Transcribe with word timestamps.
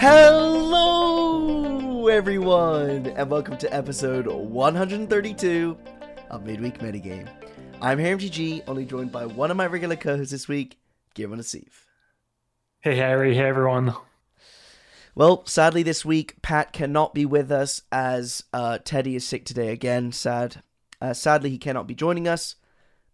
Hello, 0.00 1.66
everyone, 2.06 3.06
and 3.06 3.28
welcome 3.28 3.58
to 3.58 3.74
episode 3.74 4.28
132 4.28 5.76
of 6.30 6.46
Midweek 6.46 6.78
Metagame. 6.78 7.28
I'm 7.80 7.98
HaremGG, 7.98 8.62
only 8.68 8.84
joined 8.84 9.10
by 9.10 9.26
one 9.26 9.50
of 9.50 9.56
my 9.56 9.66
regular 9.66 9.96
co-hosts 9.96 10.30
this 10.30 10.46
week, 10.46 10.78
Gavin 11.14 11.40
Asif. 11.40 11.84
Hey 12.78 12.94
Harry, 12.94 13.34
hey 13.34 13.48
everyone. 13.48 13.92
Well, 15.16 15.44
sadly 15.46 15.82
this 15.82 16.04
week 16.04 16.40
Pat 16.42 16.72
cannot 16.72 17.12
be 17.12 17.26
with 17.26 17.50
us 17.50 17.82
as 17.90 18.44
uh, 18.52 18.78
Teddy 18.84 19.16
is 19.16 19.26
sick 19.26 19.44
today 19.44 19.70
again. 19.72 20.12
Sad. 20.12 20.62
Uh, 21.00 21.12
sadly, 21.12 21.50
he 21.50 21.58
cannot 21.58 21.88
be 21.88 21.96
joining 21.96 22.28
us, 22.28 22.54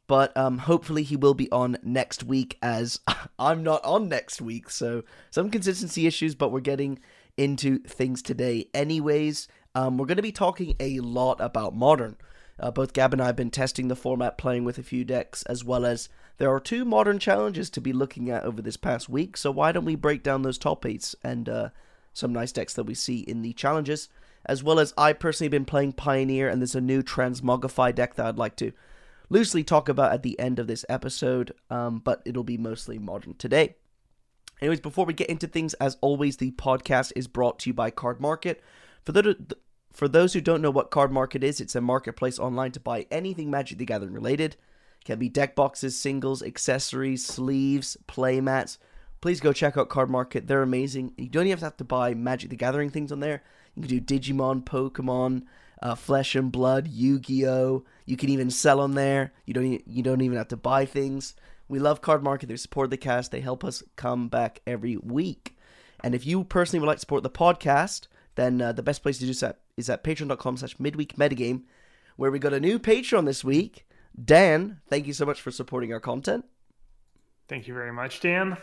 but 0.06 0.36
um, 0.36 0.58
hopefully 0.58 1.02
he 1.02 1.16
will 1.16 1.34
be 1.34 1.50
on 1.50 1.76
next 1.82 2.24
week. 2.24 2.58
As 2.62 3.00
I'm 3.38 3.62
not 3.62 3.84
on 3.84 4.08
next 4.08 4.40
week, 4.40 4.70
so 4.70 5.04
some 5.30 5.50
consistency 5.50 6.06
issues. 6.06 6.34
But 6.34 6.50
we're 6.50 6.60
getting 6.60 6.98
into 7.36 7.78
things 7.80 8.22
today, 8.22 8.68
anyways. 8.74 9.48
Um, 9.74 9.98
we're 9.98 10.06
going 10.06 10.16
to 10.16 10.22
be 10.22 10.32
talking 10.32 10.76
a 10.78 11.00
lot 11.00 11.40
about 11.40 11.74
modern. 11.74 12.16
Uh, 12.59 12.70
both 12.70 12.92
Gab 12.92 13.12
and 13.12 13.20
I 13.20 13.26
have 13.26 13.36
been 13.36 13.50
testing 13.50 13.88
the 13.88 13.96
format, 13.96 14.38
playing 14.38 14.64
with 14.64 14.78
a 14.78 14.82
few 14.84 15.04
decks, 15.04 15.42
as 15.45 15.64
well 15.64 15.84
as 15.84 16.09
there 16.38 16.50
are 16.50 16.60
two 16.60 16.84
modern 16.84 17.18
challenges 17.18 17.68
to 17.70 17.80
be 17.80 17.92
looking 17.92 18.30
at 18.30 18.45
over 18.45 18.62
this 18.62 18.76
past 18.76 19.09
week. 19.09 19.36
So 19.36 19.50
why 19.50 19.73
don't 19.73 19.84
we 19.84 19.96
break 19.96 20.23
down 20.23 20.42
those 20.42 20.59
top 20.59 20.86
eights 20.86 21.16
and 21.24 21.48
uh, 21.48 21.68
some 22.12 22.32
nice 22.32 22.52
decks 22.52 22.74
that 22.74 22.84
we 22.84 22.95
see 22.95 23.20
in 23.20 23.42
the 23.42 23.52
challenges, 23.52 24.09
as 24.46 24.62
well 24.62 24.78
as 24.78 24.95
I 24.96 25.12
personally 25.12 25.48
been 25.48 25.64
playing 25.64 25.95
Pioneer, 25.95 26.48
and 26.48 26.60
there's 26.60 26.76
a 26.76 26.80
new 26.80 27.02
Transmogrify 27.02 27.92
deck 27.92 28.14
that 28.14 28.26
I'd 28.26 28.38
like 28.38 28.56
to 28.56 28.73
loosely 29.34 29.65
talk 29.65 29.88
about 29.88 30.12
at 30.12 30.23
the 30.23 30.38
end 30.38 30.61
of 30.61 30.68
this 30.68 30.85
episode, 30.88 31.52
um, 31.68 31.99
but 31.99 32.23
it'll 32.24 32.45
be 32.45 32.57
mostly 32.57 32.99
modern 33.01 33.35
today. 33.35 33.74
Anyways, 34.60 34.80
before 34.80 35.04
we 35.04 35.13
get 35.13 35.29
into 35.29 35.49
things, 35.49 35.74
as 35.74 35.96
always, 36.01 36.37
the 36.37 36.52
podcast 36.52 37.13
is 37.16 37.26
brought 37.26 37.59
to 37.59 37.71
you 37.71 37.74
by 37.74 37.91
Cardmarket. 37.91 38.59
For 39.02 39.10
the 39.10 39.37
for 39.93 40.07
those 40.07 40.32
who 40.32 40.41
don't 40.41 40.63
know 40.63 40.71
what 40.71 40.93
Cardmarket 40.93 41.43
is, 41.43 41.60
it's 41.60 41.74
a 41.74 41.80
marketplace 41.80 42.38
online 42.38 42.71
to 42.73 42.80
buy 42.80 43.07
anything 43.10 43.51
Magic 43.51 43.79
the 43.79 43.85
Gathering 43.85 44.15
related. 44.15 44.54
It 45.01 45.04
can 45.04 45.18
be 45.18 45.29
deck 45.29 45.57
boxes, 45.57 45.98
singles, 45.98 46.41
accessories, 46.41 47.26
sleeves, 47.26 47.96
playmats. 48.07 48.79
Please 49.21 49.41
go 49.41 49.52
check 49.52 49.76
out 49.76 49.88
Cardmarket. 49.88 50.46
They're 50.46 50.63
amazing. 50.63 51.13
You 51.16 51.29
don't 51.29 51.46
even 51.46 51.59
have 51.59 51.76
to 51.79 51.85
buy 51.85 52.15
Magic 52.15 52.51
the 52.51 52.57
Gathering 52.57 52.91
things 52.91 53.10
on 53.10 53.19
there. 53.19 53.43
You 53.74 53.82
can 53.82 53.98
do 53.98 54.01
Digimon, 54.01 54.65
Pokemon, 54.65 55.43
uh, 55.82 55.96
Flesh 55.96 56.37
and 56.37 56.52
Blood, 56.52 56.87
Yu-Gi-Oh. 56.87 57.85
You 58.05 58.16
can 58.16 58.29
even 58.29 58.51
sell 58.51 58.80
on 58.80 58.95
there. 58.95 59.33
You 59.47 59.55
don't 59.55 59.88
you 59.88 60.02
don't 60.02 60.21
even 60.21 60.37
have 60.37 60.49
to 60.49 60.57
buy 60.57 60.85
things. 60.85 61.35
We 61.69 61.79
love 61.79 62.02
Cardmarket. 62.02 62.49
They 62.49 62.57
support 62.57 62.91
the 62.91 62.97
cast. 62.97 63.30
They 63.30 63.41
help 63.41 63.65
us 63.65 63.83
come 63.97 64.28
back 64.28 64.60
every 64.66 64.97
week. 64.97 65.56
And 66.03 66.15
if 66.15 66.27
you 66.27 66.44
personally 66.44 66.81
would 66.81 66.88
like 66.88 66.99
to 66.99 67.00
support 67.00 67.22
the 67.22 67.31
podcast, 67.31 68.09
then 68.34 68.60
uh, 68.60 68.72
the 68.72 68.82
best 68.82 69.03
place 69.03 69.19
to 69.19 69.27
do 69.27 69.32
so 69.32 69.55
is 69.77 69.88
at 69.88 70.05
patreon.com 70.05 70.59
slash 70.59 70.78
midweek 70.78 71.16
metagame, 71.16 71.62
where 72.16 72.31
we 72.31 72.38
got 72.38 72.53
a 72.53 72.60
new 72.60 72.78
Patreon 72.78 73.25
this 73.25 73.43
week. 73.43 73.87
Dan, 74.22 74.81
thank 74.88 75.06
you 75.06 75.12
so 75.12 75.25
much 75.25 75.41
for 75.41 75.50
supporting 75.50 75.93
our 75.93 76.00
content. 76.00 76.44
Thank 77.49 77.66
you 77.66 77.75
very 77.75 77.93
much, 77.93 78.21
Dan. 78.21 78.56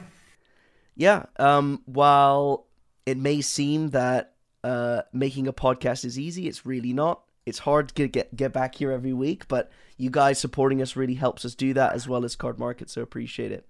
Yeah, 0.95 1.25
um, 1.37 1.81
while 1.85 2.67
it 3.05 3.17
may 3.17 3.41
seem 3.41 3.89
that 3.89 4.35
uh, 4.63 5.01
making 5.11 5.47
a 5.47 5.53
podcast 5.53 6.05
is 6.05 6.19
easy, 6.19 6.47
it's 6.47 6.65
really 6.65 6.93
not. 6.93 7.23
It's 7.45 7.59
hard 7.59 7.89
to 7.89 8.07
get 8.07 8.35
get 8.35 8.53
back 8.53 8.75
here 8.75 8.91
every 8.91 9.13
week, 9.13 9.47
but 9.47 9.71
you 9.97 10.09
guys 10.09 10.39
supporting 10.39 10.81
us 10.81 10.95
really 10.95 11.15
helps 11.15 11.45
us 11.45 11.55
do 11.55 11.73
that 11.73 11.93
as 11.93 12.07
well 12.07 12.23
as 12.25 12.35
Cardmarket, 12.35 12.89
so 12.89 13.01
appreciate 13.01 13.51
it. 13.51 13.67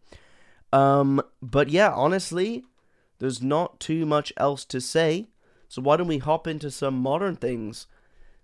Um, 0.74 1.22
but 1.42 1.70
yeah, 1.70 1.92
honestly, 1.92 2.64
there's 3.20 3.42
not 3.42 3.80
too 3.80 4.06
much 4.06 4.34
else 4.38 4.66
to 4.66 4.82
say. 4.82 5.28
So 5.68 5.82
why 5.82 5.96
don't 5.96 6.08
we 6.08 6.18
hop 6.18 6.48
into 6.48 6.72
some 6.72 6.96
modern 6.96 7.36
things? 7.36 7.88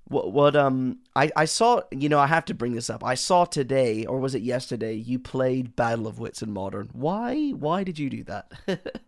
What 0.05 0.31
what 0.31 0.55
um 0.55 0.99
I 1.15 1.29
I 1.35 1.45
saw 1.45 1.81
you 1.91 2.07
know 2.07 2.19
I 2.19 2.27
have 2.27 2.45
to 2.45 2.53
bring 2.53 2.73
this 2.73 2.89
up. 2.89 3.03
I 3.03 3.15
saw 3.15 3.43
today 3.43 4.05
or 4.05 4.19
was 4.19 4.33
it 4.33 4.41
yesterday 4.41 4.93
you 4.93 5.19
played 5.19 5.75
Battle 5.75 6.07
of 6.07 6.19
Wits 6.19 6.41
in 6.41 6.53
Modern. 6.53 6.89
Why 6.93 7.49
why 7.49 7.83
did 7.83 7.99
you 7.99 8.09
do 8.09 8.23
that? 8.23 8.51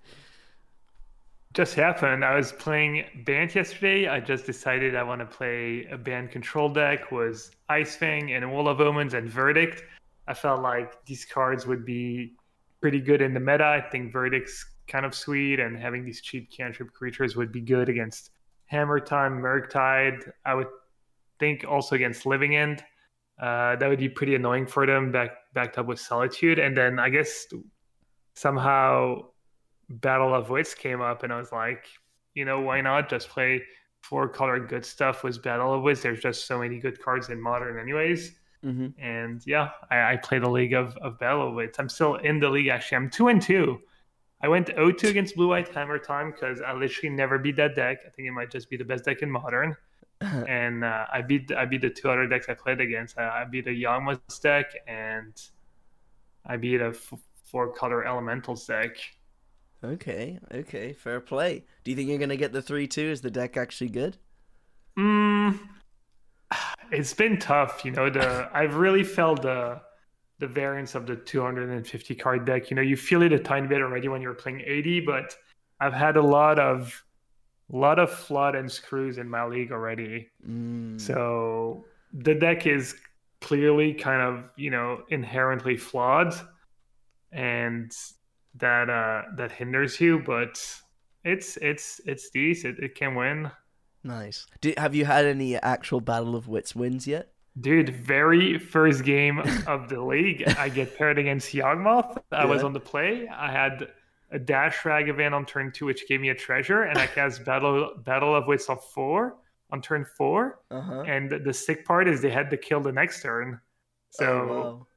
just 1.53 1.73
happened. 1.73 2.23
I 2.23 2.35
was 2.35 2.51
playing 2.51 3.05
Bant 3.25 3.55
yesterday. 3.55 4.07
I 4.07 4.19
just 4.19 4.45
decided 4.45 4.95
I 4.95 5.03
want 5.03 5.19
to 5.21 5.25
play 5.25 5.87
a 5.91 5.97
Bant 5.97 6.31
control 6.31 6.69
deck 6.69 7.11
was 7.11 7.51
Ice 7.69 7.95
Fang 7.95 8.33
and 8.33 8.51
Wall 8.51 8.67
of 8.67 8.79
Omens 8.79 9.15
and 9.15 9.27
Verdict. 9.27 9.83
I 10.27 10.35
felt 10.35 10.61
like 10.61 11.03
these 11.05 11.25
cards 11.25 11.65
would 11.65 11.85
be 11.85 12.33
pretty 12.81 13.01
good 13.01 13.21
in 13.21 13.33
the 13.33 13.39
meta. 13.39 13.65
I 13.65 13.81
think 13.81 14.11
Verdict's 14.11 14.63
kind 14.87 15.05
of 15.05 15.15
sweet, 15.15 15.59
and 15.59 15.75
having 15.75 16.05
these 16.05 16.21
cheap 16.21 16.51
cantrip 16.51 16.93
creatures 16.93 17.35
would 17.35 17.51
be 17.51 17.61
good 17.61 17.89
against 17.89 18.29
Hammer 18.67 18.99
Time, 18.99 19.39
Murktide. 19.39 20.31
I 20.45 20.53
would 20.53 20.67
think 21.39 21.65
also 21.67 21.95
against 21.95 22.25
Living 22.25 22.55
End. 22.55 22.83
Uh, 23.41 23.75
that 23.77 23.87
would 23.87 23.99
be 23.99 24.09
pretty 24.09 24.35
annoying 24.35 24.67
for 24.67 24.85
them, 24.85 25.11
back, 25.11 25.31
backed 25.53 25.77
up 25.77 25.87
with 25.87 25.99
Solitude. 25.99 26.59
And 26.59 26.77
then 26.77 26.99
I 26.99 27.09
guess 27.09 27.47
somehow 28.35 29.23
Battle 29.89 30.33
of 30.33 30.49
Wits 30.49 30.73
came 30.73 31.01
up, 31.01 31.23
and 31.23 31.33
I 31.33 31.37
was 31.37 31.51
like, 31.51 31.85
you 32.33 32.45
know, 32.45 32.61
why 32.61 32.81
not 32.81 33.09
just 33.09 33.29
play 33.29 33.63
four 34.01 34.29
color 34.29 34.59
good 34.59 34.85
stuff 34.85 35.23
with 35.23 35.41
Battle 35.41 35.73
of 35.73 35.81
Wits? 35.81 36.01
There's 36.01 36.19
just 36.19 36.45
so 36.45 36.59
many 36.59 36.79
good 36.79 37.01
cards 37.01 37.29
in 37.29 37.41
Modern, 37.41 37.79
anyways. 37.79 38.35
Mm-hmm. 38.63 39.01
And 39.01 39.41
yeah, 39.45 39.69
I, 39.89 40.13
I 40.13 40.15
play 40.17 40.39
the 40.39 40.49
league 40.49 40.73
of, 40.73 40.95
of 40.97 41.17
Battle 41.19 41.47
of 41.47 41.53
Wits. 41.55 41.79
I'm 41.79 41.89
still 41.89 42.15
in 42.15 42.39
the 42.39 42.49
league, 42.49 42.67
actually. 42.67 42.97
I'm 42.97 43.09
two 43.09 43.29
and 43.29 43.41
two. 43.41 43.79
I 44.41 44.47
went 44.47 44.67
0-2 44.67 45.09
against 45.09 45.35
Blue 45.35 45.49
White 45.49 45.73
Hammer 45.73 45.99
Time 45.99 46.31
because 46.31 46.61
I 46.61 46.73
literally 46.73 47.13
never 47.13 47.37
beat 47.37 47.57
that 47.57 47.75
deck. 47.75 47.99
I 48.05 48.09
think 48.09 48.27
it 48.27 48.31
might 48.31 48.51
just 48.51 48.69
be 48.69 48.77
the 48.77 48.85
best 48.85 49.03
deck 49.05 49.21
in 49.21 49.29
Modern. 49.29 49.75
and 50.21 50.83
uh, 50.83 51.05
I 51.11 51.21
beat 51.21 51.51
I 51.53 51.63
beat 51.65 51.79
the 51.79 51.89
two 51.89 52.09
other 52.09 52.27
decks 52.27 52.47
I 52.49 52.53
played 52.53 52.81
against. 52.81 53.17
I, 53.17 53.41
I 53.41 53.45
beat 53.45 53.67
a 53.67 53.71
Yawgmoth's 53.71 54.39
deck 54.39 54.65
and 54.85 55.33
I 56.45 56.57
beat 56.57 56.81
a 56.81 56.89
f- 56.89 57.13
four 57.45 57.71
color 57.73 58.05
Elementals 58.05 58.65
deck. 58.65 58.97
Okay, 59.83 60.39
okay, 60.53 60.93
fair 60.93 61.21
play. 61.21 61.63
Do 61.83 61.91
you 61.91 61.97
think 61.97 62.09
you're 62.09 62.19
gonna 62.19 62.35
get 62.35 62.51
the 62.51 62.61
three 62.61 62.87
two? 62.87 63.05
Is 63.05 63.21
the 63.21 63.31
deck 63.31 63.55
actually 63.55 63.89
good? 63.89 64.17
Mm, 64.97 65.57
it's 66.91 67.13
been 67.13 67.37
tough, 67.37 67.85
you 67.85 67.91
know. 67.91 68.09
The 68.09 68.49
I've 68.53 68.75
really 68.75 69.03
felt 69.03 69.41
the 69.41 69.81
the 70.39 70.47
variance 70.47 70.95
of 70.95 71.05
the 71.05 71.15
250 71.15 72.15
card 72.15 72.45
deck. 72.45 72.69
You 72.69 72.75
know, 72.75 72.81
you 72.81 72.95
feel 72.95 73.21
it 73.21 73.33
a 73.33 73.39
tiny 73.39 73.67
bit 73.67 73.81
already 73.81 74.07
when 74.07 74.21
you're 74.21 74.33
playing 74.33 74.61
80, 74.65 75.01
but 75.01 75.35
I've 75.81 75.93
had 75.93 76.17
a 76.17 76.21
lot 76.21 76.59
of 76.59 77.03
a 77.71 77.75
lot 77.75 77.99
of 77.99 78.11
flood 78.11 78.55
and 78.55 78.71
screws 78.71 79.17
in 79.17 79.29
my 79.29 79.45
league 79.45 79.71
already. 79.71 80.27
Mm. 80.47 80.99
So 80.99 81.85
the 82.13 82.33
deck 82.33 82.65
is 82.65 82.95
clearly 83.41 83.93
kind 83.93 84.21
of, 84.21 84.49
you 84.55 84.71
know, 84.71 85.03
inherently 85.09 85.77
flawed 85.77 86.33
and 87.31 87.95
that 88.55 88.89
uh 88.89 89.23
that 89.37 89.51
hinders 89.51 89.99
you, 89.99 90.19
but 90.19 90.59
it's 91.23 91.57
it's 91.57 92.01
it's 92.05 92.29
decent. 92.29 92.79
It, 92.79 92.85
it 92.85 92.95
can 92.95 93.15
win. 93.15 93.51
Nice. 94.03 94.47
Do, 94.61 94.73
have 94.77 94.95
you 94.95 95.05
had 95.05 95.25
any 95.25 95.57
actual 95.57 95.99
Battle 95.99 96.35
of 96.35 96.47
Wits 96.47 96.75
wins 96.75 97.05
yet? 97.05 97.33
Dude, 97.59 97.89
very 97.89 98.57
first 98.57 99.03
game 99.03 99.39
of 99.67 99.89
the 99.89 100.01
league, 100.01 100.47
I 100.57 100.69
get 100.69 100.97
paired 100.97 101.17
against 101.17 101.51
Yawgmoth. 101.53 102.17
I 102.31 102.43
yeah. 102.43 102.45
was 102.45 102.63
on 102.63 102.71
the 102.71 102.79
play. 102.79 103.27
I 103.27 103.51
had 103.51 103.89
a 104.31 104.39
Dash 104.39 104.77
Ragavan 104.77 105.33
on 105.33 105.45
turn 105.45 105.73
two, 105.73 105.85
which 105.85 106.07
gave 106.07 106.21
me 106.21 106.29
a 106.29 106.35
treasure, 106.35 106.83
and 106.83 106.97
I 106.97 107.07
cast 107.07 107.43
Battle 107.49 107.95
Battle 108.05 108.35
of 108.35 108.47
Wits 108.47 108.69
on 108.69 108.77
four 108.93 109.35
on 109.71 109.81
turn 109.81 110.05
4 110.17 110.59
uh-huh. 110.71 111.01
And 111.01 111.31
the 111.45 111.53
sick 111.53 111.85
part 111.85 112.07
is 112.07 112.21
they 112.21 112.31
had 112.31 112.49
to 112.49 112.57
kill 112.57 112.81
the 112.81 112.91
next 112.91 113.21
turn. 113.21 113.59
So, 114.11 114.25
oh, 114.25 114.47
wow. 114.47 114.87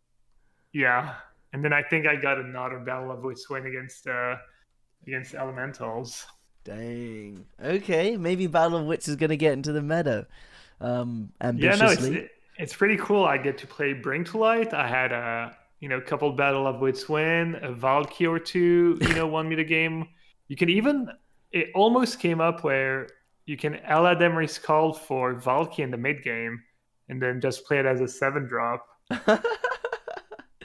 yeah. 0.72 1.14
And 1.52 1.64
then 1.64 1.72
I 1.72 1.82
think 1.82 2.06
I 2.06 2.16
got 2.16 2.38
another 2.38 2.78
Battle 2.78 3.10
of 3.10 3.22
Wits 3.22 3.48
win 3.50 3.66
against 3.66 4.06
uh, 4.06 4.36
against 5.06 5.34
Elementals. 5.34 6.26
Dang. 6.64 7.44
Okay, 7.62 8.16
maybe 8.16 8.46
Battle 8.46 8.78
of 8.78 8.86
Wits 8.86 9.08
is 9.08 9.16
gonna 9.16 9.36
get 9.36 9.52
into 9.52 9.72
the 9.72 9.82
meta. 9.82 10.26
Um, 10.80 11.30
ambitiously. 11.40 12.10
Yeah, 12.10 12.14
no, 12.14 12.20
it's, 12.20 12.32
it's 12.58 12.74
pretty 12.74 12.96
cool. 12.96 13.24
I 13.24 13.38
get 13.38 13.58
to 13.58 13.66
play 13.66 13.92
Bring 13.92 14.24
to 14.24 14.38
Light. 14.38 14.72
I 14.72 14.86
had 14.88 15.12
a 15.12 15.56
you 15.80 15.88
know 15.88 16.00
couple 16.00 16.32
Battle 16.32 16.66
of 16.66 16.80
Wits 16.80 17.08
win, 17.08 17.56
a 17.56 17.72
Valki 17.72 18.28
or 18.28 18.38
two. 18.38 18.98
You 19.00 19.14
know, 19.14 19.26
won 19.26 19.48
me 19.48 19.56
the 19.56 19.64
game. 19.64 20.08
You 20.48 20.56
can 20.56 20.70
even 20.70 21.08
it 21.50 21.68
almost 21.74 22.18
came 22.18 22.40
up 22.40 22.64
where 22.64 23.08
you 23.46 23.56
can 23.56 23.74
Eladamri's 23.88 24.58
Call 24.58 24.92
for 24.92 25.34
Valki 25.34 25.80
in 25.80 25.90
the 25.90 25.96
mid 25.96 26.22
game, 26.22 26.62
and 27.08 27.20
then 27.20 27.40
just 27.40 27.66
play 27.66 27.78
it 27.78 27.86
as 27.86 28.00
a 28.00 28.08
seven 28.08 28.46
drop. 28.46 28.86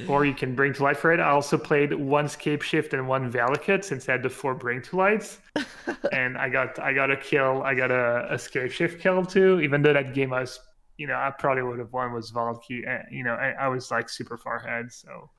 or 0.08 0.26
you 0.26 0.34
can 0.34 0.56
bring 0.56 0.74
to 0.74 0.84
light 0.84 0.98
for 0.98 1.12
it. 1.12 1.20
I 1.20 1.30
also 1.30 1.58
played 1.58 1.94
one 1.94 2.28
scape 2.28 2.62
shift 2.62 2.94
and 2.94 3.08
one 3.08 3.32
Valakut 3.32 3.84
since 3.84 4.08
I 4.08 4.14
had 4.14 4.24
the 4.24 4.30
four 4.30 4.54
bring 4.54 4.82
to 4.84 4.96
lights, 4.96 5.40
and 6.12 6.38
I 6.38 6.50
got 6.50 6.80
I 6.80 6.94
got 6.94 7.12
a 7.12 7.18
kill. 7.18 7.64
I 7.64 7.74
got 7.74 7.92
a, 7.92 8.28
a 8.34 8.38
scape 8.38 8.72
shift 8.72 9.02
kill 9.02 9.26
too. 9.26 9.60
Even 9.62 9.82
though 9.82 9.94
that 9.94 10.14
game 10.14 10.34
I 10.34 10.42
was 10.42 10.60
you 10.98 11.08
know, 11.08 11.16
I 11.16 11.32
probably 11.38 11.64
would 11.64 11.80
have 11.80 11.94
won 11.94 12.12
was 12.12 12.32
Valki. 12.32 12.86
Eh, 12.86 13.04
you 13.12 13.24
know, 13.24 13.34
I, 13.34 13.52
I, 13.52 13.68
was 13.68 13.92
like 13.92 14.10
super 14.10 14.38
far 14.38 14.58
ahead, 14.58 14.92
so 14.92 15.30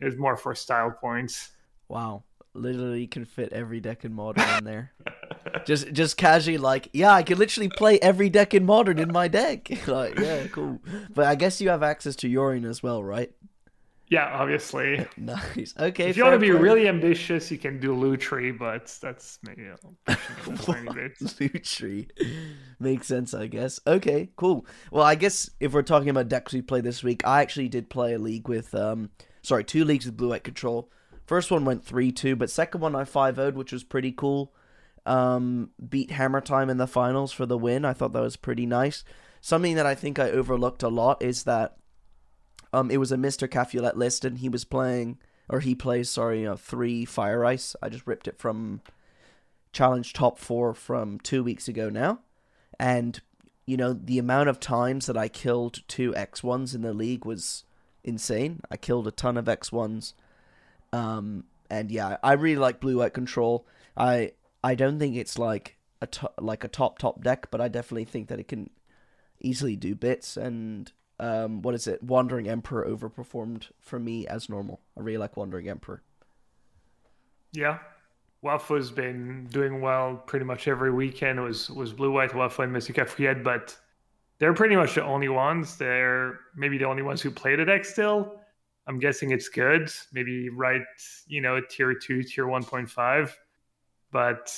it 0.00 0.04
was 0.04 0.16
more 0.16 0.36
for 0.36 0.54
style 0.54 0.90
points. 0.90 1.52
Wow, 1.88 2.24
literally 2.52 3.06
can 3.06 3.24
fit 3.24 3.52
every 3.52 3.80
deck 3.80 4.04
in 4.04 4.12
modern 4.12 4.46
in 4.58 4.64
there. 4.64 4.92
just 5.64 5.92
just 5.92 6.16
casually 6.16 6.58
like, 6.58 6.90
yeah, 6.92 7.12
I 7.12 7.22
can 7.22 7.38
literally 7.38 7.70
play 7.70 7.98
every 8.00 8.28
deck 8.28 8.52
in 8.52 8.66
modern 8.66 8.98
in 8.98 9.10
my 9.10 9.28
deck. 9.28 9.70
like, 9.86 10.18
yeah, 10.18 10.46
cool. 10.48 10.80
But 11.14 11.26
I 11.26 11.34
guess 11.34 11.60
you 11.60 11.70
have 11.70 11.82
access 11.82 12.16
to 12.16 12.28
Yorion 12.28 12.68
as 12.68 12.82
well, 12.82 13.02
right? 13.02 13.32
Yeah, 14.08 14.26
obviously. 14.32 15.04
nice. 15.16 15.74
Okay. 15.78 16.08
If 16.08 16.16
you 16.16 16.24
want 16.24 16.34
to 16.34 16.38
be 16.38 16.50
play. 16.50 16.60
really 16.60 16.88
ambitious, 16.88 17.50
you 17.50 17.58
can 17.58 17.80
do 17.80 17.94
Lutri, 17.94 18.56
but 18.56 18.96
that's 19.00 19.38
maybe 19.42 19.64
Lutri 20.46 22.08
makes 22.78 23.06
sense, 23.08 23.34
I 23.34 23.48
guess. 23.48 23.80
Okay, 23.86 24.30
cool. 24.36 24.64
Well, 24.92 25.04
I 25.04 25.16
guess 25.16 25.50
if 25.58 25.72
we're 25.72 25.82
talking 25.82 26.08
about 26.08 26.28
decks 26.28 26.52
we 26.52 26.62
played 26.62 26.84
this 26.84 27.02
week, 27.02 27.26
I 27.26 27.42
actually 27.42 27.68
did 27.68 27.90
play 27.90 28.14
a 28.14 28.18
league 28.18 28.48
with, 28.48 28.74
um, 28.74 29.10
sorry, 29.42 29.64
two 29.64 29.84
leagues 29.84 30.06
with 30.06 30.16
Blue 30.16 30.28
White 30.28 30.44
Control. 30.44 30.88
First 31.26 31.50
one 31.50 31.64
went 31.64 31.84
three 31.84 32.12
two, 32.12 32.36
but 32.36 32.50
second 32.50 32.80
one 32.80 32.94
I 32.94 33.04
five 33.04 33.34
0 33.36 33.52
which 33.52 33.72
was 33.72 33.82
pretty 33.82 34.12
cool. 34.12 34.52
Um, 35.04 35.70
beat 35.88 36.12
Hammer 36.12 36.40
Time 36.40 36.70
in 36.70 36.76
the 36.78 36.86
finals 36.86 37.32
for 37.32 37.46
the 37.46 37.58
win. 37.58 37.84
I 37.84 37.92
thought 37.92 38.12
that 38.12 38.22
was 38.22 38.36
pretty 38.36 38.66
nice. 38.66 39.04
Something 39.40 39.74
that 39.76 39.86
I 39.86 39.94
think 39.96 40.18
I 40.18 40.30
overlooked 40.30 40.82
a 40.82 40.88
lot 40.88 41.22
is 41.22 41.44
that 41.44 41.76
um, 42.76 42.90
it 42.90 42.98
was 42.98 43.10
a 43.10 43.16
Mr. 43.16 43.48
Cafulet 43.48 43.96
list, 43.96 44.22
and 44.26 44.36
he 44.38 44.50
was 44.50 44.66
playing, 44.66 45.16
or 45.48 45.60
he 45.60 45.74
plays, 45.74 46.10
sorry, 46.10 46.46
uh, 46.46 46.56
three 46.56 47.06
Fire 47.06 47.42
Ice. 47.42 47.74
I 47.82 47.88
just 47.88 48.06
ripped 48.06 48.28
it 48.28 48.38
from 48.38 48.82
Challenge 49.72 50.12
Top 50.12 50.38
4 50.38 50.74
from 50.74 51.18
two 51.20 51.42
weeks 51.42 51.68
ago 51.68 51.88
now. 51.88 52.18
And, 52.78 53.18
you 53.64 53.78
know, 53.78 53.94
the 53.94 54.18
amount 54.18 54.50
of 54.50 54.60
times 54.60 55.06
that 55.06 55.16
I 55.16 55.28
killed 55.28 55.88
two 55.88 56.12
X1s 56.12 56.74
in 56.74 56.82
the 56.82 56.92
league 56.92 57.24
was 57.24 57.64
insane. 58.04 58.60
I 58.70 58.76
killed 58.76 59.08
a 59.08 59.10
ton 59.10 59.38
of 59.38 59.46
X1s. 59.46 60.12
Um, 60.92 61.44
and 61.70 61.90
yeah, 61.90 62.18
I 62.22 62.34
really 62.34 62.60
like 62.60 62.80
Blue 62.80 62.98
White 62.98 63.14
Control. 63.14 63.66
I 63.96 64.32
I 64.62 64.74
don't 64.74 64.98
think 64.98 65.16
it's 65.16 65.38
like 65.38 65.78
a 66.02 66.06
to- 66.06 66.32
like 66.38 66.62
a 66.62 66.68
top 66.68 66.98
top 66.98 67.22
deck, 67.24 67.48
but 67.50 67.60
I 67.60 67.68
definitely 67.68 68.04
think 68.04 68.28
that 68.28 68.38
it 68.38 68.48
can 68.48 68.70
easily 69.40 69.76
do 69.76 69.94
bits 69.94 70.36
and 70.36 70.92
um, 71.18 71.62
what 71.62 71.74
is 71.74 71.86
it? 71.86 72.02
Wandering 72.02 72.48
Emperor 72.48 72.86
overperformed 72.86 73.68
for 73.80 73.98
me 73.98 74.26
as 74.26 74.48
normal. 74.48 74.80
I 74.96 75.00
really 75.00 75.18
like 75.18 75.36
Wandering 75.36 75.68
Emperor. 75.68 76.02
Yeah, 77.52 77.78
Wafo's 78.44 78.90
been 78.90 79.46
doing 79.50 79.80
well 79.80 80.16
pretty 80.26 80.44
much 80.44 80.68
every 80.68 80.92
weekend. 80.92 81.38
It 81.38 81.42
was 81.42 81.70
was 81.70 81.92
Blue 81.92 82.12
White 82.12 82.32
Wafo 82.32 82.64
and 82.64 82.72
Mystic 82.72 82.96
Afriette, 82.96 83.42
but 83.42 83.76
they're 84.38 84.54
pretty 84.54 84.76
much 84.76 84.94
the 84.94 85.04
only 85.04 85.28
ones. 85.28 85.76
They're 85.76 86.40
maybe 86.54 86.78
the 86.78 86.84
only 86.84 87.02
ones 87.02 87.22
who 87.22 87.30
play 87.30 87.56
the 87.56 87.64
deck 87.64 87.84
still. 87.84 88.40
I'm 88.86 88.98
guessing 88.98 89.30
it's 89.30 89.48
good. 89.48 89.90
Maybe 90.12 90.48
right, 90.50 90.82
you 91.26 91.40
know, 91.40 91.60
tier 91.68 91.94
two, 91.94 92.22
tier 92.22 92.46
one 92.46 92.62
point 92.62 92.90
five. 92.90 93.36
But 94.12 94.54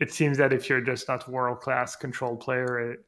it 0.00 0.12
seems 0.12 0.38
that 0.38 0.52
if 0.52 0.68
you're 0.68 0.80
just 0.80 1.08
not 1.08 1.28
world 1.28 1.60
class 1.60 1.96
control 1.96 2.36
player, 2.36 2.92
it 2.92 3.00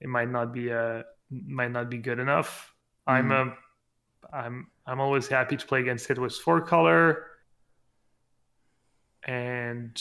it 0.00 0.08
might 0.08 0.28
not 0.28 0.52
be 0.52 0.68
a 0.68 1.04
might 1.30 1.72
not 1.72 1.90
be 1.90 1.98
good 1.98 2.18
enough. 2.18 2.72
Mm. 3.08 3.12
I'm 3.12 3.28
mm-hmm. 3.28 3.48
a 3.50 4.36
I'm 4.36 4.66
I'm 4.86 5.00
always 5.00 5.28
happy 5.28 5.56
to 5.56 5.66
play 5.66 5.80
against 5.80 6.10
it 6.10 6.18
with 6.18 6.34
four 6.34 6.60
color, 6.60 7.26
and 9.26 10.00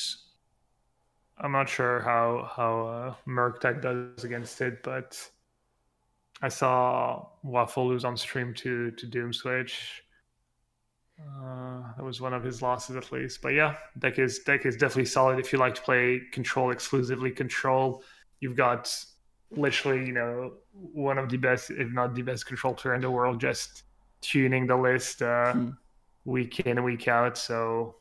I'm 1.37 1.51
not 1.51 1.69
sure 1.69 2.01
how 2.01 2.49
how 2.55 2.87
uh, 2.87 3.13
Murktide 3.27 3.81
does 3.81 4.23
against 4.23 4.61
it, 4.61 4.83
but 4.83 5.19
I 6.41 6.49
saw 6.49 7.27
Waffle 7.43 7.87
lose 7.87 8.05
on 8.05 8.17
stream 8.17 8.53
to 8.55 8.91
to 8.91 9.05
Doom 9.05 9.33
Switch. 9.33 10.03
Uh, 11.19 11.83
that 11.95 12.03
was 12.03 12.19
one 12.19 12.33
of 12.33 12.43
his 12.43 12.61
losses 12.61 12.95
at 12.95 13.11
least. 13.11 13.41
But 13.41 13.53
yeah, 13.53 13.75
deck 13.99 14.19
is 14.19 14.39
deck 14.39 14.65
is 14.65 14.75
definitely 14.75 15.05
solid 15.05 15.39
if 15.39 15.53
you 15.53 15.59
like 15.59 15.75
to 15.75 15.81
play 15.81 16.21
control 16.31 16.71
exclusively. 16.71 17.31
Control, 17.31 18.03
you've 18.39 18.55
got 18.55 18.93
literally, 19.55 20.05
you 20.05 20.13
know, 20.13 20.53
one 20.71 21.17
of 21.17 21.29
the 21.29 21.37
best, 21.37 21.71
if 21.71 21.91
not 21.91 22.15
the 22.15 22.21
best 22.21 22.45
control 22.45 22.73
player 22.73 22.95
in 22.95 23.01
the 23.01 23.11
world, 23.11 23.39
just 23.39 23.83
tuning 24.21 24.67
the 24.67 24.75
list 24.75 25.21
uh, 25.21 25.53
hmm. 25.53 25.69
week 26.25 26.59
in 26.61 26.77
and 26.77 26.85
week 26.85 27.07
out. 27.07 27.37
So 27.37 27.95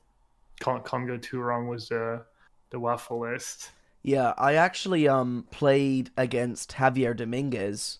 can't, 0.61 0.85
can't 0.85 1.07
go 1.07 1.17
too 1.17 1.41
wrong 1.41 1.69
with 1.69 1.89
the 1.89 2.25
the 2.71 2.81
waffle 2.81 3.21
list. 3.21 3.71
Yeah, 4.03 4.33
I 4.37 4.55
actually 4.55 5.07
um 5.07 5.47
played 5.51 6.11
against 6.17 6.73
Javier 6.73 7.17
Dominguez 7.17 7.99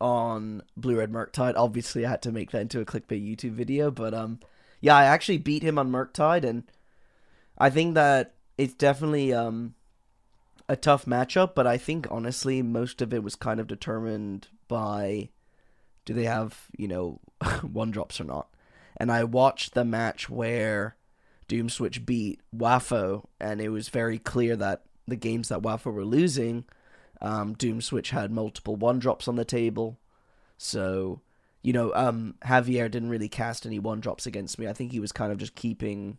on 0.00 0.62
Blue 0.76 0.98
Red 0.98 1.12
Murktide. 1.12 1.54
Obviously, 1.56 2.04
I 2.04 2.10
had 2.10 2.22
to 2.22 2.32
make 2.32 2.50
that 2.50 2.62
into 2.62 2.80
a 2.80 2.84
clickbait 2.84 3.24
YouTube 3.24 3.52
video, 3.52 3.90
but 3.90 4.14
um, 4.14 4.40
yeah, 4.80 4.96
I 4.96 5.04
actually 5.04 5.38
beat 5.38 5.62
him 5.62 5.78
on 5.78 5.90
Murktide, 5.90 6.44
and 6.44 6.64
I 7.56 7.70
think 7.70 7.94
that 7.94 8.34
it's 8.58 8.74
definitely 8.74 9.32
um 9.32 9.74
a 10.68 10.76
tough 10.76 11.04
matchup, 11.04 11.54
but 11.54 11.66
I 11.66 11.76
think 11.76 12.06
honestly 12.10 12.62
most 12.62 13.02
of 13.02 13.12
it 13.12 13.22
was 13.22 13.36
kind 13.36 13.60
of 13.60 13.66
determined 13.66 14.48
by 14.68 15.28
do 16.04 16.14
they 16.14 16.24
have, 16.24 16.66
you 16.76 16.88
know, 16.88 17.20
one 17.62 17.90
drops 17.90 18.20
or 18.20 18.24
not. 18.24 18.48
And 18.96 19.10
I 19.10 19.24
watched 19.24 19.74
the 19.74 19.84
match 19.84 20.30
where 20.30 20.96
Doom 21.48 21.68
Switch 21.68 22.06
beat 22.06 22.40
Wafo, 22.56 23.24
and 23.40 23.60
it 23.60 23.70
was 23.70 23.88
very 23.88 24.18
clear 24.18 24.56
that 24.56 24.82
the 25.06 25.16
games 25.16 25.48
that 25.48 25.62
Wafo 25.62 25.92
were 25.92 26.04
losing, 26.04 26.64
um, 27.20 27.54
Doom 27.54 27.80
Switch 27.80 28.10
had 28.10 28.30
multiple 28.30 28.76
one 28.76 28.98
drops 28.98 29.28
on 29.28 29.36
the 29.36 29.44
table. 29.44 29.98
So, 30.56 31.20
you 31.62 31.72
know, 31.72 31.92
um, 31.94 32.36
Javier 32.44 32.90
didn't 32.90 33.10
really 33.10 33.28
cast 33.28 33.66
any 33.66 33.78
one 33.78 34.00
drops 34.00 34.26
against 34.26 34.58
me. 34.58 34.68
I 34.68 34.72
think 34.72 34.92
he 34.92 35.00
was 35.00 35.12
kind 35.12 35.32
of 35.32 35.38
just 35.38 35.54
keeping 35.54 36.18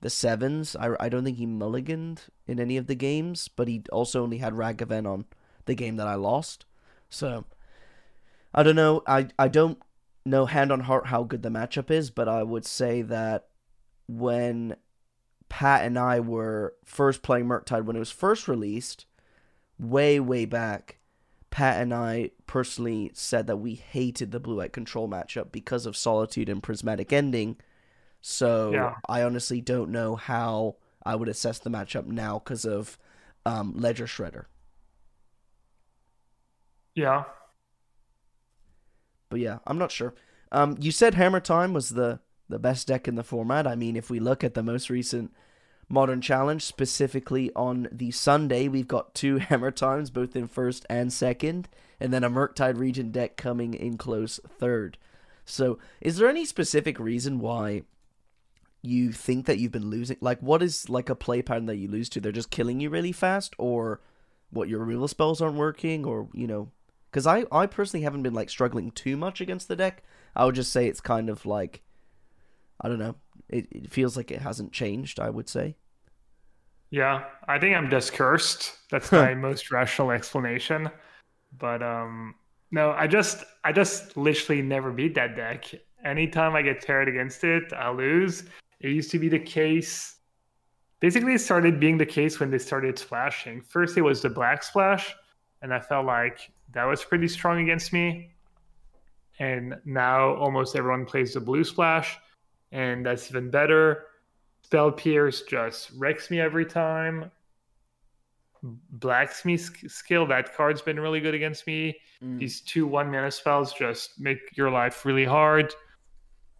the 0.00 0.10
sevens. 0.10 0.76
I, 0.76 0.94
I 0.98 1.08
don't 1.08 1.24
think 1.24 1.38
he 1.38 1.46
mulliganed 1.46 2.20
in 2.46 2.58
any 2.58 2.76
of 2.76 2.86
the 2.86 2.94
games, 2.94 3.48
but 3.48 3.68
he 3.68 3.82
also 3.92 4.22
only 4.22 4.38
had 4.38 4.54
Ragavan 4.54 5.06
on 5.06 5.26
the 5.66 5.74
game 5.74 5.96
that 5.96 6.06
I 6.06 6.14
lost. 6.14 6.64
So 7.08 7.44
I 8.54 8.62
don't 8.62 8.76
know. 8.76 9.02
I 9.06 9.28
I 9.38 9.48
don't 9.48 9.78
know 10.24 10.46
hand 10.46 10.72
on 10.72 10.80
heart 10.80 11.06
how 11.06 11.24
good 11.24 11.42
the 11.42 11.48
matchup 11.48 11.90
is, 11.90 12.10
but 12.10 12.28
I 12.28 12.42
would 12.42 12.64
say 12.64 13.02
that 13.02 13.48
when 14.06 14.76
Pat 15.48 15.84
and 15.84 15.98
I 15.98 16.20
were 16.20 16.74
first 16.84 17.22
playing 17.22 17.46
Murktide 17.46 17.84
when 17.84 17.96
it 17.96 18.00
was 18.00 18.10
first 18.10 18.48
released, 18.48 19.06
way 19.78 20.18
way 20.18 20.44
back, 20.44 20.98
Pat 21.50 21.80
and 21.82 21.92
I 21.92 22.30
personally 22.46 23.10
said 23.14 23.46
that 23.46 23.56
we 23.56 23.74
hated 23.74 24.30
the 24.30 24.40
blue 24.40 24.56
white 24.56 24.72
control 24.72 25.08
matchup 25.08 25.52
because 25.52 25.86
of 25.86 25.96
Solitude 25.96 26.48
and 26.48 26.62
Prismatic 26.62 27.12
Ending 27.12 27.56
so 28.20 28.72
yeah. 28.72 28.94
I 29.08 29.22
honestly 29.22 29.60
don't 29.60 29.90
know 29.90 30.16
how 30.16 30.76
I 31.04 31.14
would 31.16 31.28
assess 31.28 31.58
the 31.58 31.70
matchup 31.70 32.06
now 32.06 32.38
because 32.38 32.64
of 32.64 32.98
um, 33.46 33.74
Ledger 33.76 34.06
Shredder. 34.06 34.44
Yeah. 36.94 37.24
But 39.30 39.40
yeah, 39.40 39.58
I'm 39.66 39.78
not 39.78 39.92
sure. 39.92 40.14
Um, 40.52 40.76
you 40.80 40.90
said 40.90 41.14
Hammer 41.14 41.40
Time 41.40 41.72
was 41.72 41.90
the 41.90 42.20
the 42.48 42.58
best 42.58 42.88
deck 42.88 43.06
in 43.06 43.14
the 43.14 43.22
format. 43.22 43.66
I 43.66 43.76
mean, 43.76 43.94
if 43.94 44.10
we 44.10 44.18
look 44.18 44.42
at 44.42 44.54
the 44.54 44.62
most 44.62 44.90
recent 44.90 45.32
Modern 45.88 46.20
Challenge, 46.20 46.62
specifically 46.62 47.50
on 47.54 47.88
the 47.92 48.10
Sunday, 48.10 48.66
we've 48.68 48.88
got 48.88 49.14
two 49.14 49.36
Hammer 49.38 49.70
Times, 49.70 50.10
both 50.10 50.34
in 50.34 50.48
first 50.48 50.84
and 50.90 51.12
second, 51.12 51.68
and 52.00 52.12
then 52.12 52.24
a 52.24 52.30
Murktide 52.30 52.78
Regent 52.78 53.12
deck 53.12 53.36
coming 53.36 53.74
in 53.74 53.96
close 53.96 54.40
third. 54.46 54.98
So, 55.44 55.78
is 56.00 56.16
there 56.16 56.28
any 56.28 56.44
specific 56.44 56.98
reason 56.98 57.38
why 57.38 57.82
you 58.82 59.12
think 59.12 59.46
that 59.46 59.58
you've 59.58 59.72
been 59.72 59.90
losing 59.90 60.16
like 60.20 60.40
what 60.40 60.62
is 60.62 60.88
like 60.88 61.10
a 61.10 61.14
play 61.14 61.42
pattern 61.42 61.66
that 61.66 61.76
you 61.76 61.88
lose 61.88 62.08
to? 62.10 62.20
They're 62.20 62.32
just 62.32 62.50
killing 62.50 62.80
you 62.80 62.90
really 62.90 63.12
fast 63.12 63.54
or 63.58 64.00
what 64.50 64.68
your 64.68 64.80
removal 64.80 65.08
spells 65.08 65.40
aren't 65.40 65.56
working 65.56 66.04
or 66.04 66.28
you 66.32 66.46
know? 66.46 66.70
Because 67.10 67.26
i 67.26 67.44
i 67.52 67.66
personally 67.66 68.04
haven't 68.04 68.22
been 68.22 68.34
like 68.34 68.50
struggling 68.50 68.90
too 68.90 69.16
much 69.16 69.40
against 69.40 69.68
the 69.68 69.76
deck. 69.76 70.02
I 70.34 70.44
would 70.44 70.54
just 70.54 70.72
say 70.72 70.86
it's 70.86 71.00
kind 71.00 71.28
of 71.28 71.44
like 71.44 71.82
i 72.80 72.88
don't 72.88 72.98
know. 72.98 73.16
It, 73.48 73.66
it 73.70 73.92
feels 73.92 74.16
like 74.16 74.30
it 74.30 74.40
hasn't 74.40 74.72
changed 74.72 75.20
i 75.20 75.28
would 75.28 75.48
say. 75.48 75.76
Yeah 76.90 77.24
i 77.48 77.58
think 77.58 77.76
i'm 77.76 77.90
just 77.90 78.14
cursed. 78.14 78.76
That's 78.90 79.12
my 79.12 79.34
most 79.34 79.70
rational 79.70 80.10
explanation. 80.10 80.90
But 81.58 81.82
um 81.82 82.34
no 82.70 82.92
i 82.92 83.06
just 83.06 83.44
i 83.62 83.72
just 83.72 84.16
literally 84.16 84.62
never 84.62 84.90
beat 84.90 85.14
that 85.16 85.36
deck. 85.36 85.66
Anytime 86.02 86.54
i 86.54 86.62
get 86.62 86.86
paired 86.86 87.08
against 87.08 87.44
it 87.44 87.74
i 87.74 87.90
lose 87.90 88.44
it 88.80 88.90
used 88.90 89.10
to 89.10 89.18
be 89.18 89.28
the 89.28 89.38
case. 89.38 90.16
Basically, 91.00 91.34
it 91.34 91.40
started 91.40 91.80
being 91.80 91.98
the 91.98 92.06
case 92.06 92.40
when 92.40 92.50
they 92.50 92.58
started 92.58 92.98
splashing. 92.98 93.60
First, 93.62 93.96
it 93.96 94.02
was 94.02 94.22
the 94.22 94.30
black 94.30 94.62
splash, 94.62 95.14
and 95.62 95.72
I 95.72 95.80
felt 95.80 96.06
like 96.06 96.50
that 96.72 96.84
was 96.84 97.04
pretty 97.04 97.28
strong 97.28 97.60
against 97.60 97.92
me. 97.92 98.34
And 99.38 99.76
now 99.84 100.34
almost 100.34 100.76
everyone 100.76 101.06
plays 101.06 101.34
the 101.34 101.40
blue 101.40 101.64
splash, 101.64 102.18
and 102.72 103.04
that's 103.04 103.30
even 103.30 103.50
better. 103.50 104.06
Spell 104.62 104.92
Pierce 104.92 105.42
just 105.42 105.90
wrecks 105.96 106.30
me 106.30 106.40
every 106.40 106.66
time. 106.66 107.30
Blacksmith 108.62 109.90
skill, 109.90 110.26
that 110.26 110.54
card's 110.54 110.82
been 110.82 111.00
really 111.00 111.20
good 111.20 111.34
against 111.34 111.66
me. 111.66 111.96
Mm. 112.22 112.38
These 112.38 112.60
two 112.60 112.86
one 112.86 113.10
mana 113.10 113.30
spells 113.30 113.72
just 113.72 114.20
make 114.20 114.38
your 114.54 114.70
life 114.70 115.06
really 115.06 115.24
hard 115.24 115.74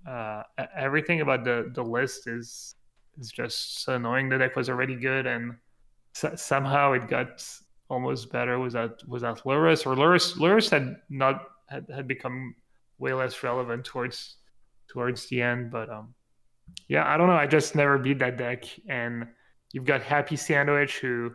uh, 0.07 0.42
everything 0.76 1.21
about 1.21 1.45
the 1.45 1.71
the 1.75 1.83
list 1.83 2.26
is 2.26 2.75
is 3.19 3.30
just 3.30 3.83
so 3.83 3.95
annoying. 3.95 4.28
The 4.28 4.38
deck 4.38 4.57
was 4.57 4.69
already 4.69 4.97
good, 4.97 5.26
and 5.26 5.57
somehow 6.12 6.92
it 6.92 7.09
got 7.09 7.45
almost 7.88 8.30
better. 8.30 8.59
That 8.71 9.07
was 9.07 9.23
that 9.23 9.45
or 9.45 9.95
Lurrus? 9.95 10.37
Lurrus 10.37 10.71
had 10.71 10.97
not 11.09 11.42
had, 11.69 11.87
had 11.95 12.09
become 12.09 12.54
way 12.99 13.12
less 13.12 13.42
relevant 13.42 13.85
towards 13.85 14.37
towards 14.88 15.26
the 15.26 15.42
end, 15.42 15.71
but 15.71 15.88
um, 15.90 16.14
yeah, 16.88 17.07
I 17.07 17.16
don't 17.16 17.28
know. 17.28 17.35
I 17.35 17.47
just 17.47 17.75
never 17.75 17.99
beat 17.99 18.19
that 18.21 18.37
deck, 18.37 18.64
and 18.88 19.26
you've 19.73 19.85
got 19.85 20.02
Happy 20.02 20.37
Sandwich 20.37 20.99
who 20.99 21.33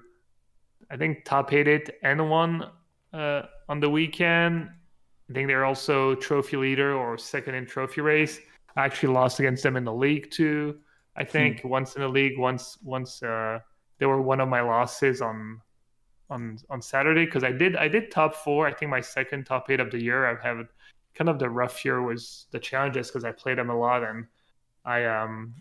I 0.92 0.98
think 0.98 1.26
top 1.26 1.54
eight 1.54 1.68
it 1.68 1.98
and 2.04 2.30
won 2.30 2.64
uh, 3.14 3.44
on 3.70 3.80
the 3.80 3.90
weekend. 3.90 4.70
I 5.30 5.34
think 5.34 5.48
they're 5.48 5.66
also 5.66 6.16
trophy 6.16 6.58
leader 6.58 6.94
or 6.94 7.18
second 7.18 7.56
in 7.56 7.66
trophy 7.66 8.02
race. 8.02 8.40
I 8.76 8.86
actually 8.86 9.14
lost 9.14 9.40
against 9.40 9.64
them 9.64 9.78
in 9.78 9.86
the 9.86 9.94
league 9.94 10.32
too. 10.32 10.80
I 11.16 11.24
hmm. 11.24 11.30
think 11.30 11.62
hmm. 11.62 11.70
once 11.70 11.96
in 11.96 12.02
the 12.02 12.08
league, 12.08 12.38
once 12.38 12.78
once 12.84 13.22
uh, 13.24 13.60
they 14.00 14.06
were 14.06 14.22
one 14.22 14.40
of 14.40 14.50
my 14.50 14.62
losses 14.62 15.22
on 15.22 15.62
on 16.30 16.58
on 16.70 16.82
Saturday 16.82 17.26
because 17.26 17.44
I 17.44 17.52
did 17.52 17.76
I 17.76 17.88
did 17.88 18.12
top 18.12 18.36
four. 18.36 18.68
I 18.68 18.74
think 18.74 18.90
my 18.92 19.02
second 19.02 19.46
top 19.46 19.70
eight 19.70 19.80
of 19.80 19.92
the 19.92 20.02
year. 20.02 20.26
I've 20.26 20.42
had 20.42 20.68
kind 21.14 21.30
of 21.30 21.40
the 21.40 21.50
rough 21.50 21.86
year 21.86 22.02
was 22.02 22.48
the 22.52 22.60
challenges 22.60 23.08
because 23.08 23.24
I 23.24 23.32
played 23.32 23.58
them 23.58 23.70
a 23.70 23.78
lot 23.78 24.04
and 24.04 24.26
I 24.84 25.06
um 25.06 25.56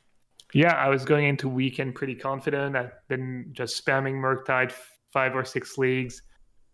yeah 0.52 0.74
I 0.74 0.88
was 0.88 1.04
going 1.04 1.26
into 1.26 1.48
weekend 1.48 1.94
pretty 1.94 2.14
confident. 2.14 2.76
I've 2.76 2.92
been 3.08 3.50
just 3.52 3.84
spamming 3.84 4.14
Murktide 4.14 4.72
five 5.12 5.36
or 5.36 5.44
six 5.44 5.78
leagues. 5.78 6.22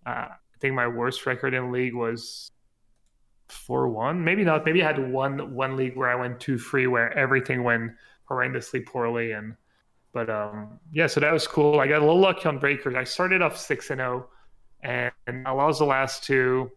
Uh, 0.07 0.29
I 0.31 0.59
think 0.61 0.75
my 0.75 0.89
worst 0.89 1.27
record 1.27 1.55
in 1.55 1.73
league 1.73 1.95
was 1.95 2.50
four 3.51 3.89
one. 3.89 4.23
Maybe 4.23 4.45
not. 4.45 4.65
Maybe 4.65 4.83
I 4.83 4.87
had 4.87 5.13
one 5.13 5.55
one 5.55 5.77
league 5.77 5.97
where 5.97 6.09
I 6.09 6.15
went 6.15 6.41
two 6.41 6.59
free 6.59 6.87
where 6.87 7.17
everything 7.17 7.63
went 7.63 7.93
horrendously 8.29 8.87
poorly 8.87 9.33
and 9.33 9.57
but 10.13 10.29
um, 10.29 10.81
yeah, 10.93 11.07
so 11.07 11.21
that 11.21 11.33
was 11.33 11.47
cool. 11.47 11.79
I 11.79 11.87
got 11.87 11.99
a 11.99 12.05
little 12.05 12.19
lucky 12.19 12.49
on 12.49 12.59
breakers. 12.59 12.95
I 12.97 13.05
started 13.05 13.43
off 13.43 13.57
six 13.57 13.91
and 13.91 13.99
zero, 13.99 14.29
oh, 14.85 15.11
and 15.27 15.47
I 15.47 15.53
lost 15.53 15.79
the 15.79 15.85
last 15.85 16.25
two. 16.25 16.71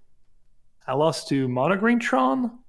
I 0.87 0.93
lost 0.93 1.29
to 1.29 1.47
Monogreen 1.47 1.99
Tron, 1.99 2.59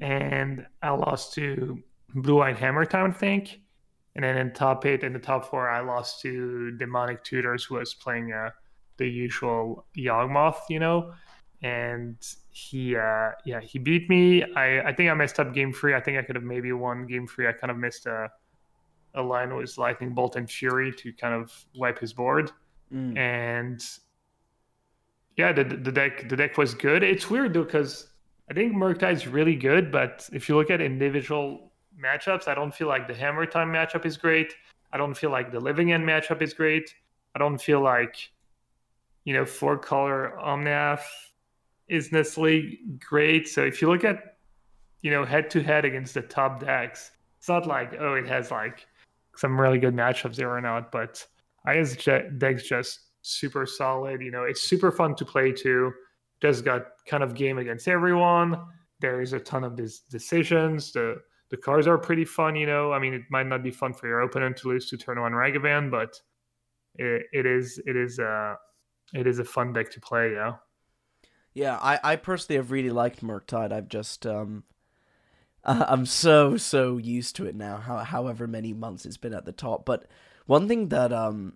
and 0.00 0.66
I 0.82 0.90
lost 0.90 1.34
to 1.34 1.80
Blue 2.14 2.38
White 2.38 2.58
Hammer 2.58 2.84
Time, 2.84 3.10
I 3.10 3.14
think. 3.14 3.60
And 4.16 4.24
then 4.24 4.36
in 4.36 4.52
top 4.52 4.86
eight, 4.86 5.02
in 5.02 5.12
the 5.12 5.18
top 5.18 5.50
four, 5.50 5.68
I 5.68 5.80
lost 5.80 6.20
to 6.22 6.72
Demonic 6.72 7.22
Tutors, 7.24 7.64
who 7.64 7.76
was 7.76 7.94
playing 7.94 8.32
uh, 8.32 8.50
the 8.96 9.08
usual 9.08 9.86
Yawgmoth, 9.96 10.60
you 10.68 10.78
know. 10.78 11.12
And 11.64 12.16
he, 12.50 12.94
uh, 12.94 13.30
yeah, 13.46 13.60
he 13.60 13.78
beat 13.78 14.10
me. 14.10 14.44
I, 14.54 14.88
I 14.88 14.92
think 14.92 15.10
I 15.10 15.14
messed 15.14 15.40
up 15.40 15.54
game 15.54 15.72
three. 15.72 15.94
I 15.94 16.00
think 16.00 16.18
I 16.18 16.22
could 16.22 16.36
have 16.36 16.44
maybe 16.44 16.70
won 16.72 17.06
game 17.06 17.26
three. 17.26 17.48
I 17.48 17.52
kind 17.52 17.70
of 17.70 17.78
missed 17.78 18.04
a 18.04 18.30
a 19.14 19.22
line 19.22 19.54
with 19.54 19.78
Lightning 19.78 20.12
Bolt 20.12 20.36
and 20.36 20.50
Fury 20.50 20.92
to 20.92 21.12
kind 21.12 21.34
of 21.34 21.52
wipe 21.76 21.98
his 21.98 22.12
board. 22.12 22.50
Mm. 22.92 23.16
And 23.16 23.84
yeah, 25.36 25.52
the 25.52 25.64
the 25.64 25.92
deck 25.92 26.28
the 26.28 26.36
deck 26.36 26.58
was 26.58 26.74
good. 26.74 27.02
It's 27.02 27.30
weird 27.30 27.54
though 27.54 27.64
because 27.64 28.08
I 28.50 28.54
think 28.54 28.74
is 29.04 29.26
really 29.26 29.56
good, 29.56 29.90
but 29.90 30.28
if 30.32 30.48
you 30.48 30.56
look 30.56 30.70
at 30.70 30.80
individual 30.80 31.72
matchups, 31.98 32.46
I 32.46 32.54
don't 32.54 32.74
feel 32.74 32.88
like 32.88 33.08
the 33.08 33.14
Hammer 33.14 33.46
Time 33.46 33.72
matchup 33.72 34.04
is 34.04 34.18
great. 34.18 34.54
I 34.92 34.98
don't 34.98 35.14
feel 35.14 35.30
like 35.30 35.50
the 35.50 35.60
Living 35.60 35.92
End 35.92 36.04
matchup 36.04 36.42
is 36.42 36.52
great. 36.52 36.94
I 37.34 37.38
don't 37.38 37.58
feel 37.58 37.80
like 37.80 38.16
you 39.24 39.32
know 39.32 39.46
four 39.46 39.78
color 39.78 40.34
Omnath 40.44 41.06
is 41.88 42.12
necessarily 42.12 42.80
great. 42.98 43.48
So 43.48 43.62
if 43.62 43.80
you 43.82 43.88
look 43.90 44.04
at 44.04 44.36
you 45.02 45.10
know 45.10 45.24
head 45.24 45.50
to 45.50 45.62
head 45.62 45.84
against 45.84 46.14
the 46.14 46.22
top 46.22 46.60
decks, 46.60 47.10
it's 47.38 47.48
not 47.48 47.66
like 47.66 47.94
oh 47.98 48.14
it 48.14 48.26
has 48.26 48.50
like 48.50 48.86
some 49.36 49.60
really 49.60 49.78
good 49.78 49.94
matchups 49.94 50.36
there 50.36 50.56
and 50.56 50.66
out. 50.66 50.92
But 50.92 51.24
I 51.66 51.74
guess 51.74 51.96
deck's 52.38 52.68
just 52.68 53.00
super 53.22 53.66
solid. 53.66 54.20
You 54.20 54.30
know, 54.30 54.44
it's 54.44 54.62
super 54.62 54.90
fun 54.90 55.14
to 55.16 55.24
play 55.24 55.52
too. 55.52 55.92
Just 56.40 56.64
got 56.64 56.86
kind 57.06 57.22
of 57.22 57.34
game 57.34 57.58
against 57.58 57.88
everyone. 57.88 58.60
There's 59.00 59.32
a 59.32 59.40
ton 59.40 59.64
of 59.64 59.76
these 59.76 60.00
decisions. 60.10 60.92
The 60.92 61.20
the 61.50 61.56
cards 61.56 61.86
are 61.86 61.98
pretty 61.98 62.24
fun. 62.24 62.56
You 62.56 62.66
know, 62.66 62.92
I 62.92 62.98
mean, 62.98 63.14
it 63.14 63.22
might 63.30 63.46
not 63.46 63.62
be 63.62 63.70
fun 63.70 63.92
for 63.92 64.08
your 64.08 64.20
opponent 64.20 64.56
to 64.58 64.68
lose 64.68 64.88
to 64.90 64.96
turn 64.96 65.20
one 65.20 65.32
Ragavan, 65.32 65.90
but 65.90 66.18
it, 66.96 67.26
it 67.32 67.46
is 67.46 67.80
it 67.86 67.96
is 67.96 68.18
uh 68.18 68.54
it 69.12 69.26
is 69.26 69.38
a 69.38 69.44
fun 69.44 69.72
deck 69.72 69.90
to 69.92 70.00
play. 70.00 70.32
Yeah. 70.32 70.54
Yeah, 71.54 71.78
I, 71.80 72.00
I 72.02 72.16
personally 72.16 72.56
have 72.56 72.72
really 72.72 72.90
liked 72.90 73.22
Murktide. 73.22 73.72
I've 73.72 73.88
just 73.88 74.26
um 74.26 74.64
I'm 75.64 76.04
so 76.04 76.56
so 76.56 76.98
used 76.98 77.36
to 77.36 77.46
it 77.46 77.54
now. 77.54 77.78
How, 77.78 77.98
however 77.98 78.46
many 78.46 78.72
months 78.72 79.06
it's 79.06 79.16
been 79.16 79.34
at 79.34 79.44
the 79.46 79.52
top, 79.52 79.84
but 79.84 80.06
one 80.46 80.68
thing 80.68 80.88
that 80.88 81.12
um 81.12 81.54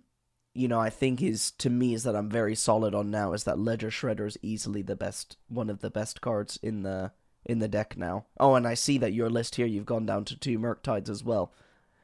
you 0.55 0.67
know 0.67 0.79
I 0.79 0.89
think 0.89 1.21
is 1.21 1.51
to 1.51 1.69
me 1.69 1.93
is 1.93 2.03
that 2.03 2.15
I'm 2.15 2.29
very 2.29 2.55
solid 2.55 2.95
on 2.95 3.11
now 3.11 3.33
is 3.33 3.43
that 3.43 3.59
Ledger 3.59 3.89
Shredder 3.89 4.25
is 4.27 4.37
easily 4.41 4.81
the 4.81 4.95
best 4.95 5.37
one 5.47 5.69
of 5.69 5.79
the 5.79 5.91
best 5.91 6.21
cards 6.21 6.57
in 6.63 6.83
the 6.83 7.11
in 7.45 7.59
the 7.59 7.67
deck 7.67 7.97
now. 7.97 8.25
Oh, 8.39 8.55
and 8.55 8.67
I 8.67 8.73
see 8.73 8.97
that 8.99 9.13
your 9.13 9.29
list 9.29 9.55
here 9.55 9.65
you've 9.65 9.85
gone 9.85 10.05
down 10.05 10.25
to 10.25 10.37
two 10.39 10.57
Murktides 10.57 11.09
as 11.09 11.23
well. 11.23 11.53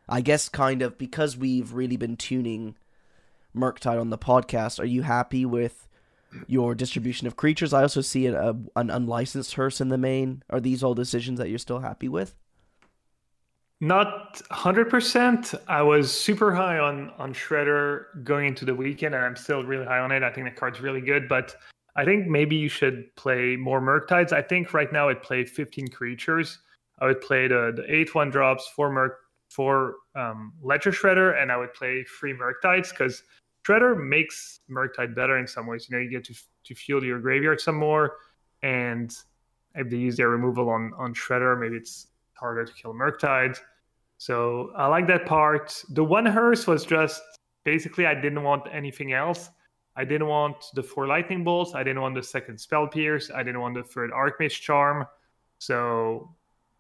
I 0.08 0.22
guess 0.22 0.50
kind 0.50 0.82
of 0.82 0.98
because 0.98 1.38
we've 1.38 1.74
really 1.74 1.98
been 1.98 2.18
tuning 2.18 2.76
Murktide 3.56 4.00
on 4.00 4.10
the 4.12 4.18
podcast. 4.18 4.80
Are 4.80 4.86
you 4.86 5.02
happy 5.02 5.46
with 5.46 5.88
your 6.48 6.76
distribution 6.76 7.28
of 7.28 7.36
creatures. 7.36 7.74
I 7.74 7.82
also 7.82 8.02
see 8.02 8.28
a, 8.28 8.56
an 8.76 8.90
unlicensed 8.90 9.54
hearse 9.54 9.82
in 9.82 9.90
the 9.90 9.98
main. 9.98 10.44
Are 10.50 10.60
these 10.60 10.84
all 10.84 10.94
decisions 10.94 11.40
that 11.40 11.50
you're 11.50 11.60
still 11.60 11.80
happy 11.80 12.10
with? 12.10 12.36
Not 13.82 14.42
100%. 14.52 15.54
I 15.68 15.82
was 15.82 16.12
super 16.12 16.56
high 16.56 16.80
on 16.80 17.12
on 17.18 17.34
Shredder 17.34 18.24
going 18.24 18.48
into 18.48 18.64
the 18.64 18.74
weekend, 18.74 19.14
and 19.14 19.24
I'm 19.24 19.36
still 19.36 19.64
really 19.64 19.86
high 19.86 20.00
on 20.00 20.12
it. 20.12 20.24
I 20.24 20.32
think 20.32 20.48
the 20.48 20.56
card's 20.56 20.80
really 20.80 21.02
good, 21.02 21.28
but 21.28 21.56
I 21.96 22.06
think 22.06 22.28
maybe 22.28 22.56
you 22.56 22.70
should 22.70 23.14
play 23.16 23.56
more 23.56 23.82
Murktides. 23.82 24.32
I 24.32 24.42
think 24.42 24.74
right 24.74 24.92
now 24.92 25.10
it 25.10 25.24
play 25.24 25.44
15 25.44 25.90
creatures. 25.90 26.60
I 27.00 27.06
would 27.06 27.22
play 27.22 27.48
the, 27.48 27.74
the 27.76 27.94
8 27.94 28.16
1 28.16 28.30
drops, 28.30 28.68
4 28.70 28.92
Merc, 28.92 29.20
4 29.50 29.96
um, 30.16 30.54
Ledger 30.62 30.92
Shredder, 30.92 31.42
and 31.42 31.52
I 31.52 31.58
would 31.58 31.74
play 31.74 32.04
3 32.04 32.34
Murktides 32.34 32.90
because 32.90 33.24
Shredder 33.66 33.98
makes 34.02 34.60
Murktide 34.70 35.16
better 35.16 35.38
in 35.38 35.48
some 35.48 35.68
ways. 35.68 35.88
You 35.90 35.98
know, 35.98 36.02
you 36.02 36.10
get 36.10 36.24
to 36.26 36.36
to 36.66 36.76
fuel 36.76 37.04
your 37.04 37.20
graveyard 37.20 37.60
some 37.60 37.76
more, 37.76 38.18
and 38.62 39.16
if 39.76 39.90
they 39.90 39.98
use 39.98 40.18
their 40.18 40.30
removal 40.30 40.70
on 40.70 40.92
on 40.98 41.14
Shredder, 41.14 41.60
maybe 41.60 41.78
it's 41.78 42.08
harder 42.34 42.66
to 42.66 42.74
kill 42.74 42.94
Murktide. 42.94 43.58
So 44.18 44.72
I 44.76 44.88
like 44.88 45.08
that 45.08 45.26
part. 45.26 45.84
The 45.90 46.04
one 46.04 46.26
hearse 46.26 46.68
was 46.68 46.86
just 46.86 47.22
basically 47.64 48.06
I 48.06 48.14
didn't 48.14 48.44
want 48.44 48.64
anything 48.72 49.14
else. 49.14 49.50
I 49.98 50.04
didn't 50.04 50.28
want 50.28 50.58
the 50.74 50.84
four 50.84 51.08
lightning 51.08 51.44
bolts. 51.44 51.74
I 51.74 51.84
didn't 51.84 52.02
want 52.02 52.16
the 52.16 52.24
second 52.24 52.58
spell 52.60 52.88
pierce. 52.88 53.32
I 53.34 53.44
didn't 53.44 53.62
want 53.62 53.76
the 53.76 53.84
third 53.84 54.12
archmage 54.12 54.60
charm. 54.62 55.06
So 55.60 56.36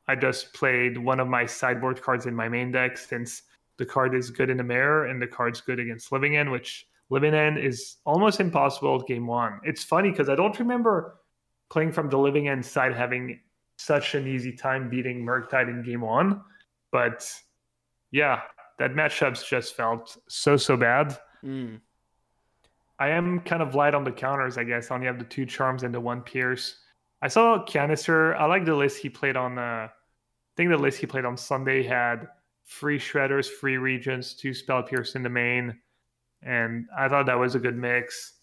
I 0.07 0.15
just 0.15 0.53
played 0.53 0.97
one 0.97 1.19
of 1.19 1.27
my 1.27 1.45
sideboard 1.45 2.01
cards 2.01 2.25
in 2.25 2.35
my 2.35 2.49
main 2.49 2.71
deck 2.71 2.97
since 2.97 3.43
the 3.77 3.85
card 3.85 4.15
is 4.15 4.29
good 4.29 4.49
in 4.49 4.57
the 4.57 4.63
mirror 4.63 5.05
and 5.05 5.21
the 5.21 5.27
card's 5.27 5.61
good 5.61 5.79
against 5.79 6.11
Living 6.11 6.37
End, 6.37 6.51
which 6.51 6.87
Living 7.09 7.33
End 7.33 7.57
is 7.57 7.97
almost 8.05 8.39
impossible 8.39 8.99
at 8.99 9.07
game 9.07 9.27
one. 9.27 9.59
It's 9.63 9.83
funny 9.83 10.11
because 10.11 10.29
I 10.29 10.35
don't 10.35 10.57
remember 10.59 11.19
playing 11.69 11.91
from 11.91 12.09
the 12.09 12.17
Living 12.17 12.47
End 12.47 12.65
side 12.65 12.93
having 12.93 13.39
such 13.77 14.15
an 14.15 14.27
easy 14.27 14.51
time 14.51 14.89
beating 14.89 15.25
Murktide 15.25 15.69
in 15.69 15.83
game 15.83 16.01
one. 16.01 16.41
But 16.91 17.29
yeah, 18.11 18.41
that 18.79 18.91
matchup's 18.91 19.47
just 19.47 19.75
felt 19.75 20.17
so, 20.27 20.57
so 20.57 20.77
bad. 20.77 21.17
Mm. 21.43 21.79
I 22.97 23.09
am 23.09 23.41
kind 23.41 23.61
of 23.61 23.75
light 23.75 23.93
on 23.93 24.03
the 24.03 24.11
counters, 24.11 24.57
I 24.57 24.63
guess. 24.63 24.89
I 24.89 24.95
only 24.95 25.07
have 25.07 25.19
the 25.19 25.25
two 25.25 25.45
charms 25.45 25.83
and 25.83 25.93
the 25.93 25.99
one 25.99 26.21
pierce. 26.21 26.77
I 27.21 27.27
saw 27.27 27.61
Canister. 27.63 28.35
I 28.35 28.45
like 28.45 28.65
the 28.65 28.75
list 28.75 28.99
he 28.99 29.09
played 29.09 29.35
on. 29.35 29.57
Uh, 29.57 29.89
I 29.89 29.89
think 30.55 30.69
the 30.69 30.77
list 30.77 30.99
he 30.99 31.05
played 31.05 31.25
on 31.25 31.35
Sunday 31.35 31.83
had 31.83 32.27
free 32.65 32.99
shredders, 32.99 33.47
free 33.47 33.77
regents, 33.77 34.33
two 34.33 34.53
spell 34.53 34.83
pierce 34.83 35.15
in 35.15 35.23
the 35.23 35.29
main, 35.29 35.79
and 36.41 36.87
I 36.97 37.07
thought 37.07 37.27
that 37.27 37.39
was 37.39 37.55
a 37.55 37.59
good 37.59 37.77
mix. 37.77 38.33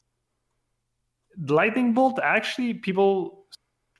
Lightning 1.48 1.92
bolt, 1.92 2.18
actually, 2.22 2.74
people, 2.74 3.46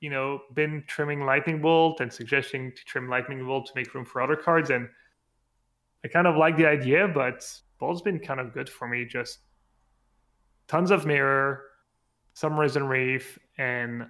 you 0.01 0.11
know, 0.11 0.41
been 0.55 0.85
trimming 0.87 1.25
lightning 1.25 1.61
bolt 1.61 2.01
and 2.01 2.13
suggesting 2.13 2.73
to 2.73 2.85
trim 2.85 3.09
lightning 3.09 3.45
bolt 3.45 3.67
to 3.67 3.73
make 3.75 3.95
room 3.95 4.05
for 4.05 4.23
other 4.23 4.37
cards, 4.37 4.71
and 4.71 4.89
I 6.05 6.09
kind 6.09 6.27
of 6.27 6.37
like 6.37 6.57
the 6.57 6.67
idea, 6.67 7.09
but 7.09 7.45
bolt's 7.79 8.03
been 8.03 8.19
kind 8.19 8.41
of 8.41 8.53
good 8.53 8.69
for 8.69 8.89
me. 8.89 9.05
Just 9.05 9.41
tons 10.69 10.91
of 10.91 11.05
mirror, 11.05 11.65
some 12.35 12.59
risen 12.59 12.85
reef, 12.85 13.39
and 13.59 14.07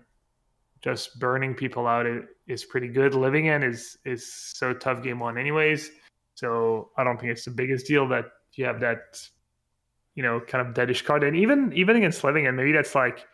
just 0.82 1.18
burning 1.18 1.54
people 1.54 1.86
out 1.86 2.06
is 2.46 2.64
pretty 2.64 2.88
good. 2.88 3.14
Living 3.14 3.48
End 3.48 3.64
is 3.64 3.98
is 4.04 4.32
so 4.32 4.72
tough 4.72 5.02
game 5.02 5.20
one, 5.20 5.38
anyways. 5.38 5.90
So 6.34 6.90
I 6.96 7.04
don't 7.04 7.20
think 7.20 7.32
it's 7.32 7.44
the 7.44 7.50
biggest 7.50 7.86
deal 7.86 8.08
that 8.08 8.26
you 8.54 8.64
have 8.64 8.80
that, 8.80 9.20
you 10.14 10.22
know, 10.22 10.40
kind 10.40 10.66
of 10.66 10.74
deadish 10.74 11.04
card. 11.04 11.24
And 11.24 11.36
even 11.36 11.72
even 11.74 11.96
against 11.96 12.24
Living 12.24 12.46
End, 12.46 12.56
maybe 12.56 12.72
that's 12.72 12.94
like 12.94 13.26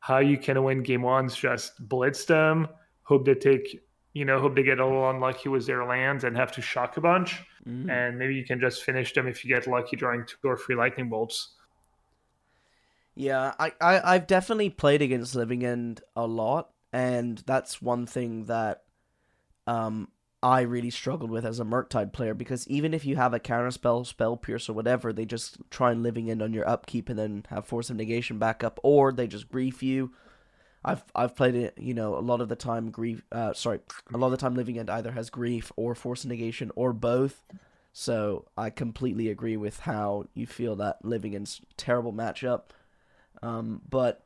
how 0.00 0.18
you 0.18 0.38
can 0.38 0.62
win 0.62 0.82
game 0.82 1.02
ones. 1.02 1.36
Just 1.36 1.88
blitz 1.88 2.24
them, 2.24 2.68
hope 3.02 3.24
they 3.24 3.34
take 3.34 3.80
you 4.18 4.24
know, 4.24 4.40
hope 4.40 4.56
they 4.56 4.64
get 4.64 4.80
a 4.80 4.84
little 4.84 5.08
unlucky 5.10 5.48
with 5.48 5.64
their 5.66 5.84
lands 5.84 6.24
and 6.24 6.36
have 6.36 6.50
to 6.50 6.60
shock 6.60 6.96
a 6.96 7.00
bunch. 7.00 7.40
Mm. 7.64 7.88
And 7.88 8.18
maybe 8.18 8.34
you 8.34 8.44
can 8.44 8.58
just 8.58 8.82
finish 8.82 9.12
them 9.12 9.28
if 9.28 9.44
you 9.44 9.54
get 9.54 9.68
lucky 9.68 9.96
drawing 9.96 10.24
two 10.26 10.48
or 10.48 10.56
three 10.56 10.74
lightning 10.74 11.08
bolts. 11.08 11.54
Yeah, 13.14 13.54
I, 13.58 13.72
I 13.80 14.14
I've 14.14 14.26
definitely 14.26 14.70
played 14.70 15.02
against 15.02 15.34
Living 15.34 15.64
End 15.64 16.00
a 16.16 16.26
lot, 16.26 16.70
and 16.92 17.38
that's 17.46 17.82
one 17.82 18.06
thing 18.06 18.44
that 18.44 18.82
um 19.66 20.08
I 20.42 20.60
really 20.60 20.90
struggled 20.90 21.30
with 21.30 21.44
as 21.44 21.58
a 21.58 21.64
Murktide 21.64 22.12
player 22.12 22.32
because 22.32 22.68
even 22.68 22.94
if 22.94 23.04
you 23.04 23.16
have 23.16 23.34
a 23.34 23.40
counterspell, 23.40 24.06
spell 24.06 24.36
pierce, 24.36 24.68
or 24.68 24.72
whatever, 24.72 25.12
they 25.12 25.24
just 25.24 25.58
try 25.70 25.90
and 25.90 26.02
Living 26.02 26.30
End 26.30 26.42
on 26.42 26.52
your 26.52 26.68
upkeep 26.68 27.08
and 27.08 27.18
then 27.18 27.44
have 27.50 27.66
Force 27.66 27.90
of 27.90 27.96
Negation 27.96 28.38
back 28.38 28.62
up, 28.62 28.78
or 28.82 29.12
they 29.12 29.26
just 29.26 29.48
grief 29.48 29.82
you. 29.82 30.12
I've 30.84 31.02
I've 31.14 31.34
played 31.34 31.56
it, 31.56 31.74
you 31.76 31.92
know, 31.92 32.16
a 32.16 32.20
lot 32.20 32.40
of 32.40 32.48
the 32.48 32.56
time 32.56 32.90
grief. 32.90 33.22
Uh, 33.32 33.52
sorry, 33.52 33.80
a 34.14 34.16
lot 34.16 34.28
of 34.28 34.32
the 34.32 34.36
time 34.36 34.54
Living 34.54 34.78
End 34.78 34.88
either 34.88 35.10
has 35.12 35.28
grief 35.28 35.72
or 35.74 35.94
Force 35.96 36.22
of 36.22 36.30
Negation 36.30 36.70
or 36.76 36.92
both. 36.92 37.42
So 37.92 38.46
I 38.56 38.70
completely 38.70 39.28
agree 39.28 39.56
with 39.56 39.80
how 39.80 40.26
you 40.34 40.46
feel 40.46 40.76
that 40.76 41.04
Living 41.04 41.34
End's 41.34 41.60
terrible 41.76 42.12
matchup. 42.12 42.66
Um, 43.42 43.82
but 43.90 44.24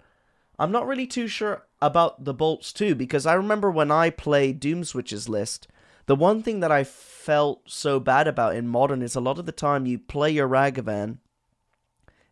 I'm 0.58 0.72
not 0.72 0.86
really 0.86 1.06
too 1.06 1.26
sure 1.26 1.66
about 1.80 2.24
the 2.24 2.34
bolts 2.34 2.70
too, 2.72 2.94
because 2.94 3.24
I 3.24 3.32
remember 3.32 3.70
when 3.70 3.90
I 3.90 4.10
played 4.10 4.60
Doom 4.60 4.84
Switch's 4.84 5.28
list, 5.28 5.68
the 6.06 6.16
one 6.16 6.42
thing 6.42 6.60
that 6.60 6.72
I 6.72 6.84
felt 6.84 7.62
so 7.70 8.00
bad 8.00 8.26
about 8.26 8.56
in 8.56 8.68
Modern 8.68 9.02
is 9.02 9.14
a 9.14 9.20
lot 9.20 9.38
of 9.38 9.46
the 9.46 9.52
time 9.52 9.86
you 9.86 9.98
play 9.98 10.30
your 10.30 10.48
Ragavan 10.48 11.18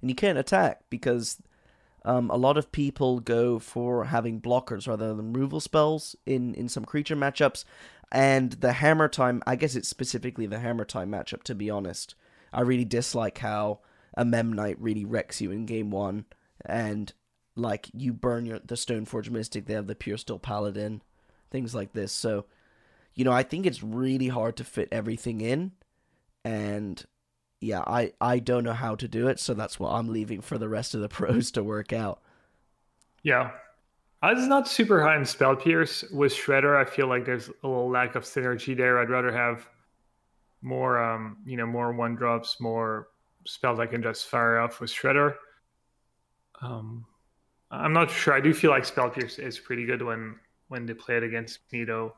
and 0.00 0.10
you 0.10 0.14
can't 0.14 0.38
attack 0.38 0.82
because 0.90 1.40
um, 2.04 2.30
a 2.30 2.36
lot 2.36 2.56
of 2.56 2.72
people 2.72 3.20
go 3.20 3.58
for 3.58 4.06
having 4.06 4.40
blockers 4.40 4.88
rather 4.88 5.08
than 5.14 5.32
removal 5.32 5.60
spells 5.60 6.16
in, 6.26 6.54
in 6.54 6.68
some 6.68 6.84
creature 6.84 7.16
matchups. 7.16 7.64
And 8.12 8.52
the 8.52 8.72
Hammer 8.72 9.08
Time, 9.08 9.42
I 9.46 9.54
guess 9.54 9.76
it's 9.76 9.88
specifically 9.88 10.46
the 10.46 10.58
Hammer 10.58 10.84
Time 10.84 11.10
matchup, 11.10 11.44
to 11.44 11.54
be 11.54 11.70
honest. 11.70 12.14
I 12.52 12.62
really 12.62 12.84
dislike 12.84 13.38
how 13.38 13.80
a 14.14 14.24
Memnite 14.24 14.76
really 14.78 15.04
wrecks 15.04 15.40
you 15.40 15.52
in 15.52 15.66
game 15.66 15.90
one 15.90 16.24
and 16.66 17.12
like 17.56 17.88
you 17.92 18.12
burn 18.12 18.46
your 18.46 18.58
the 18.58 18.74
Stoneforge 18.74 19.30
Mystic, 19.30 19.66
they 19.66 19.74
have 19.74 19.86
the 19.86 19.94
Pure 19.94 20.18
Steel 20.18 20.38
Paladin, 20.38 21.02
things 21.50 21.74
like 21.74 21.92
this. 21.92 22.12
So, 22.12 22.46
you 23.14 23.24
know, 23.24 23.32
I 23.32 23.42
think 23.42 23.66
it's 23.66 23.82
really 23.82 24.28
hard 24.28 24.56
to 24.56 24.64
fit 24.64 24.88
everything 24.92 25.40
in, 25.40 25.72
and 26.44 27.04
yeah, 27.60 27.80
I 27.86 28.12
I 28.20 28.38
don't 28.38 28.64
know 28.64 28.72
how 28.72 28.94
to 28.96 29.08
do 29.08 29.28
it, 29.28 29.38
so 29.38 29.54
that's 29.54 29.78
what 29.78 29.90
I'm 29.90 30.08
leaving 30.08 30.40
for 30.40 30.58
the 30.58 30.68
rest 30.68 30.94
of 30.94 31.00
the 31.00 31.08
pros 31.10 31.50
to 31.52 31.62
work 31.62 31.92
out. 31.92 32.20
Yeah. 33.22 33.50
I 34.22 34.34
was 34.34 34.46
not 34.46 34.68
super 34.68 35.02
high 35.02 35.16
in 35.16 35.24
Spell 35.24 35.56
Pierce. 35.56 36.04
With 36.12 36.32
Shredder, 36.32 36.76
I 36.76 36.84
feel 36.84 37.06
like 37.06 37.24
there's 37.24 37.48
a 37.48 37.66
little 37.66 37.88
lack 37.88 38.16
of 38.16 38.24
synergy 38.24 38.76
there. 38.76 38.98
I'd 38.98 39.08
rather 39.08 39.32
have 39.32 39.66
more, 40.60 41.02
um, 41.02 41.38
you 41.46 41.56
know, 41.56 41.66
more 41.66 41.92
one 41.92 42.16
drops, 42.16 42.60
more 42.60 43.08
spells 43.46 43.78
I 43.78 43.86
can 43.86 44.02
just 44.02 44.26
fire 44.26 44.58
off 44.58 44.80
with 44.80 44.90
Shredder. 44.90 45.36
Um, 46.60 47.06
I'm 47.70 47.94
not 47.94 48.10
sure. 48.10 48.34
I 48.34 48.40
do 48.40 48.52
feel 48.52 48.70
like 48.70 48.84
Spell 48.84 49.08
Pierce 49.08 49.38
is 49.38 49.58
pretty 49.58 49.86
good 49.86 50.02
when 50.02 50.36
when 50.68 50.86
they 50.86 50.94
play 50.94 51.16
it 51.16 51.22
against 51.22 51.60
me, 51.72 51.84
though. 51.84 52.14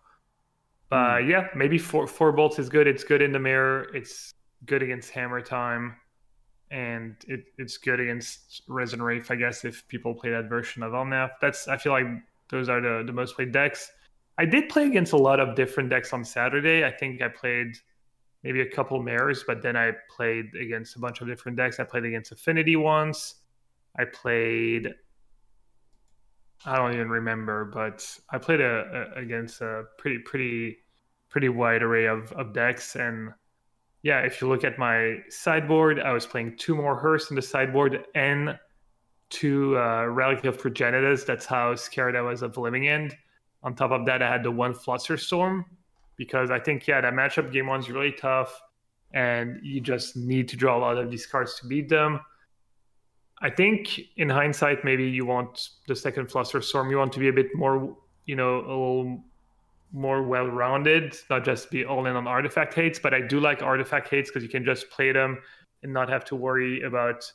But 0.93 1.23
mm. 1.23 1.29
yeah, 1.31 1.49
maybe 1.57 1.79
four 1.79 2.07
four 2.07 2.33
bolts 2.33 2.59
is 2.59 2.69
good. 2.69 2.87
It's 2.87 3.03
good 3.03 3.23
in 3.23 3.33
the 3.33 3.39
mirror. 3.39 3.87
It's 3.95 4.35
good 4.67 4.83
against 4.83 5.09
Hammer 5.13 5.41
Time, 5.41 5.97
and 6.71 7.17
it, 7.27 7.45
it's 7.57 7.79
good 7.79 7.99
against 7.99 8.61
Risen 8.69 9.01
Reef, 9.01 9.31
I 9.31 9.37
guess, 9.37 9.65
if 9.65 9.89
people 9.89 10.13
play 10.13 10.33
that 10.33 10.51
version 10.51 10.83
of 10.83 10.93
Omnath. 10.93 11.31
That's 11.41 11.67
I 11.67 11.79
feel 11.79 11.93
like 11.93 12.09
those 12.51 12.69
are 12.69 12.83
the 12.83 13.05
the 13.07 13.13
most 13.13 13.37
played 13.37 13.53
decks. 13.53 13.91
I 14.37 14.45
did 14.45 14.69
play 14.69 14.85
against 14.85 15.15
a 15.15 15.17
lot 15.17 15.41
of 15.41 15.57
different 15.57 15.89
decks 15.89 16.13
on 16.13 16.27
Saturday. 16.27 16.85
I 16.85 16.91
think 16.91 17.23
I 17.23 17.29
played 17.29 17.75
maybe 18.43 18.61
a 18.61 18.71
couple 18.71 19.03
mirrors, 19.03 19.45
but 19.47 19.62
then 19.62 19.79
I 19.79 19.93
played 20.14 20.55
against 20.61 20.97
a 20.97 20.99
bunch 20.99 21.23
of 21.23 21.27
different 21.27 21.57
decks. 21.57 21.81
I 21.81 21.85
played 21.85 22.05
against 22.05 22.33
Affinity 22.33 22.77
once. 22.77 23.37
I 23.99 24.05
played. 24.05 24.93
I 26.66 26.77
don't 26.77 26.93
even 26.93 27.09
remember, 27.09 27.64
but 27.64 28.07
I 28.29 28.37
played 28.37 28.61
a, 28.61 29.14
a, 29.16 29.21
against 29.23 29.62
a 29.62 29.85
pretty 29.97 30.19
pretty 30.19 30.82
pretty 31.33 31.49
wide 31.49 31.83
array 31.83 32.07
of, 32.07 32.31
of 32.33 32.53
decks, 32.53 32.95
and 32.95 33.33
yeah, 34.03 34.21
if 34.21 34.40
you 34.40 34.49
look 34.49 34.64
at 34.64 34.79
my 34.79 35.18
sideboard, 35.31 35.99
I 35.99 36.12
was 36.12 36.27
playing 36.27 36.57
two 36.59 36.77
more 36.77 36.97
Hearse 36.97 37.31
in 37.31 37.37
the 37.37 37.42
sideboard 37.42 38.05
and 38.14 38.59
two 39.31 39.79
uh, 39.79 40.05
Relic 40.07 40.45
of 40.45 40.59
Progenitus. 40.59 41.25
That's 41.25 41.47
how 41.47 41.75
scared 41.75 42.14
I 42.16 42.21
was 42.21 42.42
of 42.42 42.57
Living 42.59 42.87
End. 42.87 43.16
On 43.62 43.75
top 43.75 43.92
of 43.92 44.05
that, 44.07 44.23
I 44.23 44.31
had 44.31 44.42
the 44.42 44.51
one 44.51 44.75
Fluster 44.75 45.16
Storm 45.16 45.64
because 46.16 46.51
I 46.51 46.59
think 46.59 46.87
yeah, 46.87 47.01
that 47.01 47.14
matchup 47.14 47.53
game 47.53 47.66
one's 47.66 47.88
really 47.88 48.12
tough, 48.12 48.61
and 49.14 49.59
you 49.62 49.81
just 49.81 50.16
need 50.16 50.49
to 50.49 50.57
draw 50.57 50.77
a 50.77 50.81
lot 50.81 50.99
of 50.99 51.11
these 51.11 51.27
cards 51.27 51.59
to 51.61 51.66
beat 51.66 51.88
them. 51.88 52.21
I 53.40 53.51
think 53.51 54.01
in 54.16 54.29
hindsight, 54.29 54.85
maybe 54.85 55.05
you 55.05 55.27
want 55.27 55.71
the 55.88 55.97
second 55.97 56.31
Fluster 56.31 56.61
Storm, 56.61 56.90
You 56.90 56.99
want 56.99 57.12
to 57.14 57.21
be 57.21 57.29
a 57.29 57.33
bit 57.33 57.49
more, 57.55 57.97
you 58.27 58.37
know, 58.37 58.59
a 58.59 58.61
little 58.61 59.25
more 59.92 60.22
well-rounded, 60.22 61.16
not 61.28 61.44
just 61.44 61.70
be 61.70 61.85
all 61.85 62.07
in 62.07 62.16
on 62.16 62.26
artifact 62.26 62.74
hates. 62.74 62.98
But 62.98 63.14
I 63.14 63.20
do 63.20 63.40
like 63.40 63.62
artifact 63.62 64.09
hates 64.09 64.31
because 64.31 64.42
you 64.42 64.48
can 64.48 64.64
just 64.64 64.90
play 64.90 65.12
them 65.12 65.38
and 65.83 65.92
not 65.92 66.09
have 66.09 66.24
to 66.26 66.37
worry 66.37 66.83
about 66.83 67.31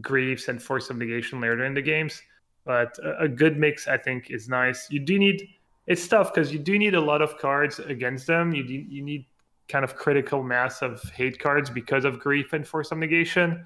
griefs 0.00 0.48
and 0.48 0.62
force 0.62 0.88
of 0.90 0.96
negation 0.96 1.40
later 1.40 1.64
in 1.64 1.74
the 1.74 1.82
games. 1.82 2.22
But 2.64 2.98
a, 2.98 3.24
a 3.24 3.28
good 3.28 3.58
mix, 3.58 3.88
I 3.88 3.98
think, 3.98 4.30
is 4.30 4.48
nice. 4.48 4.88
You 4.90 5.00
do 5.00 5.18
need 5.18 5.48
it's 5.86 6.06
tough 6.06 6.32
because 6.32 6.52
you 6.52 6.60
do 6.60 6.78
need 6.78 6.94
a 6.94 7.00
lot 7.00 7.22
of 7.22 7.36
cards 7.38 7.80
against 7.80 8.26
them. 8.26 8.54
You 8.54 8.64
do, 8.64 8.74
you 8.74 9.02
need 9.02 9.26
kind 9.68 9.84
of 9.84 9.96
critical 9.96 10.42
mass 10.42 10.80
of 10.80 11.02
hate 11.10 11.38
cards 11.38 11.70
because 11.70 12.04
of 12.04 12.20
grief 12.20 12.52
and 12.52 12.66
force 12.66 12.92
of 12.92 12.98
negation 12.98 13.64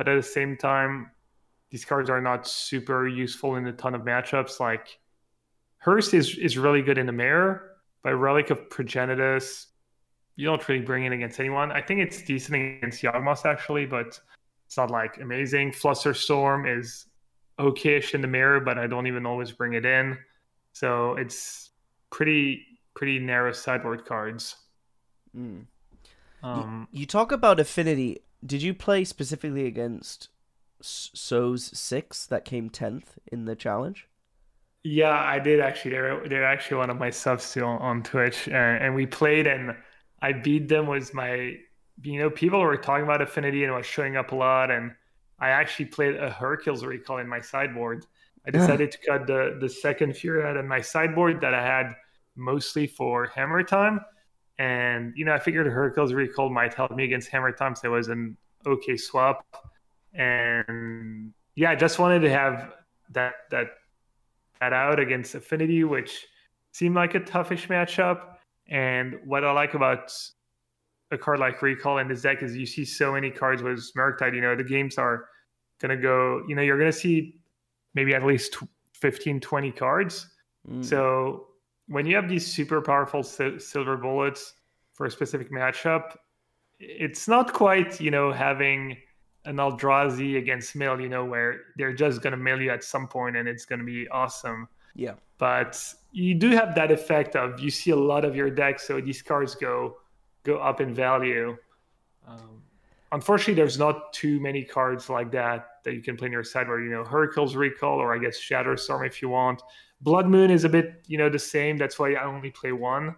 but 0.00 0.08
at 0.08 0.16
the 0.16 0.22
same 0.22 0.56
time, 0.56 1.10
these 1.68 1.84
cards 1.84 2.08
are 2.08 2.22
not 2.22 2.46
super 2.46 3.06
useful 3.06 3.56
in 3.56 3.66
a 3.66 3.72
ton 3.74 3.94
of 3.94 4.00
matchups. 4.00 4.58
Like 4.58 4.98
Hearse 5.80 6.14
is 6.14 6.36
is 6.36 6.58
really 6.58 6.82
good 6.82 6.98
in 6.98 7.06
the 7.06 7.12
mirror, 7.12 7.76
but 8.02 8.14
Relic 8.14 8.50
of 8.50 8.68
Progenitus, 8.68 9.66
you 10.36 10.46
don't 10.46 10.66
really 10.68 10.82
bring 10.82 11.04
it 11.04 11.12
against 11.12 11.40
anyone. 11.40 11.72
I 11.72 11.80
think 11.80 12.00
it's 12.00 12.22
decent 12.22 12.56
against 12.56 13.02
Yawgmoth 13.02 13.44
actually, 13.44 13.86
but 13.86 14.20
it's 14.66 14.76
not 14.76 14.90
like 14.90 15.18
amazing. 15.18 15.72
Flusterstorm 15.72 16.78
is 16.78 17.06
okayish 17.58 18.14
in 18.14 18.20
the 18.20 18.28
mirror, 18.28 18.60
but 18.60 18.78
I 18.78 18.86
don't 18.86 19.06
even 19.06 19.26
always 19.26 19.52
bring 19.52 19.72
it 19.72 19.84
in. 19.84 20.16
So 20.72 21.14
it's 21.16 21.70
pretty 22.10 22.66
pretty 22.94 23.18
narrow 23.18 23.52
sideboard 23.52 24.04
cards. 24.04 24.56
Mm. 25.36 25.66
Um, 26.42 26.88
you, 26.92 27.00
you, 27.00 27.06
talk 27.06 27.32
about 27.32 27.60
affinity 27.60 28.22
did 28.44 28.62
you 28.62 28.72
play 28.72 29.04
specifically 29.04 29.66
against 29.66 30.28
So's 30.80 31.78
Six 31.78 32.26
that 32.26 32.44
came 32.44 32.70
tenth 32.70 33.18
in 33.30 33.44
the 33.44 33.54
challenge? 33.54 34.08
Yeah, 34.82 35.10
I 35.18 35.38
did 35.38 35.60
actually. 35.60 35.90
They're 35.92 36.26
they're 36.28 36.44
actually 36.44 36.78
one 36.78 36.90
of 36.90 36.96
my 36.98 37.10
subs 37.10 37.52
too 37.52 37.64
on, 37.64 38.02
Twitch, 38.02 38.48
uh, 38.48 38.52
and 38.52 38.94
we 38.94 39.06
played, 39.06 39.46
and 39.46 39.76
I 40.22 40.32
beat 40.32 40.68
them. 40.68 40.86
with 40.86 41.12
my 41.12 41.56
you 42.02 42.18
know 42.18 42.30
people 42.30 42.60
were 42.60 42.76
talking 42.78 43.04
about 43.04 43.20
Affinity 43.20 43.64
and 43.64 43.74
was 43.74 43.84
showing 43.86 44.16
up 44.16 44.32
a 44.32 44.34
lot, 44.34 44.70
and 44.70 44.92
I 45.38 45.50
actually 45.50 45.86
played 45.86 46.16
a 46.16 46.30
Hurkyl's 46.30 46.82
Recall 46.84 47.18
in 47.18 47.28
my 47.28 47.40
sideboard. 47.40 48.06
I 48.46 48.50
decided 48.50 48.90
to 48.92 48.98
cut 49.06 49.26
the 49.26 49.58
the 49.60 49.68
second 49.68 50.14
Fury 50.16 50.42
out 50.44 50.56
in 50.56 50.66
my 50.66 50.80
sideboard 50.80 51.42
that 51.42 51.52
I 51.54 51.62
had 51.64 51.94
mostly 52.36 52.86
for 52.86 53.26
Hammer 53.26 53.62
Time, 53.62 54.00
and, 54.58 55.12
you 55.16 55.24
know, 55.26 55.34
I 55.34 55.38
figured 55.38 55.66
Hurkyl's 55.66 56.14
Recall 56.14 56.48
might 56.50 56.72
help 56.74 56.92
me 56.92 57.04
against 57.04 57.28
Hammer 57.28 57.52
Time, 57.52 57.74
so 57.74 57.88
it 57.88 57.96
was 57.96 58.08
an 58.08 58.36
okay 58.66 58.96
swap. 58.96 59.44
And 60.14 61.32
yeah, 61.54 61.70
I 61.70 61.76
just 61.76 61.98
wanted 61.98 62.20
to 62.20 62.30
have 62.30 62.72
that 63.10 63.34
that 63.50 63.68
that 64.60 64.72
out 64.72 65.00
against 65.00 65.34
Affinity, 65.34 65.84
which 65.84 66.26
seemed 66.72 66.94
like 66.94 67.14
a 67.14 67.20
toughish 67.20 67.66
matchup. 67.68 68.36
And 68.68 69.16
what 69.24 69.44
I 69.44 69.52
like 69.52 69.74
about 69.74 70.12
a 71.10 71.18
card 71.18 71.40
like 71.40 71.60
Recall 71.62 71.98
in 71.98 72.08
this 72.08 72.22
deck 72.22 72.42
is 72.42 72.56
you 72.56 72.66
see 72.66 72.84
so 72.84 73.12
many 73.12 73.30
cards 73.30 73.62
with 73.62 73.90
Murktide. 73.96 74.34
You 74.34 74.42
know, 74.42 74.54
the 74.54 74.64
games 74.64 74.98
are 74.98 75.26
going 75.80 75.96
to 75.96 76.00
go, 76.00 76.42
you 76.46 76.54
know, 76.54 76.62
you're 76.62 76.78
going 76.78 76.92
to 76.92 76.96
see 76.96 77.36
maybe 77.94 78.14
at 78.14 78.24
least 78.24 78.58
15, 78.94 79.40
20 79.40 79.72
cards. 79.72 80.26
Mm. 80.70 80.84
So 80.84 81.48
when 81.88 82.06
you 82.06 82.14
have 82.14 82.28
these 82.28 82.46
super 82.46 82.80
powerful 82.80 83.22
silver 83.22 83.96
bullets 83.96 84.54
for 84.92 85.06
a 85.06 85.10
specific 85.10 85.50
matchup, 85.50 86.16
it's 86.78 87.28
not 87.28 87.52
quite 87.52 88.00
you 88.00 88.10
know 88.10 88.32
having 88.32 88.96
an 89.44 89.56
Eldrazi 89.56 90.38
against 90.38 90.76
mill, 90.76 91.00
you 91.00 91.08
know, 91.08 91.24
where 91.24 91.60
they're 91.76 91.92
just 91.92 92.22
gonna 92.22 92.36
mill 92.36 92.60
you 92.60 92.70
at 92.70 92.84
some 92.84 93.06
point 93.06 93.36
and 93.36 93.48
it's 93.48 93.64
gonna 93.64 93.84
be 93.84 94.08
awesome. 94.08 94.68
Yeah. 94.94 95.14
But 95.38 95.82
you 96.12 96.34
do 96.34 96.50
have 96.50 96.74
that 96.74 96.90
effect 96.90 97.36
of 97.36 97.60
you 97.60 97.70
see 97.70 97.90
a 97.92 97.96
lot 97.96 98.24
of 98.24 98.36
your 98.36 98.50
deck, 98.50 98.80
so 98.80 99.00
these 99.00 99.22
cards 99.22 99.54
go 99.54 99.96
go 100.42 100.58
up 100.58 100.80
in 100.80 100.94
value. 100.94 101.56
Um, 102.26 102.62
unfortunately, 103.12 103.54
there's 103.54 103.78
not 103.78 104.12
too 104.12 104.40
many 104.40 104.62
cards 104.64 105.08
like 105.08 105.30
that 105.32 105.82
that 105.84 105.94
you 105.94 106.02
can 106.02 106.16
play 106.16 106.26
in 106.26 106.32
your 106.32 106.44
side 106.44 106.68
where, 106.68 106.80
you 106.80 106.90
know, 106.90 107.04
Hurkyl's 107.04 107.56
Recall 107.56 107.98
or 107.98 108.14
I 108.14 108.18
guess 108.18 108.38
Shatterstorm 108.38 109.06
if 109.06 109.22
you 109.22 109.28
want. 109.28 109.62
Blood 110.02 110.26
Moon 110.26 110.50
is 110.50 110.64
a 110.64 110.68
bit, 110.68 111.04
you 111.06 111.18
know, 111.18 111.28
the 111.28 111.38
same. 111.38 111.76
That's 111.76 111.98
why 111.98 112.14
I 112.14 112.24
only 112.24 112.50
play 112.50 112.72
one. 112.72 113.14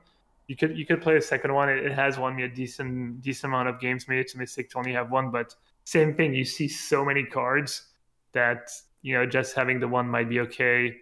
You 0.48 0.56
could 0.56 0.76
you 0.76 0.84
could 0.84 1.00
play 1.00 1.16
a 1.16 1.22
second 1.22 1.54
one. 1.54 1.68
It, 1.68 1.84
it 1.84 1.92
has 1.92 2.18
won 2.18 2.36
me 2.36 2.42
a 2.42 2.48
decent 2.48 3.20
decent 3.20 3.52
amount 3.52 3.68
of 3.68 3.80
games. 3.80 4.08
Maybe 4.08 4.20
it's 4.20 4.34
a 4.34 4.38
mistake 4.38 4.70
to 4.70 4.78
only 4.78 4.92
have 4.92 5.10
one, 5.10 5.30
but 5.30 5.54
same 5.84 6.14
thing. 6.14 6.34
You 6.34 6.44
see 6.44 6.68
so 6.68 7.04
many 7.04 7.24
cards 7.24 7.88
that 8.32 8.70
you 9.02 9.14
know 9.14 9.26
just 9.26 9.54
having 9.54 9.80
the 9.80 9.88
one 9.88 10.08
might 10.08 10.28
be 10.28 10.40
okay. 10.40 10.96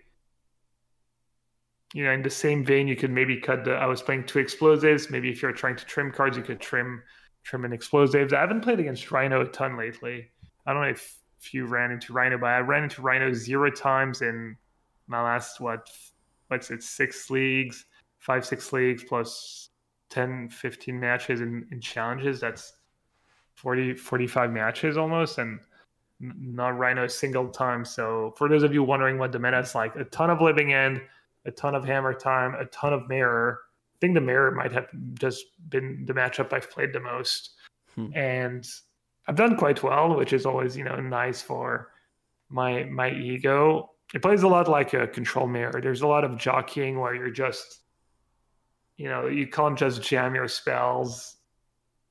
You 1.93 2.05
know, 2.05 2.13
in 2.13 2.23
the 2.23 2.31
same 2.31 2.65
vein, 2.65 2.87
you 2.87 2.95
could 2.95 3.11
maybe 3.11 3.37
cut 3.41 3.65
the. 3.65 3.73
I 3.73 3.87
was 3.87 4.03
playing 4.03 4.27
two 4.27 4.39
explosives. 4.39 5.11
Maybe 5.11 5.31
if 5.31 5.43
you're 5.43 5.53
trying 5.53 5.77
to 5.77 5.85
trim 5.85 6.13
cards, 6.13 6.37
you 6.37 6.43
could 6.43 6.61
trim 6.61 7.03
trim 7.43 7.65
an 7.65 7.73
explosives. 7.73 8.33
I 8.33 8.41
haven't 8.41 8.63
played 8.63 8.81
against 8.81 9.11
Rhino 9.11 9.43
a 9.43 9.47
ton 9.47 9.77
lately. 9.77 10.31
I 10.67 10.73
don't 10.73 10.83
know 10.83 10.89
if, 10.89 11.19
if 11.41 11.55
you 11.55 11.67
ran 11.67 11.91
into 11.91 12.13
Rhino, 12.13 12.39
but 12.39 12.47
I 12.47 12.59
ran 12.59 12.85
into 12.85 13.03
Rhino 13.03 13.33
zero 13.33 13.71
times 13.71 14.23
in 14.23 14.57
my 15.07 15.23
last 15.23 15.61
what 15.61 15.89
what's 16.49 16.71
it 16.71 16.83
six 16.83 17.31
leagues, 17.31 17.87
five 18.19 18.45
six 18.45 18.73
leagues 18.73 19.05
plus 19.05 19.71
10, 20.11 20.51
15 20.51 20.99
matches 20.99 21.41
in, 21.41 21.67
in 21.71 21.81
challenges. 21.81 22.41
That's 22.41 22.73
40, 23.61 23.95
45 23.95 24.53
matches 24.53 24.97
almost, 24.97 25.37
and 25.37 25.61
not 26.19 26.79
Rhino 26.79 27.05
a 27.05 27.09
single 27.11 27.49
time. 27.49 27.85
So 27.85 28.33
for 28.39 28.49
those 28.49 28.63
of 28.63 28.73
you 28.73 28.83
wondering 28.83 29.19
what 29.19 29.33
the 29.33 29.39
meta 29.39 29.59
is 29.59 29.75
like, 29.75 29.95
a 29.97 30.05
ton 30.05 30.31
of 30.31 30.41
living 30.41 30.73
end, 30.73 31.03
a 31.45 31.51
ton 31.51 31.75
of 31.75 31.85
hammer 31.85 32.15
time, 32.15 32.55
a 32.55 32.65
ton 32.67 32.95
of 32.95 33.07
mirror. 33.09 33.59
I 33.95 33.99
think 34.01 34.15
the 34.15 34.21
mirror 34.23 34.51
might 34.53 34.73
have 34.73 34.87
just 35.13 35.45
been 35.69 36.07
the 36.07 36.15
matchup 36.15 36.55
I've 36.55 36.71
played 36.71 36.95
the 36.95 37.01
most, 37.01 37.51
hmm. 37.95 38.09
and 38.15 38.67
I've 39.29 39.37
done 39.37 39.57
quite 39.59 39.83
well, 39.83 40.17
which 40.17 40.33
is 40.33 40.47
always 40.47 40.75
you 40.75 40.85
know 40.85 40.97
nice 40.97 41.43
for 41.43 41.93
my 42.49 42.85
my 42.85 43.11
ego. 43.11 43.91
It 44.15 44.23
plays 44.23 44.43
a 44.43 44.49
lot 44.49 44.69
like 44.69 44.95
a 44.95 45.07
control 45.07 45.47
mirror. 45.47 45.81
There's 45.83 46.01
a 46.01 46.07
lot 46.07 46.25
of 46.25 46.39
jockeying 46.39 46.99
where 46.99 47.15
you're 47.15 47.31
just, 47.31 47.81
you 48.97 49.09
know, 49.09 49.27
you 49.27 49.47
can't 49.47 49.79
just 49.79 50.03
jam 50.03 50.35
your 50.35 50.49
spells 50.49 51.37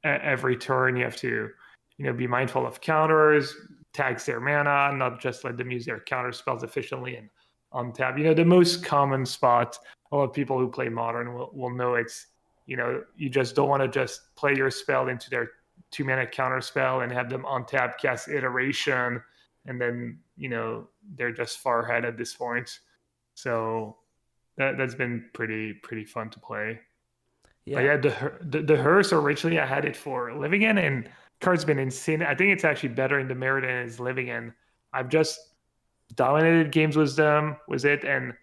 every 0.03 0.55
turn. 0.57 0.95
You 0.95 1.03
have 1.03 1.17
to, 1.17 1.49
you 1.97 2.05
know, 2.05 2.13
be 2.13 2.27
mindful 2.27 2.65
of 2.65 2.81
counters, 2.81 3.55
tax 3.93 4.25
their 4.25 4.39
mana, 4.39 4.95
not 4.95 5.19
just 5.19 5.43
let 5.43 5.57
them 5.57 5.71
use 5.71 5.85
their 5.85 5.99
counter 5.99 6.31
spells 6.31 6.63
efficiently 6.63 7.15
and 7.15 7.29
untap. 7.73 8.17
You 8.17 8.25
know, 8.25 8.33
the 8.33 8.45
most 8.45 8.83
common 8.83 9.25
spot, 9.25 9.77
a 10.11 10.15
lot 10.15 10.23
of 10.23 10.33
people 10.33 10.57
who 10.57 10.69
play 10.69 10.89
modern 10.89 11.33
will, 11.33 11.51
will 11.53 11.69
know 11.69 11.95
it's, 11.95 12.27
you 12.65 12.77
know, 12.77 13.03
you 13.17 13.29
just 13.29 13.55
don't 13.55 13.69
want 13.69 13.81
to 13.81 13.87
just 13.87 14.35
play 14.35 14.55
your 14.55 14.71
spell 14.71 15.07
into 15.07 15.29
their 15.29 15.51
two 15.91 16.03
mana 16.03 16.25
counter 16.25 16.61
spell 16.61 17.01
and 17.01 17.11
have 17.11 17.29
them 17.29 17.43
untap, 17.43 17.97
cast 17.97 18.29
iteration, 18.29 19.21
and 19.65 19.79
then 19.79 20.19
you 20.37 20.49
know 20.49 20.87
they're 21.15 21.31
just 21.31 21.59
far 21.59 21.85
ahead 21.85 22.05
at 22.05 22.17
this 22.17 22.33
point. 22.33 22.79
So 23.35 23.97
that 24.57 24.77
that's 24.77 24.95
been 24.95 25.25
pretty 25.33 25.73
pretty 25.73 26.05
fun 26.05 26.29
to 26.31 26.39
play. 26.39 26.79
Yeah, 27.69 27.75
but 27.75 27.83
yeah. 27.83 27.97
The, 27.97 28.33
the 28.41 28.61
the 28.73 28.77
hearse 28.77 29.13
originally 29.13 29.59
I 29.59 29.65
had 29.65 29.85
it 29.85 29.95
for 29.95 30.33
living 30.33 30.65
end, 30.65 30.79
and 30.79 31.09
card's 31.39 31.63
been 31.63 31.79
insane. 31.79 32.23
I 32.23 32.33
think 32.33 32.51
it's 32.51 32.63
actually 32.63 32.89
better 32.89 33.19
in 33.19 33.27
the 33.27 33.35
mirror 33.35 33.61
than 33.61 33.69
it's 33.69 33.99
living 33.99 34.31
end. 34.31 34.53
I've 34.91 35.09
just 35.09 35.39
dominated 36.15 36.71
games 36.71 36.97
with 36.97 37.15
them 37.15 37.57
was 37.67 37.85
it, 37.85 38.03
and 38.03 38.33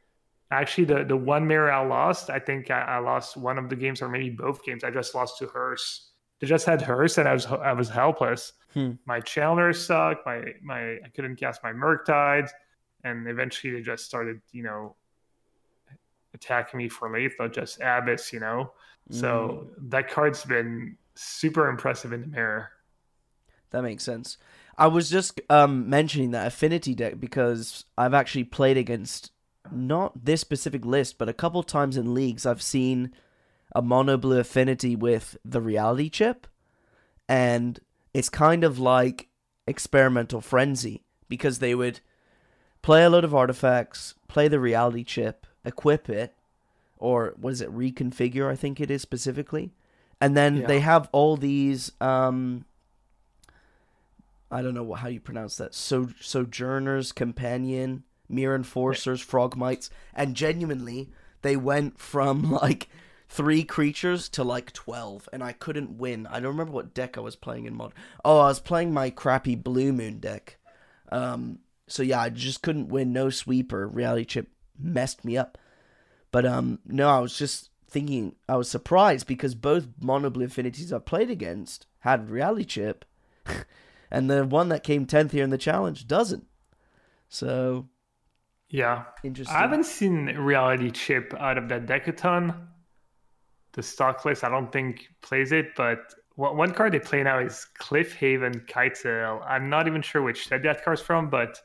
actually 0.53 0.85
the 0.85 1.05
the 1.05 1.17
one 1.17 1.47
mirror 1.47 1.73
I 1.73 1.85
lost, 1.85 2.31
I 2.31 2.39
think 2.39 2.71
I, 2.71 2.81
I 2.83 2.99
lost 2.99 3.37
one 3.37 3.59
of 3.59 3.69
the 3.69 3.77
games 3.77 4.01
or 4.01 4.09
maybe 4.09 4.31
both 4.31 4.63
games. 4.63 4.85
I 4.85 4.91
just 4.91 5.15
lost 5.15 5.39
to 5.39 5.47
hearse. 5.47 6.11
They 6.41 6.47
just 6.47 6.67
had 6.67 6.81
hearse, 6.81 7.19
and 7.19 7.29
I 7.29 7.33
was 7.33 7.47
I 7.47 7.73
was 7.73 7.89
helpless. 7.89 8.53
Hmm. 8.75 8.93
My 9.07 9.19
Chandler 9.21 9.73
sucked. 9.73 10.25
My 10.25 10.43
my 10.63 10.93
I 11.05 11.09
couldn't 11.15 11.37
cast 11.37 11.65
my 11.65 11.73
Murktides, 11.73 12.51
and 13.03 13.27
eventually 13.27 13.73
they 13.73 13.83
just 13.83 14.05
started, 14.05 14.41
you 14.53 14.63
know, 14.63 14.95
attacking 16.35 16.79
me 16.79 16.89
for 16.89 17.11
lethal, 17.11 17.49
just 17.49 17.81
Abyss, 17.81 18.33
you 18.33 18.39
know. 18.39 18.71
Mm. 19.11 19.21
So 19.21 19.69
that 19.79 20.11
card's 20.11 20.45
been 20.45 20.97
super 21.15 21.69
impressive 21.69 22.13
in 22.13 22.23
the 22.23 22.27
mirror. 22.27 22.71
That 23.71 23.83
makes 23.83 24.05
sense. 24.05 24.39
I 24.79 24.89
was 24.89 25.09
just 25.09 25.41
um, 25.49 25.89
mentioning 25.89 26.33
that 26.33 26.47
affinity 26.47 26.95
deck 26.95 27.19
because 27.19 27.85
I've 27.97 28.15
actually 28.15 28.45
played 28.45 28.77
against 28.77 29.33
not 29.73 30.25
this 30.25 30.41
specific 30.41 30.85
list, 30.85 31.19
but 31.19 31.29
a 31.29 31.35
couple 31.35 31.63
times 31.63 31.97
in 31.97 32.15
leagues 32.15 32.47
I've 32.47 32.63
seen 32.63 33.13
a 33.75 33.83
mono 33.83 34.17
blue 34.17 34.39
affinity 34.39 34.95
with 34.95 35.37
the 35.45 35.61
reality 35.61 36.09
chip, 36.09 36.47
and 37.29 37.81
it's 38.15 38.29
kind 38.29 38.65
of 38.65 38.79
like 38.79 39.29
experimental 39.67 40.41
frenzy 40.41 41.05
because 41.29 41.59
they 41.59 41.75
would 41.75 42.01
play 42.83 43.03
a 43.03 43.11
load 43.11 43.25
of 43.25 43.35
artifacts, 43.35 44.15
play 44.29 44.47
the 44.47 44.61
reality 44.61 45.03
chip, 45.03 45.47
equip 45.65 46.09
it, 46.09 46.36
or 46.99 47.35
what 47.37 47.53
is 47.53 47.61
it, 47.61 47.75
reconfigure, 47.75 48.51
I 48.51 48.57
think 48.57 48.81
it 48.81 48.91
is 48.91 49.03
specifically. 49.03 49.73
And 50.21 50.37
then 50.37 50.59
yeah. 50.59 50.67
they 50.67 50.81
have 50.81 51.09
all 51.13 51.37
these 51.37 51.93
um 52.01 52.65
I 54.51 54.63
don't 54.63 54.75
know 54.75 54.95
how 54.95 55.09
you 55.09 55.21
pronounce 55.21 55.57
that. 55.57 55.75
So 55.75 56.09
Sojourner's 56.21 57.13
Companion, 57.13 58.05
Myr 58.29 58.55
Enforcers, 58.55 59.21
yeah. 59.21 59.27
Frogmites, 59.27 59.91
and 60.15 60.37
genuinely 60.37 61.11
they 61.43 61.57
went 61.57 61.99
from 61.99 62.51
like 62.63 62.89
three 63.29 63.65
creatures 63.65 64.29
to 64.31 64.45
like 64.45 64.73
12 64.73 65.29
and 65.33 65.43
I 65.43 65.53
couldn't 65.53 65.99
win. 65.99 66.27
I 66.29 66.35
don't 66.35 66.53
remember 66.53 66.73
what 66.73 66.95
deck 66.95 67.19
I 67.19 67.21
was 67.21 67.37
playing 67.37 67.67
in 67.67 67.75
mod. 67.75 67.93
Oh, 68.25 68.39
I 68.39 68.49
was 68.49 68.61
playing 68.61 68.95
my 68.95 69.11
crappy 69.11 69.57
Blue 69.57 69.93
Moon 69.93 70.19
deck. 70.19 70.59
Um 71.11 71.59
so 71.89 72.03
yeah, 72.03 72.21
I 72.21 72.31
just 72.31 72.63
couldn't 72.63 72.89
win 72.89 73.13
no 73.13 73.31
sweeper. 73.31 73.87
Reality 73.87 74.25
chip 74.25 74.49
messed 74.79 75.25
me 75.25 75.37
up. 75.37 75.59
But 76.37 76.45
um 76.45 76.81
no, 76.85 77.09
I 77.09 77.19
was 77.21 77.39
just 77.39 77.71
thinking 77.89 78.35
I 78.47 78.57
was 78.57 78.69
surprised 78.69 79.27
because 79.27 79.55
both 79.55 79.89
mono 79.99 80.29
blue 80.29 80.45
affinities 80.45 80.93
I 80.93 80.99
played 80.99 81.31
against 81.31 81.87
had 82.01 82.29
reality 82.29 82.67
chip 82.67 83.07
and 84.11 84.29
the 84.29 84.45
one 84.45 84.69
that 84.69 84.83
came 84.83 85.07
10th 85.07 85.31
here 85.31 85.45
in 85.45 85.49
the 85.49 85.57
challenge 85.57 86.07
doesn't. 86.07 86.45
So 87.31 87.89
yeah. 88.69 89.05
Interesting. 89.25 89.57
I 89.57 89.61
haven't 89.61 89.87
seen 89.87 90.27
reality 90.27 90.91
chip 90.91 91.33
out 91.41 91.57
of 91.57 91.71
that 91.71 91.87
deck 91.87 92.07
a 92.07 92.13
ton 92.13 92.69
the 93.73 93.83
stock 93.83 94.27
list. 94.27 94.45
I 94.45 94.51
don't 94.51 94.71
think 94.71 95.09
plays 95.23 95.53
it, 95.53 95.75
but 95.75 96.15
one 96.35 96.75
card 96.75 96.93
they 96.93 96.99
play 96.99 97.23
now 97.23 97.39
is 97.39 97.65
Cliff 97.79 98.19
Cliffhaven 98.19 98.67
Kitesail. 98.67 99.43
I'm 99.49 99.71
not 99.71 99.87
even 99.87 100.03
sure 100.03 100.21
which 100.21 100.49
set 100.49 100.63
that 100.65 100.85
card's 100.85 101.01
from, 101.01 101.31
but 101.31 101.63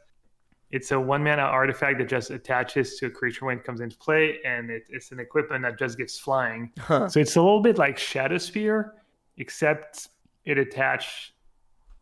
it's 0.72 0.92
a 0.92 1.00
one 1.00 1.24
mana 1.24 1.42
artifact 1.42 2.00
that 2.00 2.08
just 2.08 2.32
attaches 2.32 2.98
to 2.98 3.08
a 3.08 3.10
creature 3.10 3.46
when 3.46 3.58
it 3.58 3.64
comes 3.64 3.82
into 3.82 3.98
play, 3.98 4.40
and 4.46 4.70
it, 4.70 4.84
it's 4.90 5.12
an 5.12 5.20
equipment 5.20 5.64
that 5.64 5.78
just 5.78 5.98
gives 5.98 6.18
flying. 6.18 6.72
Huh. 6.80 7.10
So 7.10 7.20
it's 7.20 7.36
a 7.36 7.42
little 7.42 7.62
bit 7.62 7.78
like 7.78 7.98
Shadowspear, 7.98 8.92
except 9.38 10.10
it 10.46 10.58
attached 10.58 11.34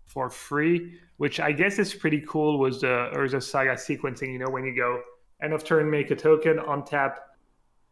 for 0.05 0.29
free, 0.29 0.99
which 1.17 1.39
I 1.39 1.51
guess 1.51 1.79
is 1.79 1.93
pretty 1.93 2.23
cool. 2.27 2.60
Was 2.60 2.82
the 2.82 3.10
Urza 3.13 3.41
Saga 3.41 3.71
sequencing? 3.71 4.32
You 4.32 4.39
know, 4.39 4.49
when 4.49 4.63
you 4.63 4.75
go 4.75 5.01
end 5.41 5.53
of 5.53 5.63
turn, 5.63 5.89
make 5.89 6.12
a 6.12 6.15
token, 6.15 6.58
untap, 6.58 7.15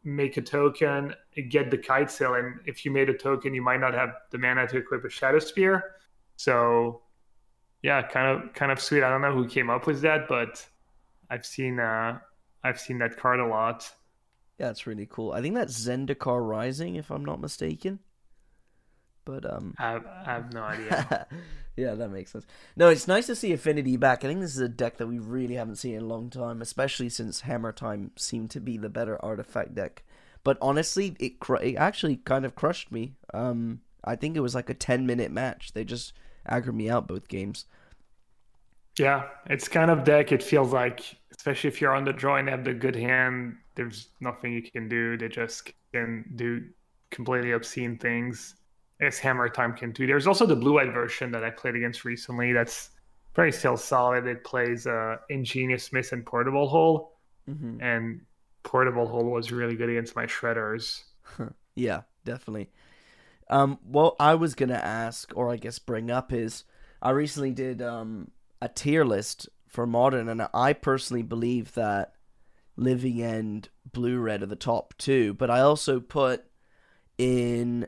make 0.04 0.38
a 0.38 0.42
token, 0.42 1.14
get 1.50 1.72
the 1.72 1.78
kite 1.78 2.12
sail, 2.12 2.36
and 2.36 2.60
if 2.66 2.86
you 2.86 2.92
made 2.92 3.10
a 3.10 3.14
token, 3.14 3.54
you 3.54 3.62
might 3.62 3.80
not 3.80 3.94
have 3.94 4.10
the 4.32 4.38
mana 4.38 4.68
to 4.68 4.78
equip 4.78 5.04
a 5.04 5.08
Shadowspear. 5.08 5.82
So, 6.36 7.02
yeah, 7.88 8.02
kind 8.02 8.44
of 8.44 8.54
kind 8.54 8.70
of 8.70 8.82
sweet. 8.82 9.02
I 9.02 9.10
don't 9.10 9.22
know 9.22 9.34
who 9.34 9.48
came 9.48 9.70
up 9.70 9.88
with 9.88 10.02
that, 10.02 10.28
but 10.28 10.68
I've 11.30 11.46
seen 11.46 11.80
uh, 11.80 12.20
I've 12.62 12.82
seen 12.82 12.98
that 12.98 13.16
card 13.16 13.40
a 13.40 13.48
lot. 13.48 13.90
Yeah, 14.60 14.72
it's 14.72 14.86
really 14.86 15.08
cool. 15.10 15.32
I 15.32 15.42
think 15.42 15.56
that's 15.56 15.88
Zendikar 15.88 16.46
Rising, 16.46 16.96
if 16.96 17.10
I'm 17.10 17.24
not 17.24 17.40
mistaken. 17.40 18.00
But 19.24 19.50
um, 19.50 19.74
I 19.80 19.92
have, 19.92 20.06
I 20.06 20.34
have 20.34 20.54
no 20.54 20.64
idea. 20.64 21.28
yeah, 21.78 21.94
that 21.94 22.10
makes 22.10 22.32
sense. 22.34 22.46
No, 22.76 22.90
it's 22.90 23.08
nice 23.08 23.28
to 23.28 23.36
see 23.36 23.54
Affinity 23.54 23.96
back. 23.96 24.26
I 24.26 24.28
think 24.28 24.42
this 24.42 24.56
is 24.56 24.62
a 24.62 24.68
deck 24.68 24.98
that 24.98 25.08
we 25.08 25.20
really 25.20 25.56
haven't 25.56 25.78
seen 25.78 25.96
in 25.96 26.02
a 26.02 26.08
long 26.08 26.30
time, 26.30 26.62
especially 26.62 27.08
since 27.08 27.42
Hammer 27.42 27.72
Time 27.72 28.12
seemed 28.18 28.52
to 28.52 28.60
be 28.60 28.76
the 28.76 28.90
better 28.90 29.24
artifact 29.24 29.76
deck. 29.76 30.04
But 30.44 30.58
honestly, 30.62 31.16
it 31.22 31.40
cr- 31.40 31.64
it 31.64 31.76
actually 31.76 32.18
kind 32.18 32.44
of 32.44 32.54
crushed 32.54 32.92
me. 32.92 33.14
Um, 33.34 33.80
I 34.04 34.18
think 34.18 34.36
it 34.36 34.42
was 34.42 34.56
like 34.56 34.70
a 34.70 34.74
ten 34.74 35.06
minute 35.06 35.32
match. 35.32 35.72
They 35.72 35.86
just 35.86 36.12
aggroed 36.50 36.76
me 36.76 36.90
out 36.90 37.08
both 37.08 37.30
games. 37.30 37.64
Yeah, 38.98 39.28
it's 39.46 39.68
kind 39.68 39.92
of 39.92 40.04
deck. 40.04 40.32
It 40.32 40.42
feels 40.42 40.74
like, 40.74 41.02
especially 41.36 41.68
if 41.68 41.80
you're 41.80 41.96
on 41.96 42.04
the 42.04 42.14
draw 42.14 42.38
and 42.38 42.50
have 42.50 42.64
the 42.64 42.74
good 42.74 42.96
hand, 42.96 43.58
there's 43.76 44.10
nothing 44.20 44.54
you 44.54 44.62
can 44.64 44.90
do. 44.90 45.18
They 45.18 45.28
just 45.28 45.72
can 45.94 46.26
do 46.36 46.66
completely 47.12 47.52
obscene 47.52 47.98
things 47.98 48.56
as 49.00 49.20
Hammer 49.20 49.50
Time 49.50 49.74
can 49.74 49.92
do. 49.92 50.08
There's 50.08 50.28
also 50.28 50.46
the 50.46 50.56
blue 50.56 50.74
white 50.74 50.92
version 50.92 51.32
that 51.32 51.44
I 51.44 51.52
played 51.52 51.76
against 51.76 52.06
recently. 52.06 52.54
That's 52.54 52.90
very 53.36 53.52
still 53.52 53.78
solid. 53.78 54.26
It 54.26 54.44
plays 54.44 54.88
uh, 54.88 55.18
Ingenious 55.30 55.84
Smith 55.84 56.12
and 56.12 56.26
Portable 56.26 56.68
Hole, 56.68 57.14
mm-hmm. 57.48 57.80
and 57.82 58.22
Portable 58.64 59.08
Hole 59.08 59.26
was 59.26 59.52
really 59.52 59.76
good 59.76 59.90
against 59.90 60.16
my 60.16 60.26
shredders. 60.26 61.04
yeah, 61.76 62.02
definitely. 62.26 62.72
Um, 63.50 63.78
what 63.84 64.16
I 64.20 64.34
was 64.36 64.56
gonna 64.56 64.74
ask, 64.74 65.32
or 65.36 65.52
I 65.52 65.58
guess 65.58 65.78
bring 65.78 66.10
up, 66.10 66.34
is 66.34 66.64
I 67.02 67.12
recently 67.12 67.52
did 67.52 67.82
um 67.82 68.32
a 68.62 68.70
tier 68.70 69.06
list 69.06 69.50
for 69.68 69.86
modern, 69.86 70.30
and 70.30 70.48
I 70.54 70.74
personally 70.74 71.24
believe 71.24 71.74
that 71.74 72.14
Living 72.76 73.22
End, 73.22 73.70
Blue 73.92 74.20
Red 74.20 74.44
are 74.44 74.48
the 74.48 74.56
top 74.56 74.94
two. 74.98 75.34
But 75.34 75.50
I 75.50 75.60
also 75.62 76.00
put 76.00 76.46
in 77.18 77.88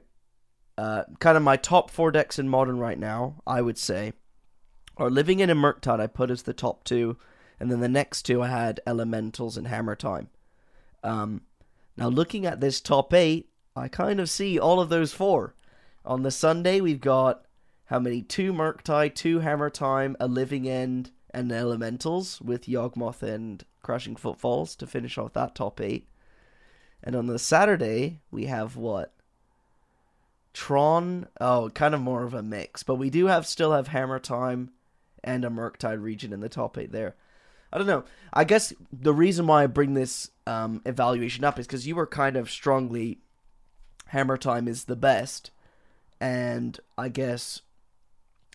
uh, 0.77 1.03
kind 1.19 1.37
of 1.37 1.43
my 1.43 1.57
top 1.57 1.91
four 1.91 2.11
decks 2.11 2.39
in 2.39 2.49
modern 2.49 2.79
right 2.79 2.99
now. 2.99 3.41
I 3.45 3.61
would 3.61 3.77
say, 3.77 4.13
or 4.95 5.09
Living 5.09 5.41
End 5.41 5.51
and 5.51 5.59
Murktide 5.59 5.99
I 5.99 6.07
put 6.07 6.31
as 6.31 6.43
the 6.43 6.53
top 6.53 6.83
two, 6.83 7.17
and 7.59 7.71
then 7.71 7.79
the 7.79 7.87
next 7.87 8.23
two 8.23 8.41
I 8.41 8.47
had 8.47 8.79
Elementals 8.85 9.57
and 9.57 9.67
Hammer 9.67 9.95
Time. 9.95 10.29
Um, 11.03 11.41
now 11.97 12.09
looking 12.09 12.45
at 12.45 12.59
this 12.59 12.81
top 12.81 13.13
eight, 13.13 13.49
I 13.75 13.87
kind 13.87 14.19
of 14.19 14.29
see 14.29 14.59
all 14.59 14.79
of 14.79 14.89
those 14.89 15.13
four. 15.13 15.55
On 16.05 16.23
the 16.23 16.31
Sunday 16.31 16.81
we've 16.81 17.01
got 17.01 17.45
how 17.89 17.97
many? 17.97 18.21
Two 18.21 18.53
Murktide, 18.53 19.15
two 19.15 19.39
Hammer 19.39 19.71
Time, 19.71 20.15
a 20.19 20.27
Living 20.27 20.69
End, 20.69 21.09
and 21.31 21.51
Elementals 21.51 22.39
with 22.39 22.67
Yawgmoth 22.67 23.23
and 23.23 23.63
Crushing 23.81 24.15
Footfalls 24.15 24.75
to 24.75 24.85
finish 24.85 25.17
off 25.17 25.33
that 25.33 25.55
top 25.55 25.81
eight. 25.81 26.07
And 27.03 27.15
on 27.15 27.25
the 27.25 27.39
Saturday, 27.39 28.19
we 28.29 28.45
have 28.45 28.75
what? 28.75 29.11
Tron. 30.53 31.27
Oh, 31.41 31.71
kind 31.73 31.95
of 31.95 32.01
more 32.01 32.23
of 32.23 32.35
a 32.35 32.43
mix, 32.43 32.83
but 32.83 32.95
we 32.95 33.09
do 33.09 33.25
have 33.25 33.47
still 33.47 33.71
have 33.71 33.87
Hammer 33.87 34.19
Time 34.19 34.69
and 35.23 35.43
a 35.43 35.49
Murktide 35.49 36.01
Regent 36.01 36.31
in 36.31 36.41
the 36.41 36.49
top 36.49 36.77
eight 36.77 36.91
there. 36.91 37.15
I 37.73 37.79
don't 37.79 37.87
know. 37.87 38.03
I 38.31 38.43
guess 38.43 38.71
the 38.93 39.13
reason 39.13 39.47
why 39.47 39.63
I 39.63 39.67
bring 39.67 39.95
this 39.95 40.29
um, 40.45 40.83
evaluation 40.85 41.43
up 41.43 41.57
is 41.57 41.65
because 41.65 41.87
you 41.87 41.95
were 41.95 42.05
kind 42.05 42.35
of 42.35 42.51
strongly 42.51 43.17
Hammer 44.07 44.37
Time 44.37 44.67
is 44.67 44.83
the 44.83 44.95
best, 44.95 45.49
and 46.19 46.79
I 46.97 47.09
guess 47.09 47.61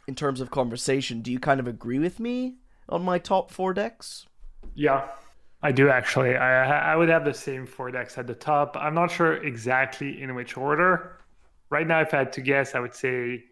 in 0.07 0.15
terms 0.15 0.41
of 0.41 0.51
conversation, 0.51 1.21
do 1.21 1.33
you 1.33 1.39
kind 1.39 1.61
of 1.61 1.67
agree 1.67 1.99
with 1.99 2.21
me 2.21 2.57
on 2.89 3.03
my 3.03 3.19
top 3.19 3.51
four 3.51 3.73
decks? 3.73 4.27
Yeah, 4.75 5.09
I 5.63 5.73
do 5.73 5.89
actually. 5.89 6.37
I 6.37 6.93
I 6.93 6.97
would 6.97 7.09
have 7.09 7.25
the 7.25 7.35
same 7.35 7.67
four 7.67 7.91
decks 7.91 8.19
at 8.19 8.27
the 8.27 8.35
top. 8.35 8.77
I'm 8.79 8.95
not 8.95 9.11
sure 9.11 9.35
exactly 9.43 10.23
in 10.23 10.35
which 10.35 10.57
order. 10.57 11.19
Right 11.71 11.87
now, 11.87 12.01
if 12.01 12.13
I 12.15 12.19
had 12.19 12.33
to 12.35 12.41
guess, 12.41 12.75
I 12.75 12.81
would 12.81 12.95
say 12.95 13.45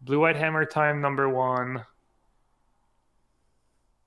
Blue 0.00 0.20
White 0.20 0.36
Hammer 0.36 0.64
Time 0.64 1.00
number 1.00 1.28
one. 1.28 1.84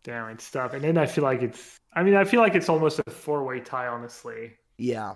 Damn, 0.04 0.30
it's 0.30 0.50
tough. 0.50 0.74
And 0.74 0.84
then 0.84 0.98
I 0.98 1.06
feel 1.06 1.24
like 1.24 1.42
it's. 1.42 1.78
I 1.94 2.04
mean, 2.04 2.16
I 2.16 2.24
feel 2.24 2.42
like 2.42 2.56
it's 2.56 2.70
almost 2.70 3.00
a 3.06 3.12
four 3.12 3.44
way 3.44 3.60
tie, 3.60 3.88
honestly. 3.88 4.54
Yeah. 4.78 5.16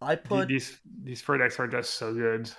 I 0.00 0.16
put 0.16 0.48
these 0.48 0.78
these 1.02 1.20
four 1.20 1.38
decks 1.38 1.58
are 1.58 1.66
just 1.66 1.94
so 1.94 2.14
good. 2.14 2.50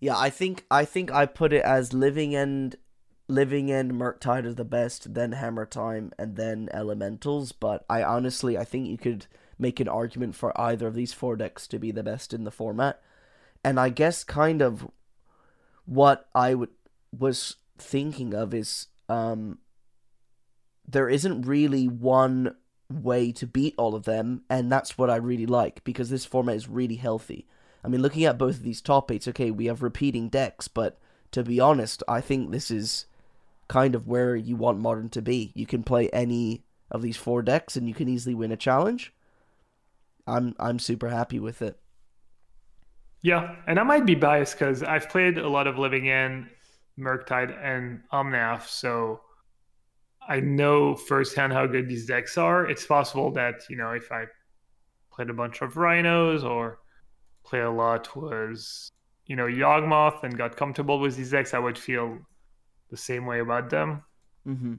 Yeah, 0.00 0.16
I 0.16 0.30
think 0.30 0.64
I 0.70 0.84
think 0.84 1.10
I 1.10 1.26
put 1.26 1.52
it 1.52 1.64
as 1.64 1.92
Living 1.92 2.34
End 2.34 2.76
Living 3.28 3.70
End 3.70 3.92
Murktide 3.92 4.46
is 4.46 4.54
the 4.54 4.64
best, 4.64 5.14
then 5.14 5.32
Hammer 5.32 5.66
Time, 5.66 6.12
and 6.18 6.36
then 6.36 6.68
Elementals. 6.72 7.52
But 7.52 7.84
I 7.90 8.02
honestly, 8.02 8.56
I 8.56 8.64
think 8.64 8.86
you 8.86 8.96
could 8.96 9.26
make 9.58 9.80
an 9.80 9.88
argument 9.88 10.34
for 10.34 10.58
either 10.58 10.86
of 10.86 10.94
these 10.94 11.12
four 11.12 11.36
decks 11.36 11.66
to 11.68 11.78
be 11.78 11.90
the 11.90 12.02
best 12.02 12.32
in 12.32 12.44
the 12.44 12.50
format. 12.50 13.00
And 13.64 13.78
I 13.78 13.88
guess 13.88 14.22
kind 14.22 14.62
of 14.62 14.88
what 15.84 16.28
I 16.34 16.54
would 16.54 16.70
was 17.16 17.56
thinking 17.76 18.34
of 18.34 18.54
is 18.54 18.86
um, 19.08 19.58
there 20.86 21.08
isn't 21.08 21.42
really 21.42 21.88
one 21.88 22.54
way 22.90 23.32
to 23.32 23.46
beat 23.46 23.74
all 23.76 23.94
of 23.94 24.04
them, 24.04 24.42
and 24.48 24.70
that's 24.70 24.96
what 24.96 25.10
I 25.10 25.16
really 25.16 25.46
like 25.46 25.82
because 25.84 26.08
this 26.08 26.24
format 26.24 26.56
is 26.56 26.68
really 26.68 26.96
healthy. 26.96 27.46
I 27.88 27.90
mean, 27.90 28.02
looking 28.02 28.26
at 28.26 28.36
both 28.36 28.56
of 28.56 28.62
these 28.64 28.82
top 28.82 29.10
eights, 29.10 29.26
okay, 29.28 29.50
we 29.50 29.64
have 29.64 29.82
repeating 29.82 30.28
decks, 30.28 30.68
but 30.68 30.98
to 31.30 31.42
be 31.42 31.58
honest, 31.58 32.02
I 32.06 32.20
think 32.20 32.50
this 32.50 32.70
is 32.70 33.06
kind 33.66 33.94
of 33.94 34.06
where 34.06 34.36
you 34.36 34.56
want 34.56 34.78
modern 34.78 35.08
to 35.08 35.22
be. 35.22 35.52
You 35.54 35.64
can 35.64 35.82
play 35.82 36.10
any 36.10 36.64
of 36.90 37.00
these 37.00 37.16
four 37.16 37.40
decks 37.40 37.76
and 37.76 37.88
you 37.88 37.94
can 37.94 38.06
easily 38.06 38.34
win 38.34 38.52
a 38.52 38.58
challenge. 38.58 39.14
I'm 40.26 40.54
I'm 40.60 40.78
super 40.78 41.08
happy 41.08 41.40
with 41.40 41.62
it. 41.62 41.78
Yeah, 43.22 43.56
and 43.66 43.80
I 43.80 43.84
might 43.84 44.04
be 44.04 44.14
biased 44.14 44.58
because 44.58 44.82
I've 44.82 45.08
played 45.08 45.38
a 45.38 45.48
lot 45.48 45.66
of 45.66 45.78
Living 45.78 46.10
End, 46.10 46.48
Murktide, 46.98 47.56
and 47.64 48.02
Omnath, 48.12 48.66
so 48.66 49.22
I 50.28 50.40
know 50.40 50.94
firsthand 50.94 51.54
how 51.54 51.66
good 51.66 51.88
these 51.88 52.04
decks 52.04 52.36
are. 52.36 52.66
It's 52.68 52.84
possible 52.84 53.30
that 53.32 53.62
you 53.70 53.78
know 53.78 53.92
if 53.92 54.12
I 54.12 54.26
played 55.10 55.30
a 55.30 55.34
bunch 55.34 55.62
of 55.62 55.78
Rhinos 55.78 56.44
or 56.44 56.80
play 57.44 57.60
a 57.60 57.70
lot 57.70 58.14
was 58.16 58.90
you 59.26 59.36
know 59.36 59.46
Yawgmoth 59.46 60.22
and 60.22 60.36
got 60.36 60.56
comfortable 60.56 60.98
with 60.98 61.16
these 61.16 61.30
decks, 61.30 61.54
I 61.54 61.58
would 61.58 61.78
feel 61.78 62.18
the 62.90 62.96
same 62.96 63.26
way 63.26 63.40
about 63.40 63.70
them. 63.70 64.02
Mm-hmm. 64.46 64.74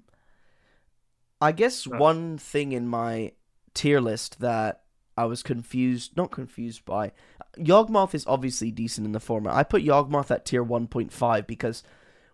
I 1.42 1.52
guess 1.52 1.88
uh, 1.88 1.98
one 1.98 2.38
thing 2.38 2.72
in 2.72 2.88
my 2.88 3.34
tier 3.74 4.02
list 4.02 4.40
that 4.40 4.84
I 5.16 5.26
was 5.26 5.44
confused, 5.44 6.18
not 6.18 6.32
confused 6.32 6.86
by, 6.86 7.12
Yawgmoth 7.58 8.14
is 8.14 8.26
obviously 8.28 8.72
decent 8.72 9.06
in 9.06 9.12
the 9.12 9.20
format. 9.20 9.56
I 9.56 9.64
put 9.64 9.84
Yawgmoth 9.84 10.32
at 10.32 10.46
tier 10.46 10.64
1.5 10.64 11.48
because 11.48 11.84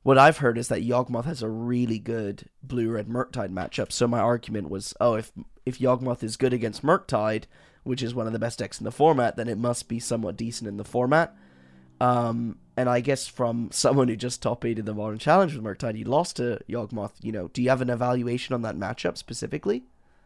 what 0.03 0.17
I've 0.17 0.37
heard 0.37 0.57
is 0.57 0.67
that 0.67 0.83
Yawgmoth 0.83 1.25
has 1.25 1.41
a 1.41 1.49
really 1.49 1.99
good 1.99 2.49
blue 2.61 2.91
red 2.91 3.07
Murktide 3.07 3.51
matchup. 3.51 3.91
So 3.91 4.07
my 4.07 4.19
argument 4.19 4.69
was, 4.69 4.93
oh, 4.99 5.15
if 5.15 5.31
if 5.65 5.79
Yawgmoth 5.79 6.21
is 6.21 6.37
good 6.37 6.53
against 6.53 6.83
Murktide, 6.83 7.45
which 7.85 8.03
is 8.03 8.13
one 8.13 8.27
of 8.27 8.33
the 8.33 8.39
best 8.39 8.59
decks 8.59 8.79
in 8.79 8.83
the 8.83 8.91
format, 8.91 9.37
then 9.37 9.47
it 9.47 9.57
must 9.57 9.87
be 9.87 9.99
somewhat 9.99 10.35
decent 10.35 10.67
in 10.67 10.75
the 10.77 10.83
format. 10.83 11.35
Um, 12.01 12.57
and 12.75 12.89
I 12.89 12.99
guess 12.99 13.27
from 13.27 13.69
someone 13.71 14.09
who 14.09 14.15
just 14.15 14.41
top 14.41 14.65
eighted 14.65 14.85
the 14.85 14.93
Modern 14.93 15.19
Challenge 15.19 15.55
with 15.55 15.63
Murktide, 15.63 15.97
you 15.97 16.05
lost 16.05 16.35
to 16.37 16.59
Yawgmoth. 16.67 17.13
You 17.21 17.31
know, 17.31 17.47
do 17.49 17.61
you 17.61 17.69
have 17.69 17.81
an 17.81 17.89
evaluation 17.89 18.53
on 18.53 18.63
that 18.63 18.75
matchup 18.75 19.17
specifically? 19.17 19.83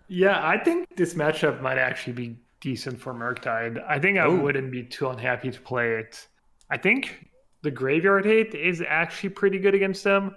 Yeah, 0.08 0.44
I 0.44 0.58
think 0.58 0.96
this 0.96 1.14
matchup 1.14 1.62
might 1.62 1.78
actually 1.78 2.14
be 2.14 2.38
decent 2.62 3.00
for 3.00 3.14
Murktide. 3.14 3.84
I 3.88 4.00
think 4.00 4.18
I 4.18 4.28
Ooh. 4.28 4.40
wouldn't 4.40 4.72
be 4.72 4.84
too 4.84 5.10
unhappy 5.10 5.52
to 5.52 5.62
play 5.62 5.92
it. 5.96 6.28
I 6.72 6.78
think 6.78 7.30
the 7.62 7.72
Graveyard 7.72 8.26
Hate 8.26 8.56
is 8.56 8.84
actually 8.88 9.30
pretty 9.30 9.60
good 9.60 9.76
against 9.76 10.04
them. 10.04 10.36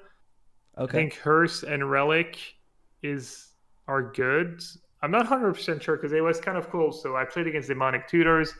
Okay. 0.76 0.98
I 0.98 1.00
think 1.00 1.14
Hearse 1.14 1.62
and 1.62 1.90
Relic 1.90 2.38
is 3.02 3.48
are 3.88 4.02
good. 4.12 4.62
I'm 5.02 5.10
not 5.10 5.26
100% 5.26 5.82
sure 5.82 5.96
because 5.96 6.12
it 6.12 6.22
was 6.22 6.40
kind 6.40 6.56
of 6.56 6.70
cool. 6.70 6.92
So 6.92 7.16
I 7.16 7.24
played 7.24 7.46
against 7.46 7.68
Demonic 7.68 8.06
Tutors 8.06 8.54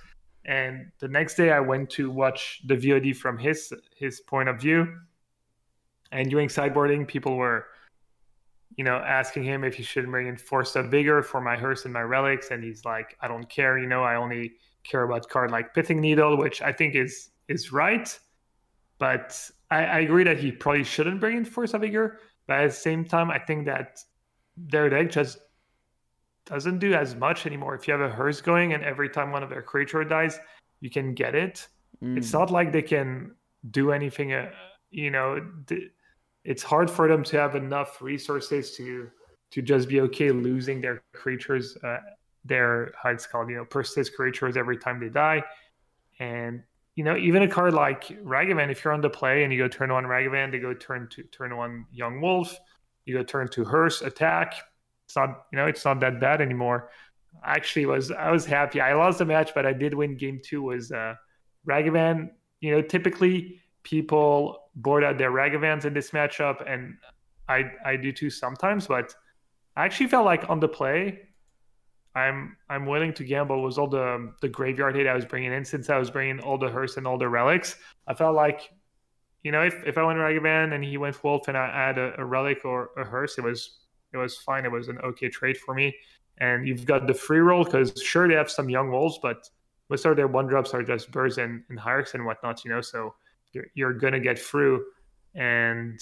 and 0.44 0.90
the 0.98 1.08
next 1.08 1.36
day 1.36 1.52
I 1.52 1.60
went 1.60 1.90
to 1.90 2.10
watch 2.10 2.62
the 2.66 2.74
VOD 2.74 3.16
from 3.16 3.38
his 3.38 3.72
his 3.94 4.20
point 4.20 4.48
of 4.48 4.60
view. 4.60 4.96
And 6.10 6.28
during 6.28 6.48
sideboarding, 6.48 7.06
people 7.06 7.36
were, 7.36 7.66
you 8.76 8.84
know, 8.84 8.96
asking 8.96 9.44
him 9.44 9.64
if 9.64 9.74
he 9.74 9.82
should 9.82 10.06
bring 10.10 10.26
in 10.26 10.36
Force 10.36 10.76
of 10.76 10.90
Vigor 10.90 11.22
for 11.22 11.40
my 11.40 11.56
hearse 11.56 11.84
and 11.84 11.94
my 11.94 12.02
relics, 12.02 12.50
and 12.50 12.62
he's 12.62 12.84
like, 12.84 13.16
I 13.20 13.28
don't 13.28 13.48
care, 13.48 13.78
you 13.78 13.86
know, 13.86 14.02
I 14.02 14.16
only 14.16 14.54
care 14.84 15.04
about 15.04 15.28
card 15.28 15.50
like 15.50 15.74
Pithing 15.74 16.00
Needle, 16.00 16.36
which 16.36 16.60
I 16.60 16.72
think 16.72 16.96
is 16.96 17.30
is 17.48 17.72
right. 17.72 18.18
But 18.98 19.38
I, 19.70 19.84
I 19.84 19.98
agree 20.00 20.24
that 20.24 20.38
he 20.38 20.52
probably 20.52 20.84
shouldn't 20.84 21.20
bring 21.20 21.36
in 21.36 21.44
Force 21.44 21.72
of 21.74 21.82
Vigor. 21.82 22.18
But 22.48 22.60
at 22.60 22.70
the 22.70 22.76
same 22.76 23.04
time, 23.04 23.30
I 23.30 23.38
think 23.38 23.66
that 23.66 24.00
their 24.56 24.90
deck 24.90 25.10
just 25.10 25.38
doesn't 26.46 26.78
do 26.78 26.94
as 26.94 27.14
much 27.14 27.46
anymore. 27.46 27.74
If 27.74 27.86
you 27.86 27.92
have 27.92 28.00
a 28.00 28.08
hearse 28.08 28.40
going 28.40 28.72
and 28.72 28.82
every 28.82 29.08
time 29.08 29.30
one 29.30 29.42
of 29.42 29.50
their 29.50 29.62
creature 29.62 30.04
dies, 30.04 30.38
you 30.80 30.90
can 30.90 31.14
get 31.14 31.34
it. 31.34 31.66
Mm. 32.02 32.16
It's 32.16 32.32
not 32.32 32.50
like 32.50 32.72
they 32.72 32.82
can 32.82 33.34
do 33.70 33.92
anything. 33.92 34.32
Uh, 34.32 34.50
you 34.90 35.10
know, 35.10 35.44
th- 35.66 35.90
it's 36.44 36.62
hard 36.62 36.90
for 36.90 37.08
them 37.08 37.22
to 37.24 37.38
have 37.38 37.54
enough 37.54 38.02
resources 38.02 38.76
to 38.76 39.08
to 39.52 39.62
just 39.62 39.88
be 39.88 40.00
okay 40.00 40.30
losing 40.30 40.80
their 40.80 41.02
creatures, 41.12 41.76
uh, 41.84 41.98
their 42.44 42.92
how 43.00 43.10
it's 43.10 43.26
called, 43.26 43.50
you 43.50 43.56
know, 43.56 43.66
persist 43.66 44.16
creatures 44.16 44.56
every 44.56 44.78
time 44.78 44.98
they 44.98 45.10
die. 45.10 45.44
And 46.18 46.62
you 46.96 47.04
know, 47.04 47.16
even 47.16 47.42
a 47.42 47.48
card 47.48 47.72
like 47.72 48.04
Ragavan, 48.22 48.70
if 48.70 48.84
you're 48.84 48.92
on 48.92 49.00
the 49.00 49.08
play 49.08 49.44
and 49.44 49.52
you 49.52 49.58
go 49.58 49.68
turn 49.68 49.92
one 49.92 50.04
Ragavan, 50.04 50.50
they 50.50 50.58
go 50.58 50.74
turn 50.74 51.08
to 51.12 51.22
turn 51.24 51.56
one 51.56 51.86
Young 51.92 52.20
Wolf, 52.20 52.58
you 53.04 53.16
go 53.16 53.22
turn 53.22 53.48
two 53.48 53.64
Hearse, 53.64 54.02
attack 54.02 54.54
it's 55.12 55.16
not 55.16 55.44
you 55.52 55.58
know 55.58 55.66
it's 55.66 55.84
not 55.84 56.00
that 56.00 56.20
bad 56.20 56.40
anymore. 56.40 56.90
Actually, 57.44 57.84
was 57.84 58.10
I 58.10 58.30
was 58.30 58.46
happy. 58.46 58.80
I 58.80 58.94
lost 58.94 59.18
the 59.18 59.26
match, 59.26 59.52
but 59.54 59.66
I 59.66 59.74
did 59.74 59.92
win 59.92 60.16
game 60.16 60.40
two. 60.42 60.62
Was 60.62 60.90
uh, 60.90 61.14
Ragavan? 61.68 62.30
You 62.60 62.70
know, 62.72 62.82
typically 62.82 63.60
people 63.82 64.70
board 64.76 65.04
out 65.04 65.18
their 65.18 65.30
Ragavans 65.30 65.84
in 65.84 65.92
this 65.92 66.12
matchup, 66.12 66.64
and 66.66 66.96
I 67.46 67.70
I 67.84 67.96
do 67.96 68.10
too 68.10 68.30
sometimes. 68.30 68.86
But 68.86 69.14
I 69.76 69.84
actually 69.84 70.06
felt 70.06 70.24
like 70.24 70.48
on 70.48 70.60
the 70.60 70.68
play, 70.68 71.20
I'm 72.14 72.56
I'm 72.70 72.86
willing 72.86 73.12
to 73.14 73.24
gamble 73.24 73.62
with 73.62 73.76
all 73.76 73.88
the 73.88 74.32
the 74.40 74.48
graveyard 74.48 74.96
hit 74.96 75.06
I 75.06 75.14
was 75.14 75.26
bringing 75.26 75.52
in 75.52 75.64
since 75.64 75.90
I 75.90 75.98
was 75.98 76.10
bringing 76.10 76.40
all 76.40 76.56
the 76.56 76.70
hearse 76.70 76.96
and 76.96 77.06
all 77.06 77.18
the 77.18 77.28
relics. 77.28 77.76
I 78.06 78.14
felt 78.14 78.34
like, 78.34 78.70
you 79.42 79.52
know, 79.52 79.62
if, 79.62 79.74
if 79.84 79.98
I 79.98 80.04
went 80.04 80.18
Ragavan 80.18 80.72
and 80.72 80.82
he 80.82 80.96
went 80.96 81.22
Wolf 81.22 81.48
and 81.48 81.56
I 81.58 81.66
had 81.88 81.98
a, 81.98 82.18
a 82.18 82.24
relic 82.24 82.64
or 82.64 82.90
a 82.96 83.04
hearse, 83.04 83.36
it 83.36 83.44
was 83.44 83.81
it 84.12 84.16
was 84.16 84.36
fine. 84.36 84.64
It 84.64 84.72
was 84.72 84.88
an 84.88 84.98
okay 84.98 85.28
trade 85.28 85.56
for 85.56 85.74
me. 85.74 85.94
And 86.38 86.66
you've 86.66 86.84
got 86.86 87.06
the 87.06 87.14
free 87.14 87.38
roll 87.38 87.64
because 87.64 87.92
sure 88.02 88.26
they 88.28 88.34
have 88.34 88.50
some 88.50 88.68
young 88.68 88.90
wolves, 88.90 89.18
but 89.22 89.48
most 89.90 90.04
of 90.06 90.16
their 90.16 90.26
one 90.26 90.46
drops 90.46 90.72
are 90.74 90.82
just 90.82 91.10
birds 91.10 91.38
and, 91.38 91.62
and 91.68 91.78
hierarchs 91.78 92.14
and 92.14 92.24
whatnot, 92.24 92.64
you 92.64 92.70
know. 92.70 92.80
So 92.80 93.14
you're 93.52 93.66
you're 93.74 93.92
gonna 93.92 94.20
get 94.20 94.38
through. 94.38 94.84
And 95.34 96.00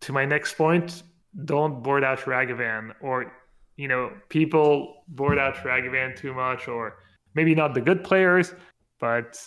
to 0.00 0.12
my 0.12 0.24
next 0.24 0.54
point, 0.54 1.02
don't 1.44 1.82
board 1.82 2.04
out 2.04 2.20
Ragavan 2.20 2.94
or 3.00 3.32
you 3.76 3.88
know 3.88 4.10
people 4.28 5.04
board 5.08 5.38
out 5.38 5.56
Ragavan 5.56 6.16
too 6.16 6.32
much 6.32 6.68
or 6.68 6.96
maybe 7.34 7.54
not 7.54 7.74
the 7.74 7.80
good 7.80 8.02
players, 8.02 8.54
but 8.98 9.38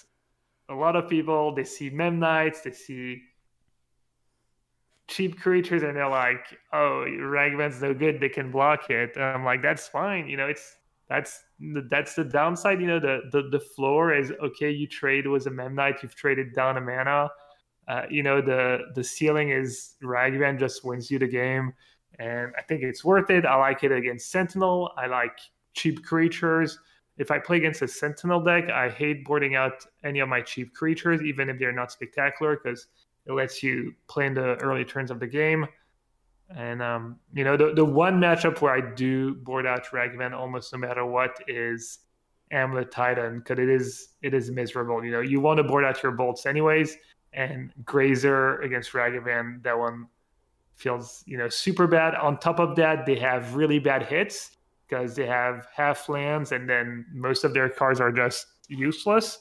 a 0.70 0.76
lot 0.76 0.96
of 0.96 1.10
people 1.10 1.54
they 1.56 1.64
see 1.64 1.90
Memnites, 1.90 2.62
they 2.64 2.72
see 2.72 3.24
cheap 5.10 5.40
creatures, 5.40 5.84
and 5.84 5.96
they're 5.96 6.10
like, 6.10 6.46
"Oh, 6.74 7.06
Ragavan's 7.08 7.82
no 7.82 7.94
good; 7.94 8.20
they 8.20 8.30
can 8.30 8.52
block 8.52 8.90
it." 8.90 9.16
And 9.16 9.24
I'm 9.24 9.44
like, 9.44 9.62
"That's 9.62 9.88
fine, 9.88 10.28
you 10.30 10.38
know. 10.38 10.48
It's 10.48 10.78
that's 11.10 11.44
that's 11.90 12.16
the 12.16 12.24
downside. 12.24 12.80
You 12.82 12.88
know, 12.88 13.00
the 13.00 13.22
the, 13.32 13.50
the 13.50 13.60
floor 13.60 14.14
is 14.14 14.32
okay. 14.42 14.72
You 14.72 14.88
trade 14.88 15.28
with 15.28 15.48
a 15.48 15.52
Memnite, 15.52 16.04
you've 16.04 16.16
traded 16.16 16.54
down 16.56 16.78
a 16.78 16.82
mana. 16.82 17.30
Uh, 17.88 18.04
you 18.10 18.24
know, 18.24 18.42
the 18.42 18.80
the 18.96 19.04
ceiling 19.04 19.50
is 19.50 19.96
Ragavan 20.04 20.60
just 20.60 20.86
wins 20.86 21.12
you 21.12 21.20
the 21.20 21.28
game, 21.28 21.74
and 22.20 22.54
I 22.58 22.62
think 22.62 22.84
it's 22.84 23.04
worth 23.04 23.30
it. 23.30 23.46
I 23.46 23.56
like 23.56 23.84
it 23.84 23.92
against 23.92 24.32
Sentinel. 24.32 24.92
I 24.98 25.08
like 25.08 25.38
cheap 25.74 26.06
creatures 26.06 26.80
if 27.20 27.32
I 27.32 27.38
play 27.38 27.58
against 27.58 27.82
a 27.82 27.88
Sentinel 27.88 28.42
deck, 28.42 28.70
I 28.70 28.90
hate 28.90 29.26
boarding 29.26 29.56
out 29.56 29.86
any 30.06 30.20
of 30.20 30.30
my 30.30 30.42
cheap 30.42 30.74
creatures, 30.74 31.22
even 31.22 31.50
if 31.50 31.60
they're 31.60 31.74
not 31.74 31.92
spectacular, 31.92 32.58
because 32.58 32.88
it 33.30 33.34
lets 33.34 33.62
you 33.62 33.94
play 34.08 34.26
in 34.26 34.34
the 34.34 34.56
early 34.56 34.84
turns 34.84 35.12
of 35.12 35.20
the 35.20 35.28
game. 35.28 35.68
And 36.56 36.82
um, 36.82 37.20
you 37.34 37.44
know, 37.44 37.56
the 37.56 37.74
the 37.74 37.86
one 37.86 38.20
matchup 38.20 38.60
where 38.60 38.74
I 38.74 38.82
do 38.96 39.36
board 39.36 39.68
out 39.68 39.86
Ragavan 39.86 40.34
almost 40.34 40.74
no 40.74 40.80
matter 40.80 41.06
what 41.06 41.38
is 41.48 42.00
Amulet 42.52 42.92
Titan, 42.92 43.40
because 43.40 43.60
it 43.60 43.70
is 43.70 44.10
it 44.24 44.34
is 44.34 44.50
miserable. 44.50 45.06
You 45.06 45.12
know, 45.12 45.22
you 45.22 45.40
want 45.40 45.58
to 45.58 45.64
board 45.64 45.86
out 45.86 46.02
your 46.02 46.12
bolts 46.12 46.48
anyways, 46.48 46.98
and 47.34 47.72
Grazer 47.86 48.60
against 48.62 48.94
Ragavan, 48.94 49.62
that 49.62 49.78
one 49.78 50.08
feels 50.76 51.24
you 51.28 51.38
know 51.38 51.50
super 51.50 51.86
bad. 51.86 52.16
On 52.16 52.40
top 52.40 52.60
of 52.60 52.76
that, 52.78 53.06
they 53.06 53.20
have 53.20 53.56
really 53.56 53.78
bad 53.78 54.04
hits 54.04 54.58
because 54.88 55.16
they 55.16 55.28
have 55.28 55.68
half 55.72 56.10
lands 56.10 56.52
and 56.52 56.68
then 56.68 57.06
most 57.14 57.44
of 57.44 57.54
their 57.54 57.70
cards 57.70 58.02
are 58.02 58.12
just 58.12 58.48
useless. 58.70 59.38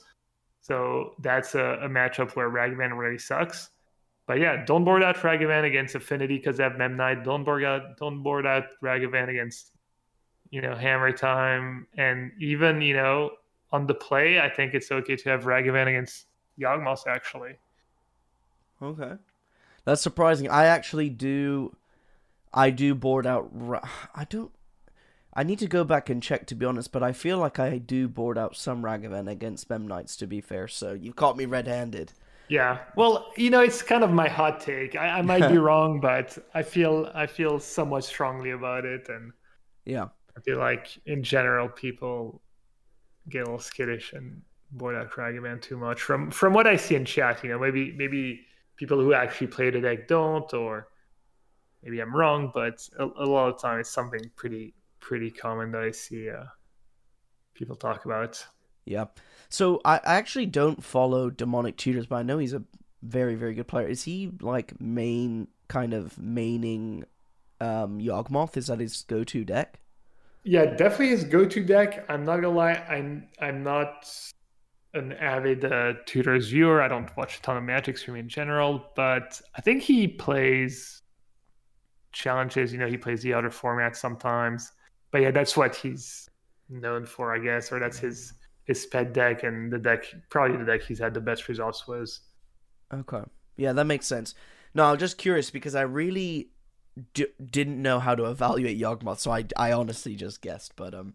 So 0.61 1.15
that's 1.21 1.55
a, 1.55 1.79
a 1.83 1.89
matchup 1.89 2.37
where 2.37 2.51
Ragavan 2.51 2.99
really 2.99 3.17
sucks. 3.17 3.71
But 4.29 4.41
yeah, 4.41 4.63
don't 4.67 4.85
board 4.85 5.03
out 5.03 5.17
Ragavan 5.17 5.65
against 5.65 5.95
Affinity 5.95 6.37
because 6.37 6.59
they 6.59 6.63
have 6.63 6.75
Memnite. 6.75 7.25
Don't 7.25 7.45
board 7.45 7.65
out 7.65 7.97
don't 7.97 8.23
board 8.23 8.47
out 8.47 8.65
Ragavan 8.85 9.31
against 9.31 9.73
you 10.51 10.61
know 10.61 10.75
Hammer 10.75 11.13
Time. 11.13 11.87
And 11.97 12.31
even, 12.39 12.83
you 12.83 12.95
know, 12.95 13.31
on 13.73 13.87
the 13.87 13.95
play, 13.95 14.39
I 14.39 14.51
think 14.51 14.75
it's 14.75 14.93
okay 14.93 15.17
to 15.17 15.31
have 15.31 15.45
Ragavan 15.45 15.89
against 15.89 16.27
Yawgmoth 16.61 17.07
actually. 17.07 17.57
Okay. 18.83 19.13
That's 19.87 20.03
surprising. 20.03 20.51
I 20.51 20.67
actually 20.67 21.09
do 21.09 21.75
I 22.53 22.69
do 22.69 22.95
board 22.95 23.27
out 23.27 23.51
I 24.15 24.25
don't 24.29 24.53
I 25.33 25.43
need 25.43 25.59
to 25.61 25.67
go 25.67 25.85
back 25.85 26.11
and 26.11 26.23
check 26.23 26.45
to 26.49 26.55
be 26.55 26.67
honest, 26.67 26.93
but 26.93 27.03
I 27.03 27.13
feel 27.13 27.39
like 27.39 27.59
I 27.59 27.79
do 27.79 28.07
board 28.09 28.37
out 28.37 28.57
some 28.57 28.83
Ragavan 28.83 29.27
against 29.31 29.71
Memnites 29.71 30.19
to 30.19 30.27
be 30.27 30.43
fair, 30.43 30.69
so 30.69 30.93
you 30.93 31.15
caught 31.15 31.39
me 31.39 31.47
red 31.47 31.67
handed. 31.67 32.13
Yeah. 32.49 32.79
Well, 32.97 33.31
you 33.37 33.51
know, 33.51 33.61
it's 33.61 33.83
kind 33.83 34.03
of 34.03 34.11
my 34.11 34.29
hot 34.29 34.61
take. 34.61 34.97
I, 34.97 35.19
I 35.19 35.23
might 35.23 35.49
be 35.49 35.59
wrong, 35.67 36.01
but 36.01 36.37
I 36.55 36.63
feel 36.63 37.11
I 37.15 37.27
feel 37.27 37.59
somewhat 37.61 38.05
strongly 38.05 38.51
about 38.51 38.85
it 38.85 39.09
and 39.09 39.33
Yeah. 39.85 40.09
I 40.37 40.41
feel 40.41 40.59
like 40.59 40.99
in 41.07 41.23
general 41.23 41.69
people 41.69 42.41
get 43.29 43.41
a 43.43 43.45
little 43.45 43.59
skittish 43.59 44.13
and 44.13 44.43
board 44.73 44.95
out 44.95 45.11
Ragavan 45.13 45.61
too 45.61 45.77
much. 45.77 46.01
From 46.03 46.31
from 46.31 46.53
what 46.55 46.67
I 46.67 46.77
see 46.77 46.95
in 46.95 47.05
chat, 47.05 47.43
you 47.43 47.51
know, 47.51 47.59
maybe 47.59 47.93
maybe 47.93 48.47
people 48.77 48.99
who 49.01 49.13
actually 49.13 49.49
play 49.49 49.71
the 49.71 49.81
deck 49.81 50.09
don't 50.09 50.53
or 50.55 50.89
maybe 51.83 52.01
I'm 52.01 52.15
wrong, 52.15 52.51
but 52.55 52.89
a, 52.99 53.05
a 53.05 53.27
lot 53.27 53.49
of 53.53 53.61
time 53.61 53.81
it's 53.81 53.91
something 53.91 54.21
pretty 54.37 54.75
pretty 55.01 55.31
common 55.31 55.71
that 55.73 55.83
I 55.83 55.91
see 55.91 56.31
uh, 56.31 56.45
people 57.55 57.77
talk 57.77 58.05
about. 58.05 58.45
Yeah. 58.85 59.07
So 59.49 59.81
I, 59.85 59.97
I 59.99 60.15
actually 60.17 60.47
don't 60.47 60.83
follow 60.83 61.31
Demonic 61.31 61.77
Tutors, 61.77 62.07
but 62.07 62.17
I 62.17 62.23
know 62.23 62.39
he's 62.39 62.53
a 62.53 62.63
very, 63.03 63.35
very 63.35 63.55
good 63.55 63.69
player. 63.69 63.87
Is 63.87 64.05
he 64.05 64.31
like 64.41 64.81
main 64.81 65.49
kind 65.69 65.95
of 65.95 66.15
maining 66.17 67.05
um 67.61 67.99
Yawgmoth? 67.99 68.57
Is 68.57 68.67
that 68.67 68.81
his 68.81 69.03
go 69.03 69.25
to 69.25 69.45
deck? 69.45 69.81
Yeah, 70.45 70.67
definitely 70.67 71.09
his 71.09 71.25
go 71.25 71.45
to 71.45 71.65
deck. 71.65 72.05
I'm 72.09 72.25
not 72.25 72.37
gonna 72.37 72.51
lie, 72.51 72.75
I'm 72.89 73.29
I'm 73.41 73.63
not 73.63 74.09
an 74.95 75.13
avid 75.13 75.65
uh, 75.65 75.95
tutors 76.07 76.49
viewer. 76.49 76.81
I 76.81 76.89
don't 76.89 77.15
watch 77.17 77.39
a 77.39 77.43
ton 77.43 77.57
of 77.57 77.63
Magic 77.63 77.99
stream 77.99 78.17
in 78.17 78.29
general, 78.29 78.87
but 78.97 79.41
I 79.55 79.61
think 79.61 79.83
he 79.83 80.09
plays 80.09 81.03
challenges. 82.13 82.73
You 82.73 82.79
know, 82.79 82.87
he 82.87 82.97
plays 82.97 83.23
the 83.23 83.35
other 83.35 83.51
formats 83.51 83.97
sometimes 83.97 84.73
but 85.11 85.23
yeah, 85.23 85.31
that's 85.31 85.57
what 85.57 85.75
he's 85.75 86.29
known 86.69 87.07
for, 87.07 87.35
I 87.35 87.39
guess, 87.39 87.73
or 87.73 87.79
that's 87.79 87.99
his 87.99 88.35
his 88.69 88.87
pet 88.87 89.13
deck 89.13 89.43
and 89.43 89.73
the 89.73 89.79
deck 89.79 90.05
probably 90.31 90.57
the 90.57 90.65
deck 90.65 90.83
he's 90.83 91.01
had 91.01 91.15
the 91.15 91.21
best 91.21 91.49
results 91.49 91.89
was. 91.89 92.21
Okay, 92.95 93.25
yeah, 93.57 93.73
that 93.73 93.85
makes 93.85 94.07
sense. 94.07 94.35
No, 94.75 94.85
I'm 94.85 94.99
just 94.99 95.19
curious 95.19 95.51
because 95.51 95.75
I 95.75 95.81
really 95.81 96.51
d- 97.15 97.27
didn't 97.45 97.83
know 97.83 97.99
how 97.99 98.15
to 98.15 98.27
evaluate 98.27 98.79
Yawgmoth, 98.81 99.19
so 99.19 99.33
I 99.33 99.45
I 99.57 99.73
honestly 99.73 100.15
just 100.15 100.43
guessed, 100.43 100.77
but 100.77 100.95
um, 100.95 101.15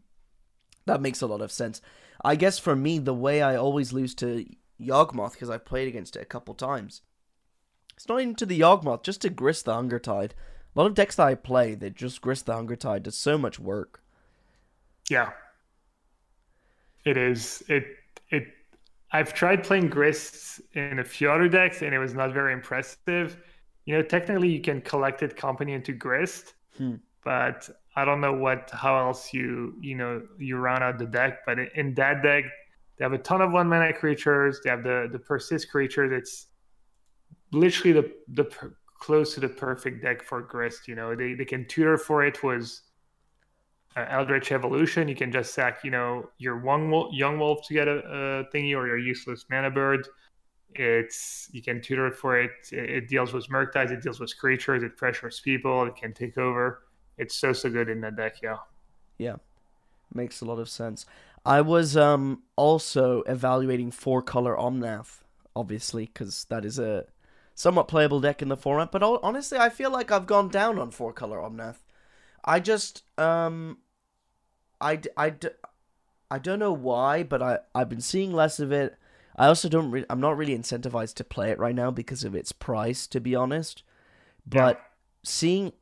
that 0.86 1.02
makes 1.02 1.22
a 1.22 1.28
lot 1.28 1.42
of 1.42 1.52
sense. 1.52 1.80
I 2.26 2.36
guess 2.36 2.60
for 2.60 2.76
me, 2.76 3.00
the 3.00 3.14
way 3.14 3.42
I 3.42 3.56
always 3.56 3.94
lose 3.94 4.14
to 4.16 4.46
Yawgmoth 4.82 5.34
because 5.34 5.50
I've 5.50 5.66
played 5.66 5.88
against 5.88 6.16
it 6.16 6.22
a 6.22 6.26
couple 6.26 6.54
times. 6.54 7.02
It's 7.96 8.10
not 8.10 8.22
even 8.22 8.36
to 8.36 8.46
the 8.46 8.60
Yawgmoth, 8.60 9.04
just 9.04 9.22
to 9.22 9.30
Grist 9.30 9.66
the 9.66 9.74
Hunger 9.74 10.00
Tide. 10.00 10.34
A 10.76 10.80
lot 10.80 10.88
of 10.88 10.96
decks 10.96 11.16
that 11.18 11.28
I 11.28 11.36
play 11.36 11.76
that 11.76 11.96
just 11.96 12.22
grist 12.22 12.48
the 12.48 12.54
Hunger 12.54 12.76
Tide 12.76 13.04
does 13.04 13.16
so 13.16 13.38
much 13.38 13.60
work. 13.60 14.02
Yeah. 15.10 15.32
It 17.06 17.18
is. 17.18 17.64
It 17.68 17.86
it 18.30 18.48
I've 19.12 19.34
tried 19.34 19.64
playing 19.64 19.90
grists 19.90 20.62
in 20.74 21.00
a 21.00 21.04
few 21.04 21.30
other 21.30 21.48
decks 21.48 21.82
and 21.82 21.94
it 21.94 22.00
was 22.00 22.14
not 22.14 22.34
very 22.34 22.54
impressive. 22.54 23.38
You 23.86 23.96
know, 23.98 24.02
technically 24.02 24.50
you 24.50 24.62
can 24.62 24.82
Collected 24.82 25.36
Company 25.36 25.74
into 25.74 25.92
grist, 25.92 26.54
hmm. 26.78 26.96
but 27.24 27.70
I 27.96 28.06
don't 28.06 28.22
know 28.22 28.34
what 28.34 28.72
how 28.72 28.98
else 28.98 29.34
you 29.34 29.76
you 29.82 29.96
know 29.96 30.22
you 30.38 30.58
round 30.58 30.84
out 30.84 30.98
the 30.98 31.06
deck. 31.06 31.46
But 31.46 31.60
in 31.76 31.94
that 31.96 32.24
deck, 32.24 32.46
they 32.98 33.06
have 33.06 33.14
a 33.14 33.18
ton 33.18 33.42
of 33.42 33.52
one 33.52 33.68
mana 33.68 33.94
creatures. 33.94 34.62
They 34.64 34.70
have 34.70 34.84
the 34.84 35.10
the 35.12 35.20
persist 35.20 35.70
creatures. 35.70 36.12
It's 36.12 36.48
literally 37.52 37.94
the 37.94 38.12
the 38.30 38.74
close 39.00 39.34
to 39.34 39.42
the 39.42 39.50
perfect 39.50 40.02
deck 40.02 40.24
for 40.24 40.42
Grist. 40.42 40.88
You 40.88 40.96
know, 40.96 41.14
they, 41.14 41.34
they 41.34 41.44
can 41.44 41.68
tutor 41.68 41.98
for 41.98 42.26
it 42.26 42.42
was 42.42 42.84
uh, 43.96 44.06
Eldritch 44.10 44.52
Evolution. 44.52 45.08
You 45.08 45.16
can 45.16 45.32
just 45.32 45.54
sack, 45.54 45.84
you 45.84 45.92
know, 45.92 46.30
your 46.38 46.58
one 46.60 46.90
wolf, 46.90 47.14
young 47.14 47.40
wolf 47.40 47.66
to 47.68 47.74
get 47.74 47.88
a, 47.88 47.98
a, 48.00 48.56
thingy 48.56 48.76
or 48.76 48.88
your 48.88 48.98
useless 48.98 49.46
mana 49.50 49.72
bird. 49.72 50.08
It's 50.76 51.50
you 51.52 51.62
can 51.62 51.82
tutor 51.82 52.08
it 52.08 52.16
for 52.16 52.40
it. 52.40 52.52
It, 52.72 52.90
it 52.90 53.08
deals 53.08 53.34
with 53.34 53.48
Murktide. 53.50 53.92
It 53.92 54.02
deals 54.02 54.20
with 54.20 54.36
creatures. 54.38 54.82
It 54.84 54.98
pressures 54.98 55.40
people. 55.40 55.86
It 55.86 55.96
can 55.96 56.14
take 56.14 56.38
over. 56.38 56.84
It's 57.18 57.36
so 57.36 57.54
so 57.54 57.70
good 57.70 57.90
in 57.90 58.02
that 58.02 58.16
deck. 58.16 58.38
Yeah. 58.42 58.58
Yeah, 59.20 59.36
makes 60.14 60.42
a 60.42 60.46
lot 60.46 60.58
of 60.58 60.68
sense. 60.68 61.06
I 61.46 61.62
was 61.62 61.96
um 61.96 62.44
also 62.56 63.22
evaluating 63.24 63.92
four 63.92 64.22
color 64.24 64.56
Omnath, 64.56 65.20
obviously, 65.56 66.08
because 66.08 66.46
that 66.46 66.66
is 66.66 66.80
a 66.80 67.06
somewhat 67.54 67.88
playable 67.88 68.20
deck 68.20 68.42
in 68.42 68.48
the 68.48 68.58
format. 68.58 68.92
But 68.92 69.04
honestly, 69.04 69.60
I 69.60 69.70
feel 69.70 69.92
like 69.92 70.12
I've 70.12 70.26
gone 70.26 70.50
down 70.50 70.80
on 70.80 70.90
four 70.90 71.14
color 71.14 71.38
Omnath. 71.38 71.83
I 72.46 72.60
just 72.60 73.04
um, 73.18 73.78
I 74.82 75.00
I 75.18 75.34
I 76.30 76.40
don't 76.40 76.60
know 76.60 76.74
why, 76.74 77.24
but 77.24 77.42
I 77.42 77.60
I've 77.74 77.90
been 77.90 78.02
seeing 78.02 78.34
less 78.34 78.60
of 78.60 78.72
it. 78.72 78.98
I 79.36 79.48
also 79.48 79.70
don't. 79.70 79.92
Re- 79.92 80.06
I'm 80.10 80.20
not 80.20 80.38
really 80.38 80.58
incentivized 80.58 81.16
to 81.16 81.24
play 81.24 81.52
it 81.52 81.60
right 81.60 81.76
now 81.76 81.92
because 81.92 82.24
of 82.24 82.36
its 82.36 82.52
price, 82.52 83.08
to 83.08 83.20
be 83.20 83.36
honest. 83.36 83.84
But 84.46 84.78
yeah. 84.78 84.84
seeing, 85.24 85.74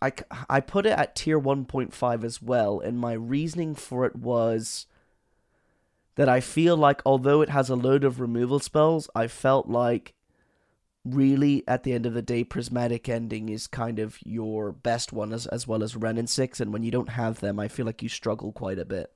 I 0.00 0.12
I 0.48 0.60
put 0.60 0.86
it 0.86 0.98
at 0.98 1.16
tier 1.16 1.40
1.5 1.40 2.24
as 2.24 2.42
well, 2.42 2.80
and 2.80 2.98
my 2.98 3.14
reasoning 3.14 3.74
for 3.74 4.04
it 4.04 4.14
was 4.16 4.86
that 6.16 6.28
I 6.28 6.40
feel 6.40 6.76
like 6.76 7.02
although 7.04 7.40
it 7.40 7.48
has 7.48 7.68
a 7.68 7.74
load 7.76 8.04
of 8.04 8.20
removal 8.20 8.60
spells, 8.60 9.08
I 9.14 9.26
felt 9.26 9.68
like 9.68 10.13
really 11.04 11.62
at 11.68 11.82
the 11.82 11.92
end 11.92 12.06
of 12.06 12.14
the 12.14 12.22
day 12.22 12.42
prismatic 12.44 13.08
ending 13.08 13.48
is 13.48 13.66
kind 13.66 13.98
of 13.98 14.18
your 14.24 14.72
best 14.72 15.12
one 15.12 15.32
as 15.32 15.46
as 15.46 15.66
well 15.66 15.82
as 15.82 15.96
Wrenn 15.96 16.18
and 16.18 16.28
Six 16.28 16.60
and 16.60 16.72
when 16.72 16.82
you 16.82 16.90
don't 16.90 17.10
have 17.10 17.40
them 17.40 17.60
I 17.60 17.68
feel 17.68 17.84
like 17.84 18.02
you 18.02 18.08
struggle 18.08 18.52
quite 18.52 18.78
a 18.78 18.84
bit 18.84 19.12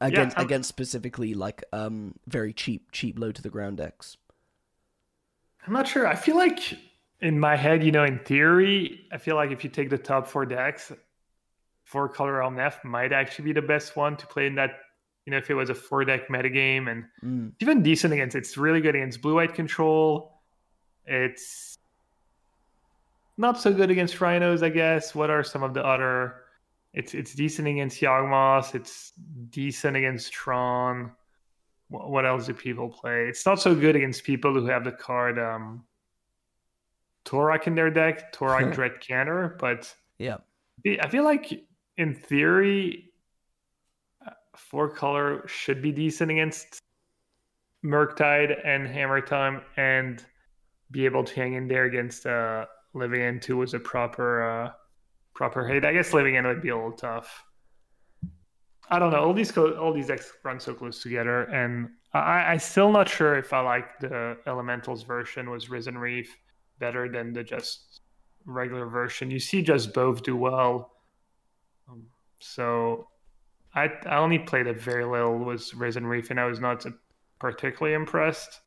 against 0.00 0.36
yeah, 0.36 0.42
against 0.42 0.68
specifically 0.68 1.34
like 1.34 1.64
um 1.72 2.14
very 2.26 2.52
cheap 2.52 2.92
cheap 2.92 3.18
low 3.18 3.32
to 3.32 3.42
the 3.42 3.50
ground 3.50 3.78
decks 3.78 4.16
I'm 5.66 5.72
not 5.72 5.88
sure 5.88 6.06
I 6.06 6.14
feel 6.14 6.36
like 6.36 6.60
in 7.20 7.40
my 7.40 7.56
head 7.56 7.82
you 7.82 7.90
know 7.90 8.04
in 8.04 8.20
theory 8.20 9.06
I 9.10 9.18
feel 9.18 9.34
like 9.34 9.50
if 9.50 9.64
you 9.64 9.70
take 9.70 9.90
the 9.90 9.98
top 9.98 10.28
four 10.28 10.46
decks 10.46 10.92
four 11.86 12.08
color 12.08 12.40
Omnath 12.40 12.84
might 12.84 13.12
actually 13.12 13.46
be 13.46 13.52
the 13.52 13.62
best 13.62 13.96
one 13.96 14.16
to 14.16 14.26
play 14.26 14.46
in 14.46 14.56
that. 14.56 14.80
You 15.26 15.32
know, 15.32 15.38
if 15.38 15.50
it 15.50 15.54
was 15.54 15.70
a 15.70 15.74
four 15.74 16.04
deck 16.04 16.28
metagame 16.28 16.88
and 16.90 17.04
Mm. 17.22 17.52
even 17.60 17.82
decent 17.82 18.14
against 18.14 18.36
it's 18.36 18.56
really 18.56 18.80
good 18.80 18.94
against 18.94 19.20
blue 19.20 19.34
white 19.34 19.54
control. 19.54 20.40
It's 21.04 21.76
not 23.36 23.60
so 23.60 23.72
good 23.72 23.90
against 23.90 24.20
rhinos, 24.20 24.62
I 24.62 24.68
guess. 24.70 25.14
What 25.14 25.28
are 25.30 25.42
some 25.44 25.62
of 25.62 25.74
the 25.74 25.84
other? 25.84 26.42
It's 26.94 27.12
it's 27.12 27.34
decent 27.34 27.68
against 27.68 28.00
Yawgmoth. 28.00 28.74
It's 28.74 29.12
decent 29.50 29.96
against 29.96 30.32
Tron. 30.32 31.10
Wh- 31.88 32.08
What 32.08 32.24
else 32.24 32.46
do 32.46 32.54
people 32.54 32.88
play? 32.88 33.26
It's 33.28 33.44
not 33.44 33.60
so 33.60 33.74
good 33.74 33.96
against 33.96 34.24
people 34.24 34.54
who 34.54 34.66
have 34.66 34.84
the 34.84 34.92
card 34.92 35.38
um, 35.38 35.84
Tourach 37.24 37.66
in 37.66 37.74
their 37.74 37.90
deck, 37.90 38.32
Tourach 38.32 38.72
Dread 38.74 39.00
Cantor. 39.00 39.56
But 39.58 39.92
Yeah. 40.18 40.38
I 40.86 41.08
feel 41.08 41.24
like 41.24 41.66
in 41.96 42.14
theory, 42.14 43.10
four 44.56 44.88
color 44.88 45.42
should 45.46 45.82
be 45.82 45.92
decent 45.92 46.30
against 46.30 46.80
Murktide 47.84 48.56
and 48.66 48.86
Hammer 48.86 49.20
Time 49.20 49.62
and 49.76 50.24
be 50.90 51.04
able 51.04 51.24
to 51.24 51.34
hang 51.34 51.54
in 51.54 51.68
there 51.68 51.84
against 51.84 52.26
uh, 52.26 52.66
Living 52.94 53.22
End 53.22 53.44
who 53.44 53.56
was 53.56 53.74
a 53.74 53.78
proper 53.78 54.42
uh, 54.42 54.70
proper 55.34 55.66
hate. 55.66 55.84
I 55.84 55.92
guess 55.92 56.12
Living 56.12 56.36
End 56.36 56.46
would 56.46 56.62
be 56.62 56.70
a 56.70 56.76
little 56.76 56.92
tough. 56.92 57.44
I 58.88 58.98
don't 58.98 59.10
know. 59.10 59.18
All 59.18 59.34
these 59.34 59.50
co- 59.50 59.76
all 59.76 59.92
these 59.92 60.06
decks 60.06 60.32
run 60.44 60.60
so 60.60 60.74
close 60.74 61.02
together, 61.02 61.42
and 61.44 61.88
I 62.14 62.52
I 62.52 62.56
still 62.56 62.92
not 62.92 63.08
sure 63.08 63.36
if 63.36 63.52
I 63.52 63.60
like 63.60 63.98
the 64.00 64.38
Elementals 64.46 65.04
version 65.04 65.50
was 65.50 65.68
Risen 65.68 65.98
Reef 65.98 66.36
better 66.78 67.08
than 67.08 67.32
the 67.32 67.42
just 67.42 68.00
regular 68.44 68.86
version. 68.86 69.30
You 69.30 69.40
see, 69.40 69.62
just 69.62 69.92
both 69.92 70.22
do 70.22 70.36
well. 70.36 70.92
Um, 71.88 72.04
so 72.38 73.08
I 73.76 73.90
I 74.06 74.16
only 74.16 74.38
played 74.38 74.66
a 74.66 74.72
very 74.72 75.04
little 75.04 75.38
was 75.38 75.74
Risen 75.74 76.06
Reef, 76.06 76.30
and 76.30 76.40
I 76.40 76.46
was 76.46 76.58
not 76.58 76.84
particularly 77.38 77.94
impressed. 77.94 78.60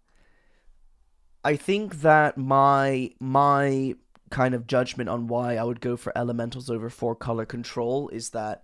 I 1.43 1.55
think 1.55 2.01
that 2.01 2.37
my 2.37 3.11
my 3.19 3.95
kind 4.29 4.53
of 4.53 4.67
judgment 4.67 5.09
on 5.09 5.27
why 5.27 5.55
I 5.55 5.63
would 5.63 5.81
go 5.81 5.97
for 5.97 6.15
elementals 6.15 6.69
over 6.69 6.89
four 6.89 7.15
color 7.15 7.45
control 7.45 8.09
is 8.09 8.29
that 8.29 8.63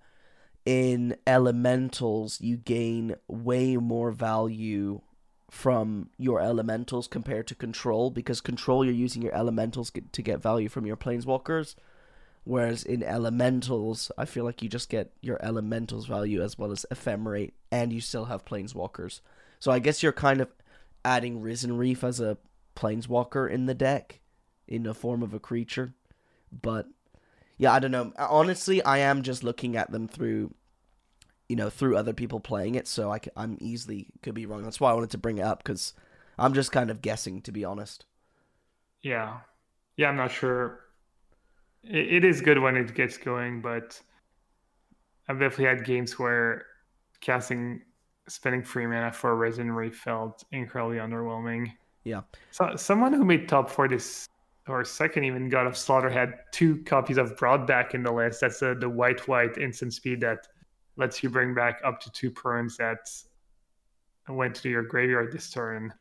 in 0.66 1.16
elementals 1.26 2.39
you 2.39 2.58
gain 2.58 3.16
way 3.28 3.76
more 3.78 4.12
value 4.12 5.02
from 5.50 6.10
your 6.18 6.41
elementals 6.41 7.08
compared 7.08 7.48
to 7.48 7.56
control 7.56 8.12
because 8.12 8.41
control 8.41 8.84
you're 8.84 8.93
using 8.93 9.22
your 9.22 9.34
elementals 9.34 9.91
to 10.12 10.22
get 10.22 10.41
value 10.41 10.70
from 10.70 10.86
your 10.86 10.98
planeswalkers 10.98 11.76
whereas 12.46 12.84
in 12.84 13.04
elementals 13.04 14.12
I 14.18 14.26
feel 14.26 14.46
like 14.46 14.62
you 14.64 14.70
just 14.70 14.89
get 14.89 15.12
your 15.22 15.43
elementals 15.43 16.08
value 16.08 16.41
as 16.41 16.58
well 16.58 16.72
as 16.72 16.86
ephemerate 16.91 17.52
and 17.72 17.91
you 17.91 18.00
still 18.02 18.26
have 18.26 18.46
planeswalkers 18.46 19.20
so 19.60 19.72
I 19.72 19.80
guess 19.80 20.02
you're 20.02 20.14
kind 20.14 20.41
of 20.41 20.50
adding 21.04 21.41
risen 21.41 21.78
reef 21.78 22.04
as 22.04 22.20
a 22.20 22.38
planeswalker 22.76 23.50
in 23.50 23.66
the 23.66 23.74
deck 23.74 24.20
in 24.68 24.84
the 24.84 24.93
form 24.93 25.24
of 25.24 25.34
a 25.34 25.39
creature. 25.39 25.93
But 26.52 26.88
yeah, 27.58 27.74
I 27.74 27.80
don't 27.80 27.91
know. 27.91 28.12
Honestly, 28.18 28.84
I 28.84 28.98
am 29.00 29.22
just 29.22 29.43
looking 29.43 29.78
at 29.78 29.91
them 29.91 30.08
through 30.08 30.54
you 31.48 31.56
know, 31.56 31.70
through 31.70 31.96
other 31.96 32.14
people 32.14 32.39
playing 32.39 32.74
it, 32.74 32.88
so 32.88 33.12
I 33.12 33.20
am 33.38 33.60
easily 33.62 34.08
could 34.24 34.34
be 34.34 34.48
wrong. 34.48 34.64
That's 34.64 34.80
why 34.80 34.89
I 34.89 34.96
wanted 34.96 35.12
to 35.12 35.20
bring 35.20 35.38
it 35.38 35.43
up 35.43 35.64
cuz 35.64 35.93
I'm 36.39 36.54
just 36.54 36.72
kind 36.72 36.89
of 36.89 37.02
guessing 37.02 37.41
to 37.43 37.52
be 37.52 37.64
honest. 37.64 38.06
Yeah, 39.04 39.41
yeah, 39.96 40.10
I'm 40.10 40.16
not 40.16 40.32
sure. 40.32 40.85
It, 41.90 42.14
it 42.14 42.26
is 42.26 42.42
good 42.42 42.60
when 42.60 42.76
it 42.76 42.94
gets 42.94 43.18
going, 43.18 43.62
but 43.62 44.00
I've 45.28 45.40
definitely 45.40 45.66
had 45.66 45.86
games 45.86 46.20
where 46.20 46.66
casting 47.22 47.82
spending 48.28 48.64
free 48.64 48.88
mana 48.88 49.12
for 49.12 49.36
Reef 49.36 49.98
felt 49.98 50.44
incredibly 50.52 50.98
underwhelming. 50.98 51.72
Yeah. 52.04 52.22
So 52.52 52.76
someone 52.76 53.14
who 53.14 53.26
made 53.26 53.48
top 53.48 53.70
for 53.70 53.88
this 53.88 54.28
or 54.68 54.84
second 54.84 55.24
even 55.26 55.50
God 55.50 55.68
of 55.68 55.78
Slaughter 55.78 56.10
had 56.10 56.34
two 56.52 56.84
copies 56.84 57.18
of 57.18 57.38
Brought 57.38 57.68
Back 57.68 57.94
in 57.94 58.02
the 58.04 58.12
list. 58.12 58.42
That's 58.42 58.60
the, 58.60 58.76
the 58.80 58.90
white 58.90 59.28
white 59.28 59.58
instant 59.58 59.94
speed 59.94 60.22
that 60.22 60.48
lets 60.98 61.22
you 61.22 61.30
bring 61.30 61.54
back 61.54 61.82
up 61.84 62.00
to 62.02 62.12
two 62.12 62.32
perms 62.32 62.78
that 62.78 63.10
went 64.28 64.56
to 64.56 64.70
your 64.70 64.84
graveyard 64.84 65.32
this 65.32 65.50
turn. 65.50 65.94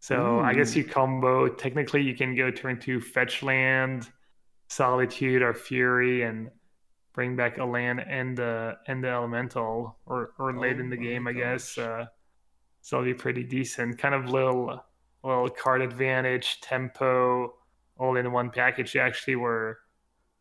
So 0.00 0.40
I 0.40 0.54
guess 0.54 0.72
hmm. 0.72 0.80
you 0.80 0.84
combo. 0.84 1.48
Technically, 1.48 2.02
you 2.02 2.16
can 2.16 2.34
go 2.34 2.50
turn 2.50 2.80
two 2.80 3.00
fetch 3.00 3.42
land, 3.42 4.10
Solitude 4.72 5.42
or 5.42 5.54
Fury, 5.54 6.22
and 6.22 6.50
bring 7.12 7.36
back 7.36 7.58
a 7.58 7.64
land 7.64 8.00
and 8.00 8.36
the 8.36 8.76
and 8.86 9.04
the 9.04 9.08
elemental 9.08 9.96
or 10.06 10.32
or 10.38 10.56
late 10.56 10.76
Oh 10.76 10.80
in 10.80 10.90
the 10.90 10.96
my 10.96 11.02
game, 11.02 11.28
I 11.28 11.32
guess. 11.32 11.76
Uh, 11.76 12.06
so 12.80 12.96
it'll 12.96 13.04
be 13.04 13.14
pretty 13.14 13.44
decent. 13.44 13.98
Kind 13.98 14.14
of 14.14 14.26
little 14.26 14.82
little 15.22 15.48
card 15.48 15.82
advantage, 15.82 16.60
tempo, 16.60 17.54
all 17.98 18.16
in 18.16 18.32
one 18.32 18.50
package. 18.50 18.92
They 18.92 19.00
actually 19.00 19.36
were, 19.36 19.78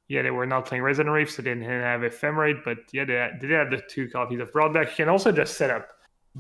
yeah, 0.08 0.24
they 0.24 0.32
were 0.32 0.46
not 0.48 0.66
playing 0.66 0.84
Risen 0.84 1.10
Reef, 1.10 1.30
so 1.32 1.42
they 1.42 1.52
didn't 1.52 1.70
have 1.70 2.02
Ephemerate, 2.02 2.64
but 2.64 2.78
yeah, 2.92 3.06
they 3.06 3.14
had, 3.14 3.40
they 3.40 3.48
did 3.48 3.58
have 3.58 3.70
the 3.70 3.82
two 3.88 4.10
copies 4.10 4.40
of 4.40 4.52
Brought 4.52 4.74
Back. 4.74 4.90
You 4.90 5.06
can 5.06 5.10
also 5.10 5.32
just 5.32 5.56
set 5.56 5.70
up 5.70 5.90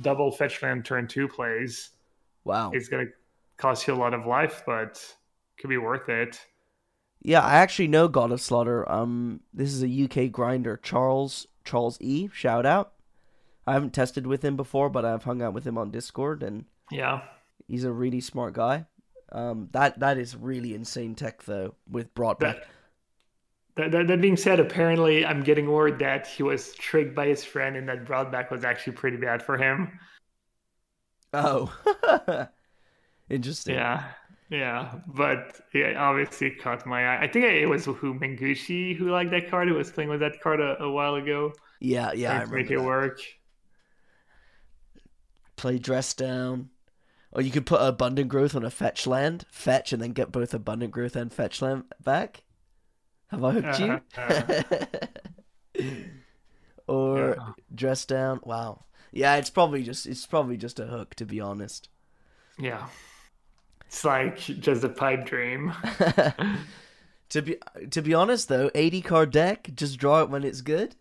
double 0.01 0.31
fetch 0.31 0.63
land 0.63 0.85
turn 0.85 1.07
two 1.07 1.27
plays. 1.27 1.91
Wow. 2.45 2.71
It's 2.73 2.87
gonna 2.87 3.05
cost 3.57 3.87
you 3.87 3.93
a 3.93 3.95
lot 3.95 4.13
of 4.13 4.25
life, 4.25 4.63
but 4.65 5.03
could 5.59 5.69
be 5.69 5.77
worth 5.77 6.09
it. 6.09 6.39
Yeah, 7.21 7.41
I 7.41 7.55
actually 7.55 7.87
know 7.87 8.07
God 8.07 8.31
of 8.31 8.41
Slaughter. 8.41 8.89
Um, 8.91 9.41
this 9.53 9.73
is 9.73 9.83
a 9.83 9.87
UK 10.25 10.31
grinder, 10.31 10.77
Charles 10.81 11.45
Charles 11.63 11.97
E. 12.01 12.29
Shout 12.33 12.65
out. 12.65 12.93
I 13.67 13.73
haven't 13.73 13.93
tested 13.93 14.25
with 14.25 14.43
him 14.43 14.55
before, 14.55 14.89
but 14.89 15.05
I've 15.05 15.23
hung 15.23 15.41
out 15.41 15.53
with 15.53 15.65
him 15.65 15.77
on 15.77 15.91
Discord, 15.91 16.41
and 16.41 16.65
Yeah. 16.89 17.21
he's 17.67 17.83
a 17.83 17.91
really 17.91 18.21
smart 18.21 18.53
guy. 18.53 18.85
Um, 19.31 19.69
that 19.71 19.99
that 19.99 20.17
is 20.17 20.35
really 20.35 20.73
insane 20.73 21.15
tech 21.15 21.43
though 21.43 21.75
with 21.89 22.13
Brought 22.15 22.39
Back. 22.39 22.57
That, 22.57 22.65
that, 23.75 23.91
that, 23.91 24.07
that 24.07 24.21
being 24.21 24.35
said, 24.35 24.59
apparently 24.59 25.25
I'm 25.25 25.43
getting 25.43 25.71
word 25.71 25.99
that 25.99 26.27
he 26.27 26.43
was 26.43 26.73
tricked 26.73 27.15
by 27.15 27.27
his 27.27 27.43
friend 27.45 27.77
and 27.77 27.87
that 27.87 28.05
Brought 28.05 28.31
Back 28.31 28.51
was 28.51 28.65
actually 28.65 28.93
pretty 28.93 29.17
bad 29.17 29.41
for 29.41 29.57
him. 29.57 29.99
Oh, 31.33 31.71
interesting. 33.29 33.75
Yeah, 33.75 34.03
yeah, 34.51 34.99
but 35.07 35.59
yeah, 35.73 35.95
obviously 35.97 36.47
it 36.47 36.61
caught 36.61 36.85
my 36.85 37.07
eye. 37.07 37.23
I 37.23 37.27
think 37.27 37.45
it 37.45 37.67
was 37.67 37.85
who 37.85 38.13
Mengushi 38.13 38.95
who 38.95 39.09
liked 39.11 39.31
that 39.31 39.49
card, 39.49 39.69
who 39.69 39.75
was 39.75 39.91
playing 39.91 40.09
with 40.11 40.19
that 40.21 40.41
card 40.41 40.59
a, 40.61 40.83
a 40.83 40.91
while 40.91 41.15
ago. 41.15 41.53
yeah, 41.79 42.11
yeah. 42.13 42.39
I 42.39 42.45
make 42.45 42.71
it 42.71 42.77
that. 42.77 42.83
work. 42.83 43.19
Play 45.55 45.79
dress 45.79 46.13
down, 46.13 46.69
or 47.31 47.41
you 47.41 47.51
could 47.51 47.65
put 47.67 47.81
abundant 47.81 48.29
growth 48.29 48.55
on 48.55 48.65
a 48.65 48.71
fetch 48.71 49.07
land, 49.07 49.45
fetch, 49.51 49.93
and 49.93 50.01
then 50.01 50.11
get 50.13 50.31
both 50.31 50.53
abundant 50.53 50.91
growth 50.91 51.15
and 51.15 51.33
fetch 51.33 51.61
land 51.61 51.85
back. 52.03 52.43
Have 53.29 53.43
I 53.43 53.51
hooked 53.53 53.79
you? 53.79 54.01
Uh-huh, 54.17 54.53
uh-huh. 54.67 54.85
or 56.87 57.35
Yeah. 57.37 57.53
dress 57.73 58.05
down. 58.05 58.39
Wow. 58.43 58.85
Yeah, 59.11 59.35
it's 59.37 59.49
probably 59.49 59.83
just 59.83 60.05
it's 60.05 60.25
probably 60.25 60.57
just 60.57 60.79
a 60.79 60.87
hook 60.87 61.15
to 61.15 61.25
be 61.25 61.39
honest. 61.41 61.89
Yeah, 62.57 62.87
it's 63.91 64.05
like 64.05 64.37
just 64.37 64.85
a 64.85 64.89
pipe 64.89 65.25
dream. 65.25 65.73
to 67.29 67.41
be 67.41 67.57
to 67.89 68.01
be 68.01 68.13
honest 68.13 68.47
though, 68.47 68.71
80 68.73 69.01
card 69.01 69.31
deck, 69.31 69.69
just 69.75 69.99
draw 69.99 70.21
it 70.21 70.29
when 70.29 70.45
it's 70.45 70.61
good. 70.61 70.95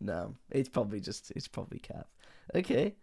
No, 0.00 0.34
it's 0.50 0.70
probably 0.70 1.00
just 1.00 1.32
it's 1.32 1.48
probably 1.48 1.78
cap. 1.78 2.08
Okay. 2.54 2.94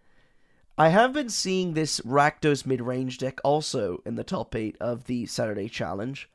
I 0.76 0.90
have 0.90 1.14
been 1.14 1.30
seeing 1.30 1.74
this 1.74 2.00
Rakdos 2.00 2.66
mid-range 2.66 3.20
deck 3.20 3.40
also 3.44 4.02
in 4.08 4.16
the 4.16 4.24
top 4.24 4.56
8 4.56 4.76
of 4.82 5.04
the 5.04 5.28
Saturday 5.28 5.70
challenge. 5.70 6.28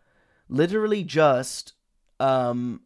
Literally 0.48 1.02
just 1.02 1.72
um 2.20 2.82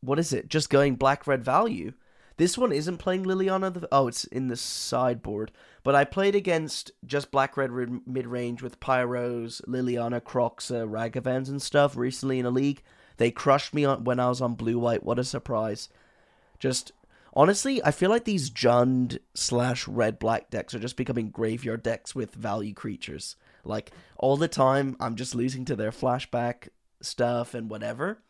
what 0.00 0.18
is 0.18 0.32
it? 0.32 0.48
Just 0.48 0.70
going 0.70 0.96
black 0.96 1.28
red 1.28 1.44
value. 1.44 1.92
This 2.38 2.56
one 2.56 2.72
isn't 2.72 2.98
playing 2.98 3.24
Liliana. 3.24 3.74
The, 3.74 3.88
oh, 3.90 4.06
it's 4.06 4.24
in 4.24 4.46
the 4.46 4.56
sideboard. 4.56 5.50
But 5.82 5.96
I 5.96 6.04
played 6.04 6.36
against 6.36 6.92
just 7.04 7.30
black 7.30 7.56
red 7.56 7.70
mid 8.06 8.26
range 8.26 8.62
with 8.62 8.80
Pyros, 8.80 9.60
Liliana, 9.66 10.20
Kroxa, 10.20 10.88
Ragavans, 10.88 11.48
and 11.48 11.60
stuff 11.60 11.96
recently 11.96 12.38
in 12.38 12.46
a 12.46 12.50
league. 12.50 12.82
They 13.16 13.32
crushed 13.32 13.74
me 13.74 13.84
on, 13.84 14.04
when 14.04 14.20
I 14.20 14.28
was 14.28 14.40
on 14.40 14.54
blue 14.54 14.78
white. 14.78 15.02
What 15.02 15.18
a 15.18 15.24
surprise! 15.24 15.88
Just 16.60 16.92
honestly, 17.34 17.82
I 17.84 17.90
feel 17.90 18.08
like 18.08 18.24
these 18.24 18.50
Jund 18.50 19.18
slash 19.34 19.88
red 19.88 20.20
black 20.20 20.48
decks 20.48 20.74
are 20.74 20.80
just 20.80 20.96
becoming 20.96 21.30
graveyard 21.30 21.82
decks 21.82 22.14
with 22.14 22.34
value 22.34 22.72
creatures. 22.72 23.34
Like 23.64 23.90
all 24.16 24.36
the 24.36 24.48
time, 24.48 24.96
I'm 25.00 25.16
just 25.16 25.34
losing 25.34 25.64
to 25.64 25.76
their 25.76 25.90
flashback 25.90 26.68
stuff 27.00 27.54
and 27.54 27.68
whatever. 27.68 28.22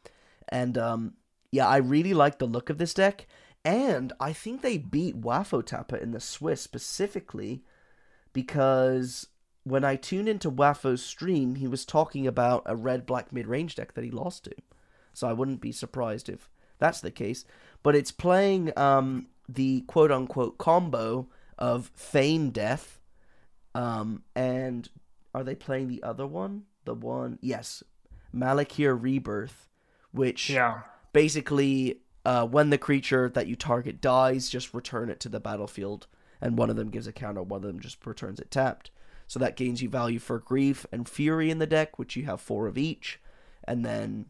And 0.48 0.78
um, 0.78 1.14
yeah, 1.50 1.66
I 1.66 1.76
really 1.78 2.14
like 2.14 2.38
the 2.38 2.46
look 2.46 2.70
of 2.70 2.78
this 2.78 2.94
deck. 2.94 3.26
And 3.68 4.12
I 4.18 4.32
think 4.32 4.62
they 4.62 4.78
beat 4.78 5.20
Wafo-Tapa 5.20 6.00
in 6.02 6.12
the 6.12 6.20
Swiss 6.20 6.62
specifically 6.62 7.62
because 8.32 9.26
when 9.64 9.84
I 9.84 9.96
tuned 9.96 10.28
into 10.28 10.48
Wafo's 10.48 11.02
stream, 11.02 11.56
he 11.56 11.66
was 11.68 11.84
talking 11.84 12.26
about 12.26 12.62
a 12.64 12.74
red 12.76 13.04
black 13.04 13.32
mid 13.32 13.46
range 13.46 13.74
deck 13.74 13.92
that 13.94 14.04
he 14.04 14.10
lost 14.10 14.44
to. 14.44 14.54
So 15.12 15.28
I 15.28 15.34
wouldn't 15.34 15.60
be 15.60 15.72
surprised 15.72 16.28
if 16.28 16.48
that's 16.78 17.00
the 17.00 17.10
case. 17.10 17.44
but 17.82 17.94
it's 17.94 18.10
playing 18.10 18.76
um, 18.78 19.26
the 19.48 19.82
quote 19.82 20.10
unquote 20.10 20.58
combo 20.58 21.28
of 21.58 21.90
Feign 21.94 22.50
Death, 22.50 23.00
um, 23.74 24.22
and 24.34 24.88
are 25.34 25.44
they 25.44 25.54
playing 25.54 25.88
the 25.88 26.02
other 26.02 26.26
one? 26.26 26.64
The 26.84 26.94
one, 26.94 27.38
yes, 27.42 27.82
Malakir 28.34 28.96
Rebirth, 29.00 29.68
which 30.12 30.50
Yeah. 30.50 30.80
basically 31.12 32.00
uh, 32.28 32.44
when 32.44 32.68
the 32.68 32.76
creature 32.76 33.30
that 33.30 33.46
you 33.46 33.56
target 33.56 34.02
dies, 34.02 34.50
just 34.50 34.74
return 34.74 35.08
it 35.08 35.18
to 35.18 35.30
the 35.30 35.40
battlefield, 35.40 36.06
and 36.42 36.58
one 36.58 36.68
of 36.68 36.76
them 36.76 36.90
gives 36.90 37.06
a 37.06 37.12
counter, 37.12 37.42
one 37.42 37.64
of 37.64 37.66
them 37.66 37.80
just 37.80 38.04
returns 38.04 38.38
it 38.38 38.50
tapped. 38.50 38.90
So 39.26 39.38
that 39.38 39.56
gains 39.56 39.80
you 39.80 39.88
value 39.88 40.18
for 40.18 40.38
grief 40.38 40.84
and 40.92 41.08
fury 41.08 41.50
in 41.50 41.58
the 41.58 41.66
deck, 41.66 41.98
which 41.98 42.16
you 42.16 42.26
have 42.26 42.42
four 42.42 42.66
of 42.66 42.76
each, 42.76 43.18
and 43.64 43.82
then 43.82 44.26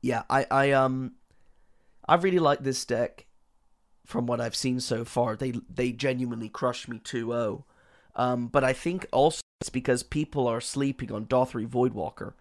yeah, 0.00 0.22
I 0.30 0.46
I 0.52 0.70
um 0.70 1.14
I 2.08 2.14
really 2.14 2.38
like 2.38 2.60
this 2.60 2.84
deck 2.84 3.26
from 4.06 4.26
what 4.26 4.40
I've 4.40 4.54
seen 4.54 4.78
so 4.78 5.04
far. 5.04 5.34
They 5.34 5.54
they 5.68 5.90
genuinely 5.90 6.48
crush 6.48 6.86
me 6.86 7.00
2-0. 7.00 7.64
Um, 8.14 8.46
but 8.46 8.62
I 8.62 8.72
think 8.72 9.08
also 9.10 9.40
it's 9.60 9.68
because 9.68 10.04
people 10.04 10.46
are 10.46 10.60
sleeping 10.60 11.10
on 11.10 11.26
Dauthi 11.26 11.66
Voidwalker. 11.66 12.34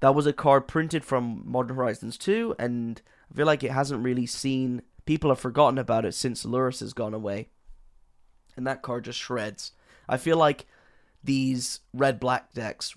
That 0.00 0.14
was 0.14 0.26
a 0.26 0.32
card 0.32 0.66
printed 0.66 1.04
from 1.04 1.42
Modern 1.44 1.76
Horizons 1.76 2.16
2, 2.16 2.56
and 2.58 3.02
I 3.34 3.36
feel 3.36 3.46
like 3.46 3.64
it 3.64 3.72
hasn't 3.72 4.04
really 4.04 4.26
seen. 4.26 4.82
People 5.06 5.30
have 5.30 5.40
forgotten 5.40 5.76
about 5.78 6.04
it 6.04 6.14
since 6.14 6.44
Lurrus 6.46 6.80
has 6.80 6.92
gone 6.92 7.14
away. 7.14 7.48
And 8.56 8.66
that 8.66 8.82
card 8.82 9.04
just 9.04 9.18
shreds. 9.18 9.72
I 10.08 10.16
feel 10.16 10.36
like 10.36 10.66
these 11.22 11.80
red 11.92 12.20
black 12.20 12.52
decks 12.54 12.94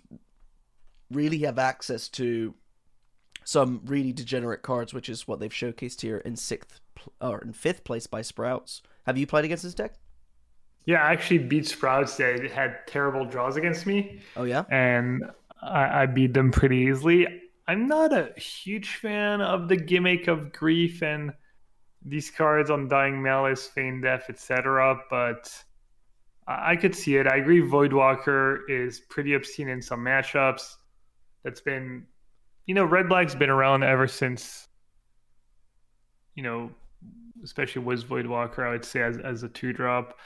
really 1.12 1.40
have 1.40 1.58
access 1.58 2.08
to 2.10 2.54
some 3.44 3.82
really 3.86 4.12
degenerate 4.14 4.62
cards, 4.62 4.94
which 4.94 5.10
is 5.10 5.28
what 5.28 5.40
they've 5.40 5.52
showcased 5.52 6.02
here 6.02 6.18
in 6.18 6.36
sixth 6.36 6.80
or 7.22 7.40
in 7.42 7.54
fifth 7.54 7.84
place 7.84 8.06
by 8.06 8.22
Sprouts. 8.22 8.82
Have 9.06 9.18
you 9.18 9.26
played 9.26 9.46
against 9.46 9.64
this 9.64 9.74
deck? 9.74 9.94
Yeah, 10.86 11.02
I 11.04 11.14
actually 11.14 11.40
beat 11.40 11.66
Sprouts. 11.66 12.16
They 12.18 12.48
had 12.50 12.86
terrible 12.88 13.26
draws 13.26 13.56
against 13.58 13.86
me, 13.88 14.20
Oh 14.36 14.44
yeah. 14.44 14.64
and 14.70 15.24
I, 15.62 16.04
I 16.04 16.06
beat 16.06 16.34
them 16.34 16.52
pretty 16.52 16.78
easily. 16.78 17.26
I'm 17.68 17.88
not 17.88 18.14
a 18.14 18.32
huge 18.40 18.96
fan 18.96 19.42
of 19.42 19.68
the 19.68 19.76
gimmick 19.76 20.28
of 20.28 20.54
grief 20.54 21.04
and 21.04 21.34
these 22.06 22.32
cards 22.32 22.70
Undying 22.70 23.22
Malice, 23.22 23.68
Feign 23.68 24.02
Death, 24.02 24.26
etc. 24.30 25.02
But 25.10 25.52
I, 26.48 26.78
could 26.78 26.96
see 26.96 27.18
it. 27.18 27.28
I 27.28 27.38
agree. 27.38 27.62
Voidwalker 27.62 28.60
is 28.70 29.02
pretty 29.02 29.34
obscene 29.34 29.68
in 29.68 29.82
some 29.82 30.00
matchups. 30.00 30.76
That's 31.44 31.60
been, 31.60 32.06
you 32.66 32.74
know, 32.74 32.86
Red 32.86 33.10
Black's 33.10 33.36
been 33.36 33.50
around 33.50 33.84
ever 33.84 34.08
since, 34.08 34.70
you 36.36 36.44
know, 36.44 36.72
especially 37.44 37.84
was 37.84 38.06
Voidwalker. 38.06 38.66
I 38.66 38.72
would 38.72 38.86
say 38.86 39.02
as 39.02 39.18
as 39.18 39.44
a 39.44 39.50
two 39.50 39.74
drop. 39.74 40.18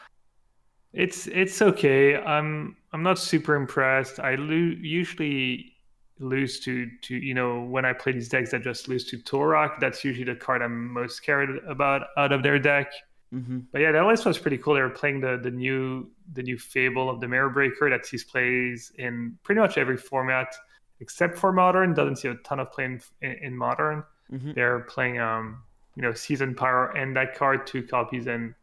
It's 0.93 1.25
it's 1.27 1.61
okay. 1.61 2.17
I'm 2.17 2.75
I'm 2.93 3.01
not 3.01 3.17
super 3.17 3.55
impressed. 3.55 4.19
I 4.19 4.35
lo- 4.35 4.75
usually 4.79 5.73
lose 6.21 6.59
to 6.61 6.89
to 7.01 7.15
you 7.15 7.33
know 7.33 7.63
when 7.63 7.83
I 7.83 7.93
play 7.93 8.11
these 8.13 8.29
decks 8.29 8.51
that 8.51 8.61
just 8.61 8.87
lose 8.87 9.05
to 9.05 9.17
Tourach. 9.17 9.79
That's 9.79 10.03
usually 10.05 10.25
the 10.25 10.35
card 10.35 10.61
I'm 10.61 10.93
most 10.93 11.17
scared 11.17 11.59
about 11.67 12.07
out 12.17 12.31
of 12.31 12.43
their 12.43 12.59
deck. 12.59 12.91
Mm-hmm. 13.33 13.59
But 13.71 13.81
yeah, 13.81 13.91
that 13.93 14.05
list 14.05 14.25
was 14.25 14.37
pretty 14.37 14.57
cool. 14.57 14.75
They 14.75 14.81
were 14.81 14.89
playing 14.89 15.21
the 15.21 15.39
the 15.41 15.51
new 15.51 16.09
the 16.33 16.43
new 16.43 16.57
Fable 16.57 17.09
of 17.09 17.19
the 17.19 17.27
Mirror 17.27 17.49
Breaker 17.49 17.89
that 17.89 18.05
sees 18.05 18.23
plays 18.23 18.91
in 18.97 19.37
pretty 19.43 19.59
much 19.59 19.77
every 19.77 19.97
format 19.97 20.53
except 20.99 21.37
for 21.37 21.51
Modern. 21.51 21.93
Doesn't 21.93 22.17
see 22.17 22.27
a 22.27 22.35
ton 22.35 22.59
of 22.59 22.71
play 22.71 22.85
in, 22.85 23.01
in, 23.21 23.55
Modern. 23.55 24.03
Mm-hmm. 24.31 24.51
They're 24.53 24.81
playing 24.81 25.19
um 25.19 25.63
you 25.95 26.01
know 26.01 26.13
Seasoned 26.13 26.57
Pyro 26.57 26.93
and 26.95 27.15
that 27.15 27.35
card, 27.35 27.65
two 27.65 27.83
copies 27.83 28.27
and 28.27 28.53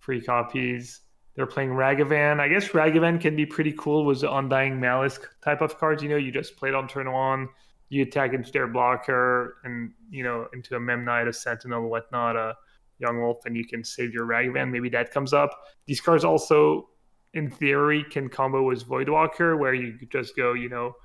free 0.00 0.20
copies. 0.20 1.00
They're 1.38 1.46
playing 1.46 1.70
Ragavan. 1.70 2.40
I 2.40 2.48
guess 2.48 2.70
Ragavan 2.70 3.20
can 3.20 3.36
be 3.36 3.46
pretty 3.46 3.72
cool 3.78 4.04
with 4.04 4.22
the 4.22 4.34
Undying 4.34 4.80
Malice 4.80 5.20
type 5.40 5.60
of 5.60 5.78
cards. 5.78 6.02
You 6.02 6.08
know, 6.08 6.16
you 6.16 6.32
just 6.32 6.56
play 6.56 6.70
it 6.70 6.74
on 6.74 6.88
turn 6.88 7.12
one, 7.12 7.48
you 7.90 8.02
attack 8.02 8.32
into 8.32 8.50
their 8.50 8.66
blocker, 8.66 9.58
and 9.62 9.92
you 10.10 10.24
know 10.24 10.48
into 10.52 10.74
a 10.74 10.80
Memnite, 10.80 11.28
a 11.28 11.32
Sentinel, 11.32 11.88
whatnot, 11.88 12.34
a 12.34 12.56
Young 12.98 13.20
Wolf, 13.20 13.46
and 13.46 13.56
you 13.56 13.64
can 13.64 13.84
save 13.84 14.12
your 14.12 14.26
Ragavan. 14.26 14.72
Maybe 14.72 14.88
that 14.88 15.12
comes 15.12 15.32
up. 15.32 15.50
These 15.86 16.00
cards 16.00 16.24
also, 16.24 16.88
in 17.34 17.52
theory, 17.52 18.02
can 18.10 18.28
combo 18.28 18.64
with 18.64 18.84
Voidwalker, 18.84 19.56
where 19.56 19.74
you 19.74 19.96
just 20.10 20.34
go, 20.34 20.54
you 20.54 20.68
know, 20.68 20.96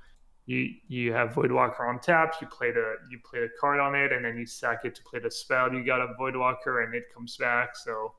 you 0.46 0.68
you 0.88 1.12
have 1.12 1.28
Voidwalker 1.28 1.88
on 1.88 2.00
tap, 2.00 2.34
you 2.40 2.48
play 2.48 2.72
the 2.72 2.96
you 3.08 3.20
play 3.24 3.38
the 3.38 3.50
card 3.60 3.78
on 3.78 3.94
it, 3.94 4.10
and 4.10 4.24
then 4.24 4.36
you 4.36 4.46
sack 4.46 4.84
it 4.84 4.96
to 4.96 5.02
play 5.04 5.20
the 5.20 5.30
spell. 5.30 5.72
You 5.72 5.86
got 5.86 6.00
a 6.00 6.08
Voidwalker, 6.20 6.82
and 6.84 6.92
it 6.92 7.04
comes 7.14 7.36
back. 7.36 7.76
So 7.76 8.14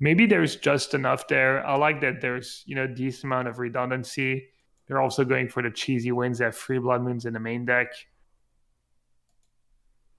maybe 0.00 0.26
there's 0.26 0.56
just 0.56 0.94
enough 0.94 1.28
there. 1.28 1.66
I 1.66 1.76
like 1.76 2.00
that 2.00 2.20
there's 2.20 2.62
you 2.66 2.74
know 2.74 2.86
decent 2.86 3.24
amount 3.24 3.48
of 3.48 3.58
redundancy. 3.58 4.48
They're 4.86 5.00
also 5.00 5.24
going 5.24 5.48
for 5.48 5.62
the 5.62 5.70
cheesy 5.70 6.12
wins 6.12 6.38
that 6.38 6.54
free 6.54 6.78
blood 6.78 7.02
moons 7.02 7.24
in 7.24 7.32
the 7.32 7.40
main 7.40 7.64
deck. 7.64 7.88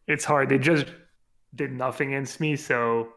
It's 0.08 0.26
hard. 0.26 0.50
They 0.50 0.58
just 0.58 0.88
did 1.56 1.72
nothing 1.72 2.14
against 2.14 2.40
me, 2.40 2.56
so 2.56 3.10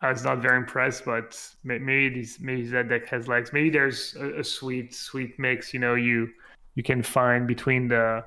I 0.00 0.10
was 0.10 0.24
not 0.24 0.40
very 0.40 0.56
impressed. 0.56 1.04
But 1.04 1.38
maybe 1.64 2.08
these 2.08 2.38
maybe 2.40 2.66
that 2.68 2.88
deck 2.88 3.06
has 3.08 3.28
legs. 3.28 3.52
Maybe 3.52 3.70
there's 3.70 4.16
a, 4.18 4.40
a 4.40 4.44
sweet 4.44 4.94
sweet 4.94 5.38
mix. 5.38 5.74
You 5.74 5.80
know, 5.80 5.94
you 5.94 6.28
you 6.74 6.82
can 6.82 7.02
find 7.02 7.46
between 7.46 7.88
the 7.88 8.24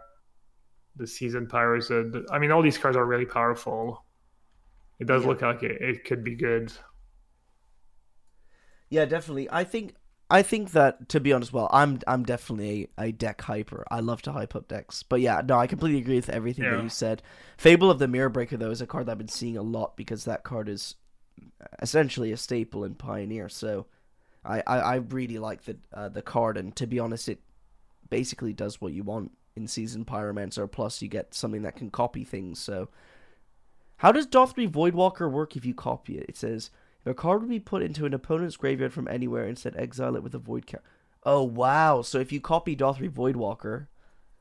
the 0.96 1.08
season 1.08 1.48
powers. 1.48 1.90
Uh, 1.90 2.04
the, 2.12 2.26
I 2.32 2.40
mean, 2.40 2.52
all 2.52 2.62
these 2.62 2.78
cards 2.78 2.98
are 2.98 3.06
really 3.06 3.26
powerful. 3.26 4.03
It 5.00 5.06
does 5.08 5.24
Yeah. 5.24 5.28
look 5.28 5.42
like 5.44 5.62
it, 5.64 5.82
it 5.82 6.04
could 6.06 6.24
be 6.24 6.36
good. 6.36 6.74
Yeah, 8.90 9.06
definitely. 9.06 9.48
I 9.52 9.64
think 9.64 9.96
I 10.30 10.42
think 10.42 10.72
that 10.72 11.10
to 11.10 11.20
be 11.20 11.34
honest, 11.34 11.54
well, 11.54 11.70
I'm 11.72 12.00
I'm 12.08 12.24
definitely 12.24 12.90
a, 12.98 13.06
a 13.08 13.12
deck 13.12 13.42
hyper. 13.42 13.86
I 13.90 14.00
love 14.00 14.22
to 14.24 14.32
hype 14.32 14.56
up 14.56 14.68
decks. 14.68 15.04
But 15.04 15.22
yeah, 15.22 15.42
no, 15.48 15.58
I 15.58 15.68
completely 15.68 16.00
agree 16.00 16.16
with 16.16 16.30
everything 16.30 16.70
that 16.70 16.80
you 16.80 16.90
said. 16.90 17.22
Fable 17.58 17.90
of 17.90 18.00
the 18.00 18.08
Mirror 18.08 18.30
Breaker 18.30 18.58
though 18.58 18.72
is 18.72 18.82
a 18.82 18.88
card 18.88 19.06
that 19.08 19.14
I've 19.14 19.18
been 19.18 19.28
seeing 19.28 19.58
a 19.58 19.62
lot 19.64 19.98
because 19.98 20.26
that 20.26 20.44
card 20.44 20.70
is 20.70 20.96
essentially 21.82 22.32
a 22.32 22.38
staple 22.38 22.84
in 22.84 22.96
Pioneer. 22.96 23.50
So 23.50 23.88
I 24.46 24.64
I, 24.68 24.78
I 24.80 24.96
really 24.96 25.40
like 25.40 25.64
the 25.64 25.78
uh, 25.94 26.10
the 26.10 26.22
card, 26.22 26.58
and 26.58 26.76
to 26.76 26.88
be 26.88 27.00
honest, 27.00 27.30
it 27.30 27.42
basically 28.10 28.54
does 28.54 28.82
what 28.82 28.94
you 28.94 29.04
want 29.04 29.32
in 29.56 29.68
Season 29.68 30.06
Pyromancer. 30.06 30.70
Plus, 30.72 31.02
you 31.02 31.08
get 31.08 31.34
something 31.34 31.64
that 31.64 31.76
can 31.76 31.90
copy 31.92 32.24
things. 32.24 32.60
So. 32.60 32.90
How 34.04 34.12
does 34.12 34.28
Dauthi 34.28 34.70
Voidwalker 34.70 35.32
work 35.32 35.56
if 35.56 35.66
you 35.66 35.74
copy 35.74 36.18
it? 36.18 36.26
It 36.28 36.36
says 36.38 36.70
if 37.06 37.08
a 37.12 37.14
card 37.14 37.40
would 37.40 37.50
be 37.50 37.60
put 37.60 37.82
into 37.82 38.06
an 38.06 38.14
opponent's 38.14 38.58
graveyard 38.58 38.92
from 38.92 39.08
anywhere, 39.08 39.46
instead 39.48 39.78
exile 39.78 40.18
it 40.18 40.24
with 40.24 40.36
a 40.36 40.40
void 40.40 40.68
count. 40.68 40.84
Oh 41.26 41.42
wow! 41.44 42.02
So 42.02 42.20
if 42.20 42.34
you 42.34 42.42
copy 42.42 42.76
Dauthi 42.76 43.10
Voidwalker, 43.10 43.88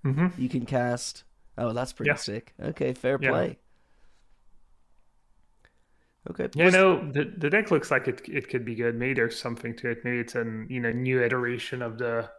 hmm 0.02 0.26
you 0.36 0.48
can 0.48 0.66
cast. 0.66 1.22
Oh, 1.56 1.72
that's 1.72 1.92
pretty 1.92 2.10
Yeah. 2.10 2.16
sick. 2.16 2.54
Okay, 2.60 2.92
fair 2.92 3.18
Yeah. 3.20 3.30
play. 3.30 3.58
Okay. 6.30 6.48
Yeah, 6.54 6.64
was- 6.66 6.74
no, 6.74 7.12
the 7.12 7.24
the 7.36 7.48
deck 7.50 7.70
looks 7.70 7.90
like 7.92 8.08
it 8.08 8.28
it 8.28 8.48
could 8.48 8.64
be 8.64 8.74
good. 8.74 8.96
Maybe 8.96 9.14
there's 9.14 9.38
something 9.38 9.76
to 9.76 9.90
it. 9.90 10.04
Maybe 10.04 10.18
it's 10.18 10.34
a 10.34 10.44
you 10.68 10.80
know 10.80 10.90
new 10.90 11.22
iteration 11.22 11.82
of 11.82 11.98
the 11.98 12.30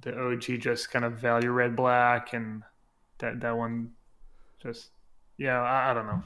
the 0.00 0.16
OG, 0.18 0.58
just 0.58 0.90
kind 0.90 1.04
of 1.04 1.14
value 1.14 1.50
red 1.50 1.76
black, 1.76 2.32
and 2.32 2.64
that 3.18 3.40
that 3.40 3.56
one 3.56 3.92
just 4.60 4.90
yeah, 5.38 5.60
I, 5.62 5.90
I 5.90 5.94
don't 5.94 6.06
know. 6.06 6.22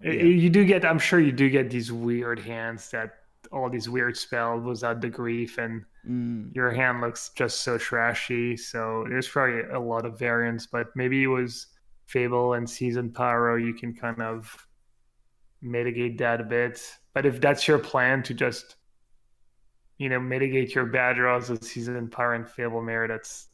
It- 0.00 0.14
Yeah. 0.14 0.22
You 0.24 0.50
do 0.50 0.64
get, 0.64 0.84
I'm 0.84 0.98
sure 0.98 1.20
you 1.20 1.32
do 1.32 1.48
get 1.50 1.70
these 1.70 1.92
weird 1.92 2.38
hands 2.38 2.90
that 2.90 3.10
all 3.52 3.68
these 3.68 3.88
weird 3.88 4.16
spells 4.16 4.64
without 4.64 5.00
the 5.00 5.08
grief, 5.08 5.58
and 5.58 5.84
Mm, 6.08 6.52
your 6.52 6.72
hand 6.72 7.00
looks 7.00 7.28
just 7.36 7.60
so 7.60 7.78
trashy. 7.78 8.56
So 8.56 9.06
there's 9.08 9.28
probably 9.28 9.60
a 9.72 9.78
lot 9.78 10.04
of 10.04 10.18
variance, 10.18 10.66
but 10.66 10.88
maybe 10.96 11.22
it 11.22 11.28
was 11.28 11.68
Fable 12.06 12.54
and 12.54 12.68
Season 12.68 13.12
Pyro. 13.12 13.54
You 13.54 13.72
can 13.72 13.94
kind 13.94 14.20
of 14.20 14.66
mitigate 15.60 16.18
that 16.18 16.40
a 16.40 16.44
bit. 16.44 16.82
But 17.14 17.24
if 17.24 17.40
that's 17.40 17.68
your 17.68 17.78
plan 17.78 18.24
to 18.24 18.34
just, 18.34 18.74
you 19.98 20.08
know, 20.08 20.18
mitigate 20.18 20.74
your 20.74 20.86
bad 20.86 21.14
draws 21.14 21.48
with 21.48 21.62
Season 21.64 22.08
Pyro 22.08 22.34
and 22.34 22.48
Fable 22.48 22.82
Mirror, 22.82 23.06
that's 23.06 23.46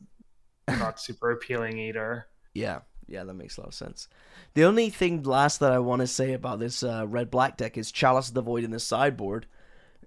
not 0.69 0.99
super 1.07 1.33
appealing 1.33 1.79
either. 1.79 2.29
yeah, 2.55 2.79
yeah, 3.09 3.24
that 3.24 3.34
makes 3.34 3.56
a 3.56 3.62
lot 3.62 3.68
of 3.68 3.74
sense. 3.74 4.09
The 4.54 4.64
only 4.64 4.90
thing 4.90 5.22
last 5.22 5.61
that 5.61 5.72
I 5.72 5.78
want 5.78 6.00
to 6.00 6.06
say 6.06 6.32
about 6.32 6.59
this 6.59 6.82
uh, 6.82 7.06
red 7.09 7.30
black 7.30 7.56
deck 7.56 7.78
is 7.78 7.90
Chalice 7.90 8.28
of 8.28 8.34
the 8.34 8.42
Void 8.42 8.64
in 8.64 8.70
the 8.70 8.78
sideboard. 8.78 9.46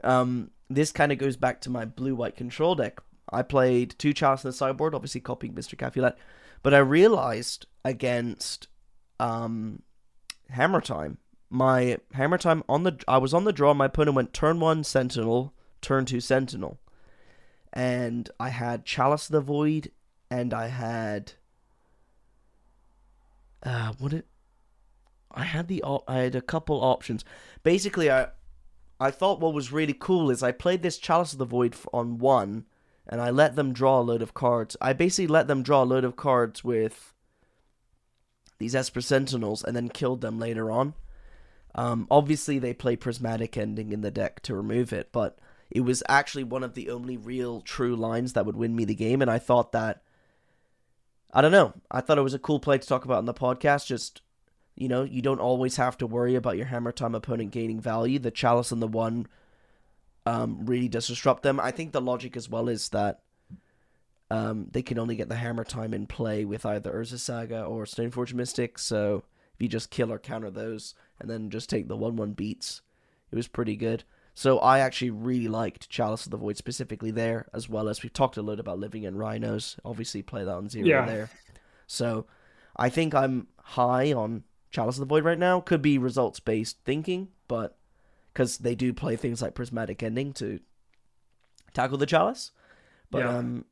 Um, 0.04 0.52
this 0.70 0.92
kind 0.92 1.12
of 1.12 1.18
goes 1.18 1.36
back 1.36 1.62
to 1.62 1.70
my 1.70 1.86
blue 1.86 2.16
white 2.16 2.36
control 2.36 2.76
deck. 2.76 3.00
I 3.30 3.42
played 3.42 3.96
two 3.98 4.14
Chalice 4.14 4.44
in 4.44 4.50
the 4.50 4.54
sideboard, 4.54 4.94
obviously 4.94 5.22
copying 5.22 5.54
Mr. 5.54 5.78
Capulet, 5.78 6.16
but 6.64 6.74
I 6.74 6.80
realized 6.80 7.66
against 7.84 8.68
um, 9.20 9.82
Hammer 10.50 10.82
Time, 10.82 11.18
my 11.50 11.98
Hammer 12.14 12.38
Time 12.38 12.64
on 12.70 12.84
the 12.84 13.02
I 13.08 13.18
was 13.18 13.34
on 13.34 13.46
the 13.46 13.54
draw. 13.54 13.74
My 13.74 13.86
opponent 13.86 14.16
went 14.16 14.34
turn 14.34 14.60
one 14.60 14.84
Sentinel, 14.84 15.54
turn 15.82 16.06
two 16.06 16.20
Sentinel, 16.20 16.80
and 17.74 18.30
I 18.40 18.50
had 18.50 18.86
Chalice 18.86 19.30
of 19.30 19.34
the 19.34 19.42
Void, 19.42 19.92
and 20.30 20.54
I 20.54 20.68
had 20.68 21.34
uh, 23.64 23.94
what 24.00 24.14
it 24.14 24.26
I 25.34 25.44
had 25.44 25.68
the 25.68 25.84
op- 25.84 26.10
I 26.10 26.20
had 26.20 26.36
a 26.36 26.42
couple 26.42 26.82
options. 26.82 27.24
Basically, 27.64 28.12
I 28.12 28.28
I 29.00 29.12
thought 29.12 29.40
what 29.40 29.54
was 29.54 29.72
really 29.72 29.96
cool 29.98 30.30
is 30.30 30.44
I 30.44 30.52
played 30.52 30.82
this 30.84 30.98
Chalice 30.98 31.34
of 31.34 31.40
the 31.40 31.46
Void 31.46 31.76
on 31.94 32.18
one, 32.20 32.66
and 33.08 33.22
I 33.22 33.30
let 33.30 33.56
them 33.56 33.74
draw 33.74 34.00
a 34.00 34.04
load 34.04 34.22
of 34.22 34.34
cards. 34.34 34.78
I 34.82 34.94
basically 34.94 35.28
let 35.28 35.48
them 35.48 35.64
draw 35.64 35.84
a 35.84 35.86
load 35.86 36.04
of 36.04 36.16
cards 36.16 36.64
with 36.64 37.14
these 38.60 38.76
Esper 38.76 39.02
Sentinels, 39.02 39.64
and 39.64 39.76
then 39.76 39.90
killed 39.90 40.22
them 40.22 40.38
later 40.38 40.70
on. 40.70 40.94
Um, 41.74 42.06
obviously, 42.12 42.60
they 42.60 42.74
play 42.74 42.96
Prismatic 42.96 43.58
Ending 43.58 43.92
in 43.92 44.02
the 44.02 44.12
deck 44.12 44.42
to 44.44 44.56
remove 44.56 44.94
it, 44.94 45.10
but 45.12 45.40
it 45.72 45.82
was 45.82 46.04
actually 46.10 46.44
one 46.44 46.64
of 46.64 46.74
the 46.74 46.90
only 46.90 47.18
real 47.18 47.62
true 47.62 47.96
lines 47.96 48.34
that 48.34 48.46
would 48.46 48.58
win 48.58 48.76
me 48.76 48.86
the 48.86 48.94
game, 48.94 49.22
and 49.22 49.32
I 49.32 49.40
thought 49.40 49.72
that. 49.72 50.04
I 51.34 51.42
don't 51.42 51.52
know. 51.52 51.74
I 51.90 52.02
thought 52.02 52.18
it 52.18 52.24
was 52.24 52.34
a 52.34 52.40
cool 52.40 52.60
play 52.60 52.78
to 52.78 52.88
talk 52.88 53.06
about 53.06 53.20
on 53.20 53.26
the 53.26 53.34
podcast. 53.34 53.86
Just 53.86 54.22
you 54.76 54.88
know, 54.88 55.04
you 55.04 55.22
don't 55.22 55.40
always 55.40 55.76
have 55.76 55.98
to 55.98 56.08
worry 56.08 56.36
about 56.36 56.58
your 56.58 56.66
hammer 56.68 56.92
time 56.92 57.16
opponent 57.16 57.52
gaining 57.52 57.80
value. 57.80 58.20
The 58.20 58.32
chalice 58.32 58.72
and 58.72 58.82
the 58.82 58.88
one 58.88 59.28
um, 60.26 60.66
really 60.66 60.88
does 60.88 61.08
disrupt 61.08 61.44
them. 61.44 61.60
I 61.60 61.72
think 61.72 61.92
the 61.92 62.02
logic 62.02 62.38
as 62.38 62.50
well 62.50 62.70
is 62.70 62.90
that 62.90 63.22
um, 64.30 64.68
they 64.72 64.82
can 64.82 64.98
only 64.98 65.16
get 65.16 65.30
the 65.30 65.36
hammer 65.36 65.64
time 65.64 65.94
in 65.94 66.08
play 66.08 66.46
with 66.46 66.66
either 66.66 66.92
Urza 66.92 67.20
Saga 67.20 67.64
or 67.64 67.84
Stoneforge 67.84 68.34
Mystic. 68.34 68.80
So 68.80 69.24
if 69.54 69.62
you 69.62 69.68
just 69.68 69.90
kill 69.90 70.12
or 70.12 70.20
counter 70.20 70.50
those 70.50 70.96
and 71.20 71.30
then 71.30 71.50
just 71.50 71.70
take 71.70 71.88
the 71.88 71.98
one 71.98 72.16
one 72.16 72.32
beats, 72.32 72.82
it 73.30 73.36
was 73.36 73.48
pretty 73.48 73.76
good. 73.76 74.04
So 74.34 74.60
I 74.60 74.80
actually 74.80 75.12
really 75.12 75.48
liked 75.48 75.90
Chalice 75.90 76.26
of 76.26 76.32
the 76.32 76.38
Void 76.38 76.58
specifically 76.58 77.12
there, 77.12 77.48
as 77.54 77.68
well 77.68 77.90
as 77.90 78.02
we've 78.02 78.14
talked 78.14 78.38
a 78.38 78.42
lot 78.42 78.60
about 78.60 78.80
Living 78.80 79.04
in 79.04 79.18
Rhinos. 79.18 79.78
Obviously, 79.84 80.22
play 80.22 80.44
that 80.44 80.52
on 80.56 80.70
zero 80.70 80.88
Yeah. 80.88 81.06
there. 81.06 81.30
So 81.86 82.26
I 82.76 82.90
think 82.90 83.14
I'm 83.14 83.48
high 83.60 84.14
on 84.14 84.44
Chalice 84.70 84.96
of 84.96 85.02
the 85.02 85.06
Void 85.14 85.26
right 85.26 85.38
now. 85.40 85.60
Could 85.60 85.82
be 85.82 85.98
results 85.98 86.40
based 86.40 86.78
thinking, 86.86 87.28
but 87.50 87.78
because 88.34 88.60
they 88.60 88.76
do 88.76 88.94
play 88.94 89.18
things 89.18 89.42
like 89.42 89.54
Prismatic 89.54 90.02
Ending 90.02 90.32
to 90.34 90.62
tackle 91.74 91.98
the 91.98 92.06
Chalice. 92.06 92.52
But 93.10 93.20
Yeah. 93.20 93.38
um, 93.38 93.66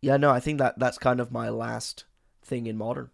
yeah, 0.00 0.16
no, 0.16 0.30
I 0.30 0.38
think 0.38 0.58
that 0.60 0.78
that's 0.78 0.98
kind 0.98 1.18
of 1.18 1.32
my 1.32 1.48
last 1.48 2.04
thing 2.40 2.68
in 2.68 2.76
Modern. 2.78 3.10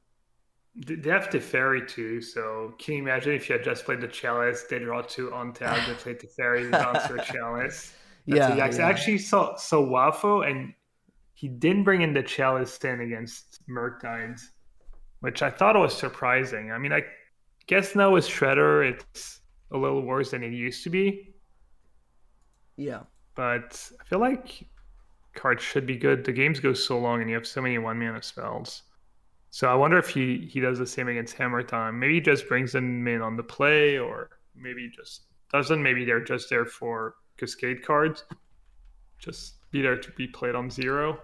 They 0.76 1.08
have 1.10 1.30
Teferi 1.30 1.86
too, 1.86 2.20
so 2.20 2.74
can 2.78 2.94
you 2.94 3.02
imagine 3.02 3.32
if 3.32 3.48
you 3.48 3.54
had 3.54 3.64
just 3.64 3.84
played 3.84 4.00
the 4.00 4.08
Chalice, 4.08 4.64
they 4.64 4.80
draw 4.80 5.02
two 5.02 5.32
on 5.32 5.52
tap, 5.52 5.86
they 5.86 5.94
play 5.94 6.14
Teferi, 6.14 6.76
bounce 6.76 7.06
their 7.06 7.18
Chalice. 7.20 7.94
That's 8.28 8.48
Yeah, 8.48 8.54
yeah. 8.78 8.86
I 8.86 8.90
actually 8.90 9.18
saw 9.18 9.56
saw 9.56 9.76
Wafo, 9.86 10.48
and 10.48 10.74
he 11.34 11.48
didn't 11.48 11.84
bring 11.84 12.02
in 12.02 12.12
the 12.12 12.22
Chalice 12.24 12.72
stand 12.72 13.00
against 13.02 13.60
Murktides, 13.68 14.40
which 15.20 15.42
I 15.42 15.50
thought 15.50 15.76
was 15.76 15.96
surprising. 15.96 16.72
I 16.72 16.78
mean, 16.78 16.92
I 16.92 17.02
guess 17.66 17.94
now 17.94 18.12
with 18.12 18.26
Shredder, 18.26 18.90
it's 18.90 19.40
a 19.70 19.78
little 19.78 20.02
worse 20.02 20.30
than 20.32 20.42
it 20.42 20.52
used 20.52 20.84
to 20.84 20.90
be, 20.90 21.34
Yeah, 22.76 23.02
but 23.34 23.90
I 24.00 24.04
feel 24.04 24.18
like 24.20 24.66
cards 25.34 25.62
should 25.62 25.86
be 25.86 25.96
good. 25.96 26.24
The 26.24 26.32
games 26.32 26.60
go 26.60 26.72
so 26.74 26.98
long, 26.98 27.20
and 27.20 27.30
you 27.30 27.36
have 27.36 27.46
so 27.46 27.62
many 27.62 27.78
one 27.78 27.98
mana 27.98 28.22
spells. 28.22 28.82
So 29.54 29.68
I 29.68 29.76
wonder 29.76 29.96
if 29.98 30.08
he 30.08 30.48
he 30.50 30.58
does 30.58 30.80
the 30.80 30.86
same 30.86 31.06
against 31.06 31.36
Hammer 31.36 31.62
Time. 31.62 32.00
Maybe 32.00 32.14
he 32.14 32.20
just 32.20 32.48
brings 32.48 32.72
them 32.72 33.06
in 33.06 33.22
on 33.22 33.36
the 33.36 33.44
play, 33.44 33.96
or 34.00 34.30
maybe 34.56 34.90
just 34.92 35.26
doesn't. 35.52 35.80
Maybe 35.80 36.04
they're 36.04 36.24
just 36.24 36.50
there 36.50 36.66
for 36.66 37.14
Cascade 37.36 37.84
cards. 37.84 38.24
Just 39.20 39.70
be 39.70 39.80
there 39.80 39.96
to 39.96 40.10
be 40.10 40.26
played 40.26 40.56
on 40.56 40.70
zero. 40.70 41.20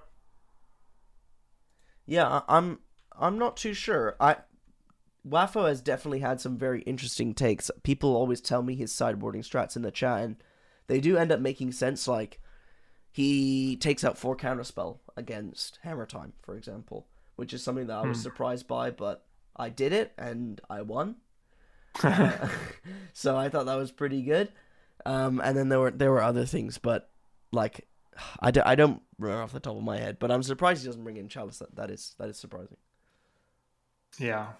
yeah, 2.06 2.42
I'm 2.48 2.78
I'm 3.18 3.36
not 3.36 3.56
too 3.56 3.74
sure. 3.74 4.14
I 4.20 4.36
Wafo 5.28 5.66
has 5.66 5.80
definitely 5.80 6.20
had 6.20 6.40
some 6.40 6.56
very 6.56 6.82
interesting 6.82 7.34
takes. 7.34 7.68
People 7.82 8.14
always 8.14 8.40
tell 8.40 8.62
me 8.62 8.76
his 8.76 8.92
sideboarding 8.92 9.44
strats 9.44 9.74
in 9.74 9.82
the 9.82 9.90
chat, 9.90 10.20
and 10.20 10.36
they 10.86 11.00
do 11.00 11.16
end 11.16 11.32
up 11.32 11.40
making 11.40 11.72
sense. 11.72 12.06
Like 12.06 12.38
he 13.10 13.74
takes 13.74 14.04
out 14.04 14.18
four 14.18 14.36
counterspell 14.36 15.00
against 15.16 15.80
Hammer 15.82 16.06
Time, 16.06 16.34
for 16.42 16.56
example, 16.56 17.08
which 17.40 17.54
is 17.54 17.64
something 17.64 17.88
that 17.88 17.98
I 17.98 18.04
was 18.04 18.18
Hmm. 18.18 18.22
surprised 18.22 18.68
by, 18.68 18.92
but 18.92 19.26
I 19.56 19.70
did 19.70 19.92
it 19.94 20.12
and 20.18 20.60
I 20.70 20.82
won. 20.82 21.16
Uh, 22.04 22.48
so 23.12 23.36
I 23.36 23.48
thought 23.48 23.66
that 23.66 23.76
was 23.76 23.92
pretty 23.92 24.22
good. 24.22 24.52
Um, 25.06 25.40
and 25.44 25.56
then 25.56 25.68
there 25.68 25.80
were 25.80 25.90
there 25.90 26.10
were 26.12 26.22
other 26.22 26.46
things, 26.46 26.78
but 26.78 27.10
like 27.52 27.88
I, 28.40 28.50
do, 28.50 28.62
I 28.64 28.74
don't 28.74 29.02
remember 29.18 29.42
off 29.42 29.52
the 29.52 29.60
top 29.60 29.76
of 29.76 29.82
my 29.82 29.98
head. 29.98 30.18
But 30.18 30.30
I'm 30.30 30.42
surprised 30.42 30.82
he 30.82 30.88
doesn't 30.88 31.04
bring 31.04 31.16
in 31.16 31.28
Chalice. 31.28 31.58
That, 31.58 31.76
that 31.76 31.90
is 31.90 32.14
that 32.18 32.28
is 32.30 32.38
surprising. 32.38 32.78
Yeah. 34.18 34.52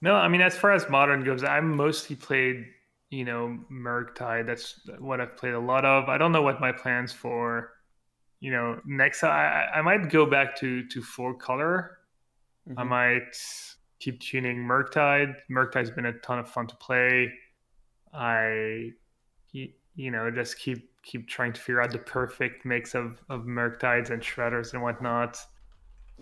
No, 0.00 0.14
I 0.14 0.28
mean 0.28 0.40
as 0.40 0.56
far 0.56 0.72
as 0.72 0.88
modern 0.90 1.24
goes, 1.24 1.44
I 1.44 1.60
mostly 1.60 2.16
played, 2.16 2.66
you 3.10 3.24
know, 3.24 3.64
Murktide. 3.70 4.46
That's 4.46 4.80
what 4.98 5.20
I've 5.20 5.36
played 5.36 5.54
a 5.54 5.60
lot 5.60 5.84
of. 5.84 6.08
I 6.08 6.18
don't 6.18 6.32
know 6.32 6.42
what 6.42 6.60
my 6.60 6.72
plans 6.72 7.12
for, 7.12 7.71
you 8.42 8.50
know, 8.50 8.80
next. 8.84 9.22
I 9.22 9.28
I 9.72 9.78
I 9.78 9.82
might 9.82 10.10
go 10.10 10.26
back 10.26 10.56
to 10.56 10.68
to 10.88 11.02
full 11.02 11.34
color. 11.34 11.74
I 12.76 12.82
Mhm. 12.82 12.88
might 12.88 13.36
keep 14.00 14.20
tuning 14.20 14.58
Murktide. 14.58 15.34
Murktide's 15.48 15.90
been 15.92 16.06
a 16.06 16.12
ton 16.26 16.38
of 16.40 16.48
fun 16.48 16.66
to 16.66 16.76
play. 16.76 17.32
I, 18.12 18.92
you 19.52 20.10
know, 20.10 20.30
just 20.30 20.58
keep 20.58 20.90
keep 21.02 21.28
trying 21.28 21.52
to 21.52 21.60
figure 21.60 21.80
out 21.82 21.90
the 21.92 21.98
perfect 21.98 22.64
mix 22.64 22.94
of 22.94 23.20
of 23.28 23.42
Murktides 23.44 24.10
and 24.10 24.22
Shredders 24.22 24.72
and 24.74 24.82
whatnot, 24.82 25.38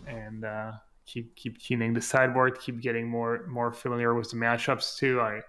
and 0.06 0.44
uh, 0.44 0.72
keep 1.06 1.34
keep 1.36 1.58
tuning 1.58 1.94
the 1.94 2.00
sideboard. 2.02 2.58
Keep 2.60 2.80
getting 2.80 3.08
more 3.08 3.46
more 3.46 3.72
familiar 3.72 4.14
with 4.14 4.30
the 4.30 4.36
matchups 4.36 4.96
too. 4.98 5.20
I 5.20 5.42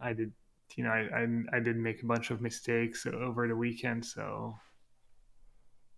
I 0.00 0.12
did, 0.12 0.32
you 0.76 0.84
know, 0.84 0.90
I 0.90 1.02
I, 1.22 1.56
I 1.56 1.60
did 1.60 1.76
make 1.76 2.02
a 2.02 2.06
bunch 2.06 2.30
of 2.30 2.40
mistakes 2.40 3.06
over 3.06 3.48
the 3.48 3.56
weekend, 3.56 4.04
so 4.06 4.54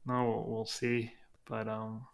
no, 0.07 0.25
we'll, 0.25 0.45
we'll 0.47 0.67
see. 0.67 1.13
But 1.47 1.69
um, 1.69 2.07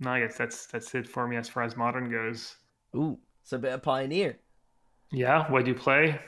no, 0.00 0.10
I 0.10 0.20
guess 0.20 0.36
that's 0.36 0.66
that's 0.66 0.94
it 0.94 1.08
for 1.08 1.26
me 1.28 1.36
as 1.36 1.48
far 1.48 1.62
as 1.62 1.76
modern 1.76 2.10
goes. 2.10 2.56
Ooh, 2.96 3.18
it's 3.42 3.52
a 3.52 3.58
bit 3.58 3.72
of 3.72 3.82
pioneer. 3.82 4.38
Yeah, 5.12 5.50
what 5.50 5.64
do 5.64 5.70
you 5.70 5.76
play? 5.76 6.20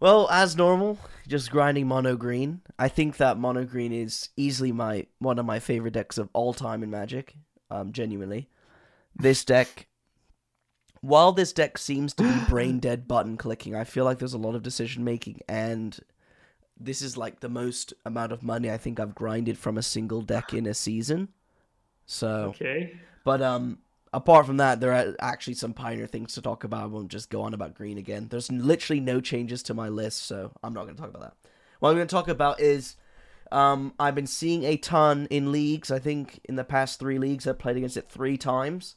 Well, 0.00 0.28
as 0.30 0.56
normal, 0.56 0.98
just 1.28 1.50
grinding 1.50 1.86
mono 1.86 2.16
green. 2.16 2.60
I 2.76 2.88
think 2.88 3.18
that 3.18 3.38
mono 3.38 3.64
green 3.64 3.92
is 3.92 4.30
easily 4.36 4.72
my 4.72 5.06
one 5.18 5.38
of 5.38 5.46
my 5.46 5.60
favorite 5.60 5.94
decks 5.94 6.18
of 6.18 6.28
all 6.32 6.52
time 6.52 6.82
in 6.82 6.90
Magic. 6.90 7.34
Um, 7.70 7.92
genuinely, 7.92 8.48
this 9.14 9.44
deck. 9.44 9.86
While 11.00 11.32
this 11.32 11.52
deck 11.52 11.78
seems 11.78 12.14
to 12.14 12.22
be 12.22 12.44
brain 12.48 12.80
dead 12.80 13.08
button 13.08 13.36
clicking, 13.36 13.74
I 13.74 13.84
feel 13.84 14.04
like 14.04 14.18
there's 14.18 14.34
a 14.34 14.38
lot 14.38 14.54
of 14.54 14.62
decision 14.62 15.04
making, 15.04 15.40
and 15.48 15.98
this 16.78 17.02
is 17.02 17.16
like 17.16 17.40
the 17.40 17.48
most 17.48 17.92
amount 18.04 18.32
of 18.32 18.42
money 18.42 18.70
I 18.70 18.78
think 18.78 18.98
I've 18.98 19.14
grinded 19.14 19.58
from 19.58 19.78
a 19.78 19.82
single 19.82 20.22
deck 20.22 20.52
in 20.52 20.66
a 20.66 20.74
season. 20.74 21.28
So, 22.06 22.52
Okay. 22.54 22.96
but 23.24 23.40
um, 23.40 23.78
apart 24.12 24.46
from 24.46 24.56
that, 24.58 24.80
there 24.80 24.92
are 24.92 25.14
actually 25.20 25.54
some 25.54 25.72
pioneer 25.74 26.06
things 26.06 26.34
to 26.34 26.42
talk 26.42 26.64
about. 26.64 26.82
I 26.82 26.86
won't 26.86 27.10
just 27.10 27.30
go 27.30 27.42
on 27.42 27.54
about 27.54 27.74
green 27.74 27.98
again. 27.98 28.28
There's 28.30 28.50
literally 28.50 29.00
no 29.00 29.20
changes 29.20 29.62
to 29.64 29.74
my 29.74 29.88
list, 29.88 30.24
so 30.24 30.52
I'm 30.62 30.72
not 30.74 30.84
going 30.84 30.96
to 30.96 31.00
talk 31.00 31.10
about 31.10 31.22
that. 31.22 31.50
What 31.78 31.90
I'm 31.90 31.96
going 31.96 32.08
to 32.08 32.14
talk 32.14 32.28
about 32.28 32.60
is 32.60 32.96
um, 33.50 33.92
I've 33.98 34.14
been 34.14 34.26
seeing 34.26 34.64
a 34.64 34.76
ton 34.76 35.26
in 35.30 35.52
leagues. 35.52 35.90
I 35.90 35.98
think 35.98 36.40
in 36.44 36.56
the 36.56 36.64
past 36.64 36.98
three 36.98 37.18
leagues, 37.18 37.46
I've 37.46 37.58
played 37.58 37.76
against 37.76 37.96
it 37.96 38.08
three 38.08 38.36
times. 38.36 38.96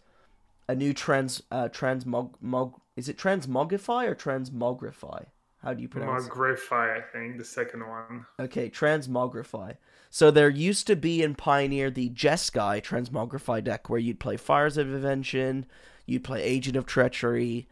A 0.67 0.76
new 0.76 0.93
trans 0.93 1.43
uh, 1.51 1.69
transmog 1.69 2.34
mog 2.41 2.80
is 2.95 3.07
it 3.09 3.17
transmogrify 3.17 4.07
or 4.07 4.15
transmogrify? 4.15 5.26
How 5.66 5.74
do 5.74 5.82
you 5.82 5.89
pronounce? 5.89 6.28
it? 6.28 6.32
Margrify, 6.32 6.95
I 6.95 7.01
think, 7.01 7.39
the 7.39 7.43
second 7.43 7.88
one. 7.88 8.28
Okay, 8.39 8.70
transmogrify. 8.70 9.78
So 10.11 10.30
there 10.30 10.47
used 10.47 10.86
to 10.88 10.95
be 10.95 11.24
in 11.24 11.34
Pioneer 11.34 11.89
the 11.89 12.11
Jeskai 12.11 12.84
transmogrify 12.84 13.63
deck 13.63 13.89
where 13.89 13.99
you'd 13.99 14.20
play 14.20 14.38
Fires 14.38 14.78
of 14.78 14.93
Invention, 14.93 15.66
you'd 16.05 16.24
play 16.24 16.43
Agent 16.43 16.76
of 16.76 16.86
Treachery, 16.86 17.68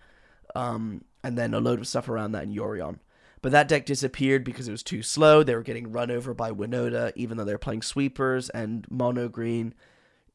um, 0.56 1.04
and 1.24 1.38
then 1.38 1.54
a 1.54 1.60
load 1.60 1.80
of 1.80 1.88
stuff 1.88 2.10
around 2.10 2.32
that 2.32 2.44
in 2.44 2.56
Yorion. 2.56 2.98
But 3.44 3.52
that 3.52 3.68
deck 3.68 3.86
disappeared 3.86 4.44
because 4.44 4.68
it 4.68 4.72
was 4.72 4.82
too 4.82 5.04
slow. 5.04 5.44
They 5.44 5.54
were 5.54 5.62
getting 5.62 5.92
run 5.92 6.10
over 6.10 6.34
by 6.34 6.50
Winota, 6.50 7.12
even 7.16 7.38
though 7.38 7.44
they 7.44 7.54
were 7.54 7.60
playing 7.60 7.84
sweepers 7.84 8.50
and 8.50 8.88
mono 8.90 9.28
green, 9.28 9.76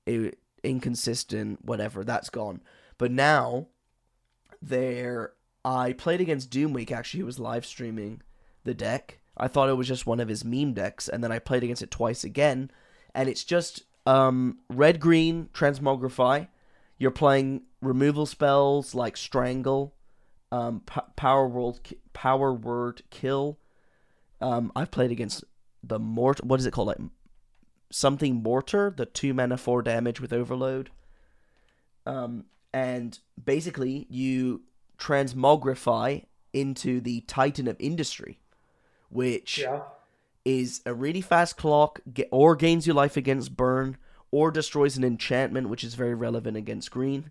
it, 0.06 0.38
inconsistent, 0.62 1.64
whatever. 1.64 2.04
That's 2.04 2.30
gone. 2.30 2.60
But 2.98 3.10
now, 3.10 3.66
there, 4.62 5.32
I 5.64 5.92
played 5.92 6.20
against 6.20 6.50
Doomwake. 6.50 6.92
Actually, 6.92 7.20
who 7.20 7.26
was 7.26 7.38
live 7.38 7.66
streaming 7.66 8.22
the 8.64 8.74
deck. 8.74 9.18
I 9.36 9.48
thought 9.48 9.68
it 9.68 9.76
was 9.76 9.88
just 9.88 10.06
one 10.06 10.20
of 10.20 10.28
his 10.28 10.44
meme 10.44 10.72
decks, 10.72 11.08
and 11.08 11.22
then 11.22 11.30
I 11.30 11.38
played 11.38 11.62
against 11.62 11.82
it 11.82 11.90
twice 11.90 12.24
again, 12.24 12.70
and 13.14 13.28
it's 13.28 13.44
just 13.44 13.84
um, 14.06 14.58
red 14.68 15.00
green 15.00 15.48
transmogrify. 15.52 16.48
You're 16.98 17.10
playing 17.12 17.62
removal 17.80 18.26
spells 18.26 18.94
like 18.94 19.16
strangle, 19.16 19.94
um, 20.50 20.80
p- 20.80 21.00
power 21.14 21.46
world, 21.46 21.80
ki- 21.84 21.98
power 22.12 22.52
word 22.52 23.02
kill. 23.10 23.58
Um, 24.40 24.72
I've 24.74 24.90
played 24.90 25.12
against 25.12 25.44
the 25.84 25.98
mort. 25.98 26.44
What 26.44 26.58
is 26.58 26.66
it 26.66 26.72
called? 26.72 26.88
Like 26.88 27.00
something 27.90 28.42
mortar, 28.42 28.92
the 28.96 29.06
two 29.06 29.32
mana 29.34 29.56
four 29.56 29.82
damage 29.82 30.20
with 30.20 30.32
overload. 30.32 30.90
Um, 32.06 32.46
and 32.72 33.18
basically 33.42 34.06
you 34.10 34.62
transmogrify 34.98 36.24
into 36.52 37.00
the 37.00 37.20
Titan 37.22 37.68
of 37.68 37.76
Industry, 37.78 38.40
which 39.10 39.58
Yeah. 39.58 39.82
is 40.44 40.80
a 40.86 40.94
really 40.94 41.20
fast 41.20 41.56
clock, 41.56 42.00
or 42.30 42.56
gains 42.56 42.86
you 42.86 42.92
life 42.94 43.16
against 43.16 43.56
burn, 43.56 43.96
or 44.30 44.50
destroys 44.50 44.96
an 44.96 45.04
enchantment, 45.04 45.68
which 45.68 45.84
is 45.84 45.94
very 45.94 46.14
relevant 46.14 46.56
against 46.56 46.90
green, 46.90 47.30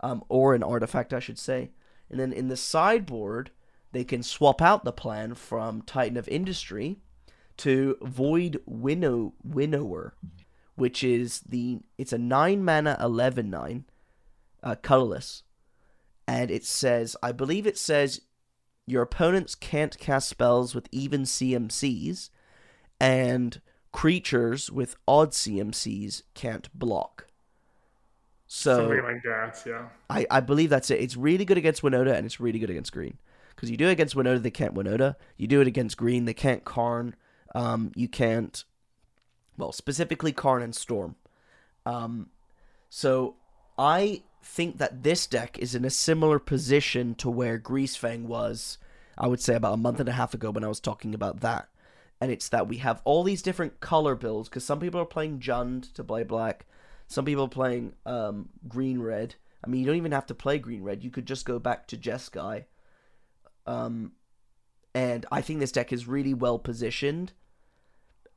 um, 0.00 0.22
or 0.28 0.54
an 0.54 0.62
artifact, 0.62 1.12
I 1.12 1.20
should 1.20 1.38
say. 1.38 1.70
And 2.10 2.20
then 2.20 2.32
in 2.32 2.48
the 2.48 2.56
sideboard, 2.56 3.50
they 3.92 4.04
can 4.04 4.22
swap 4.22 4.60
out 4.60 4.84
the 4.84 4.92
plan 4.92 5.34
from 5.34 5.82
Titan 5.82 6.16
of 6.16 6.28
Industry 6.28 6.98
to 7.58 7.96
Void 8.02 8.60
Winnow 8.66 9.32
Winnower, 9.42 10.14
which 10.74 11.02
is 11.02 11.40
the 11.40 11.80
it's 11.96 12.12
a 12.12 12.18
nine 12.18 12.62
mana 12.62 12.96
eleven 13.00 13.48
nine, 13.48 13.84
uh, 14.62 14.76
colorless, 14.76 15.42
and 16.26 16.50
it 16.50 16.64
says 16.64 17.16
I 17.22 17.32
believe 17.32 17.66
it 17.66 17.78
says 17.78 18.20
your 18.86 19.02
opponents 19.02 19.54
can't 19.54 19.98
cast 19.98 20.28
spells 20.28 20.74
with 20.74 20.88
even 20.92 21.22
CMCs, 21.22 22.30
and 23.00 23.60
creatures 23.92 24.70
with 24.70 24.96
odd 25.08 25.30
CMCs 25.30 26.22
can't 26.34 26.68
block. 26.78 27.26
So 28.46 28.76
Something 28.76 29.02
like 29.02 29.22
that. 29.24 29.62
Yeah. 29.66 29.88
I, 30.08 30.26
I 30.30 30.40
believe 30.40 30.70
that's 30.70 30.90
it. 30.90 31.00
It's 31.00 31.16
really 31.16 31.44
good 31.44 31.58
against 31.58 31.82
Winota 31.82 32.14
and 32.14 32.24
it's 32.24 32.38
really 32.38 32.58
good 32.58 32.70
against 32.70 32.92
green. 32.92 33.18
Because 33.54 33.70
you 33.70 33.76
do 33.76 33.88
it 33.88 33.92
against 33.92 34.14
Winota, 34.14 34.42
they 34.42 34.50
can't 34.50 34.74
Winota. 34.74 35.16
You 35.36 35.46
do 35.46 35.60
it 35.60 35.66
against 35.66 35.96
green, 35.96 36.26
they 36.26 36.34
can't 36.34 36.64
Karn. 36.64 37.16
Um, 37.54 37.90
you 37.96 38.06
can't, 38.06 38.64
well, 39.56 39.72
specifically 39.72 40.32
Karn 40.32 40.62
and 40.62 40.74
Storm. 40.74 41.16
Um, 41.86 42.28
so 42.90 43.36
I 43.78 44.22
think 44.46 44.78
that 44.78 45.02
this 45.02 45.26
deck 45.26 45.58
is 45.58 45.74
in 45.74 45.84
a 45.84 45.90
similar 45.90 46.38
position 46.38 47.14
to 47.16 47.28
where 47.28 47.58
Greasefang 47.58 48.22
was, 48.22 48.78
I 49.18 49.26
would 49.26 49.40
say, 49.40 49.54
about 49.54 49.74
a 49.74 49.76
month 49.78 50.00
and 50.00 50.08
a 50.08 50.12
half 50.12 50.34
ago 50.34 50.50
when 50.50 50.64
I 50.64 50.68
was 50.68 50.80
talking 50.80 51.14
about 51.14 51.40
that. 51.40 51.68
And 52.20 52.30
it's 52.30 52.48
that 52.48 52.68
we 52.68 52.78
have 52.78 53.02
all 53.04 53.22
these 53.22 53.42
different 53.42 53.80
color 53.80 54.14
builds, 54.14 54.48
because 54.48 54.64
some 54.64 54.80
people 54.80 55.00
are 55.00 55.04
playing 55.04 55.40
Jund 55.40 55.92
to 55.94 56.02
play 56.02 56.22
black, 56.22 56.64
some 57.08 57.24
people 57.24 57.44
are 57.44 57.48
playing 57.48 57.92
um, 58.06 58.48
green 58.66 59.00
red. 59.00 59.34
I 59.62 59.68
mean, 59.68 59.80
you 59.80 59.86
don't 59.86 59.96
even 59.96 60.12
have 60.12 60.26
to 60.26 60.34
play 60.34 60.58
green 60.58 60.82
red. 60.82 61.04
You 61.04 61.10
could 61.10 61.26
just 61.26 61.44
go 61.44 61.58
back 61.58 61.86
to 61.88 61.96
Jeskai. 61.96 62.64
Um, 63.66 64.12
and 64.94 65.26
I 65.30 65.42
think 65.42 65.60
this 65.60 65.72
deck 65.72 65.92
is 65.92 66.06
really 66.06 66.34
well 66.34 66.58
positioned. 66.58 67.32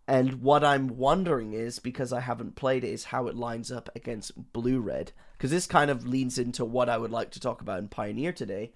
And 0.10 0.41
what 0.41 0.64
I'm 0.64 0.97
wondering 0.97 1.53
is 1.53 1.78
because 1.78 2.12
I 2.12 2.22
haven't 2.22 2.55
played 2.55 2.84
it, 2.84 2.89
is 2.89 3.03
how 3.05 3.28
it 3.28 3.36
lines 3.36 3.72
up 3.72 3.91
against 3.95 4.53
blue 4.53 4.80
red. 4.80 5.12
Because 5.38 5.51
this 5.51 5.68
kind 5.68 5.91
of 5.91 6.07
leans 6.07 6.39
into 6.39 6.66
what 6.66 6.89
I 6.89 6.97
would 6.97 7.12
like 7.12 7.30
to 7.32 7.39
talk 7.39 7.62
about 7.62 7.78
in 7.78 7.89
Pioneer 7.89 8.34
today. 8.34 8.72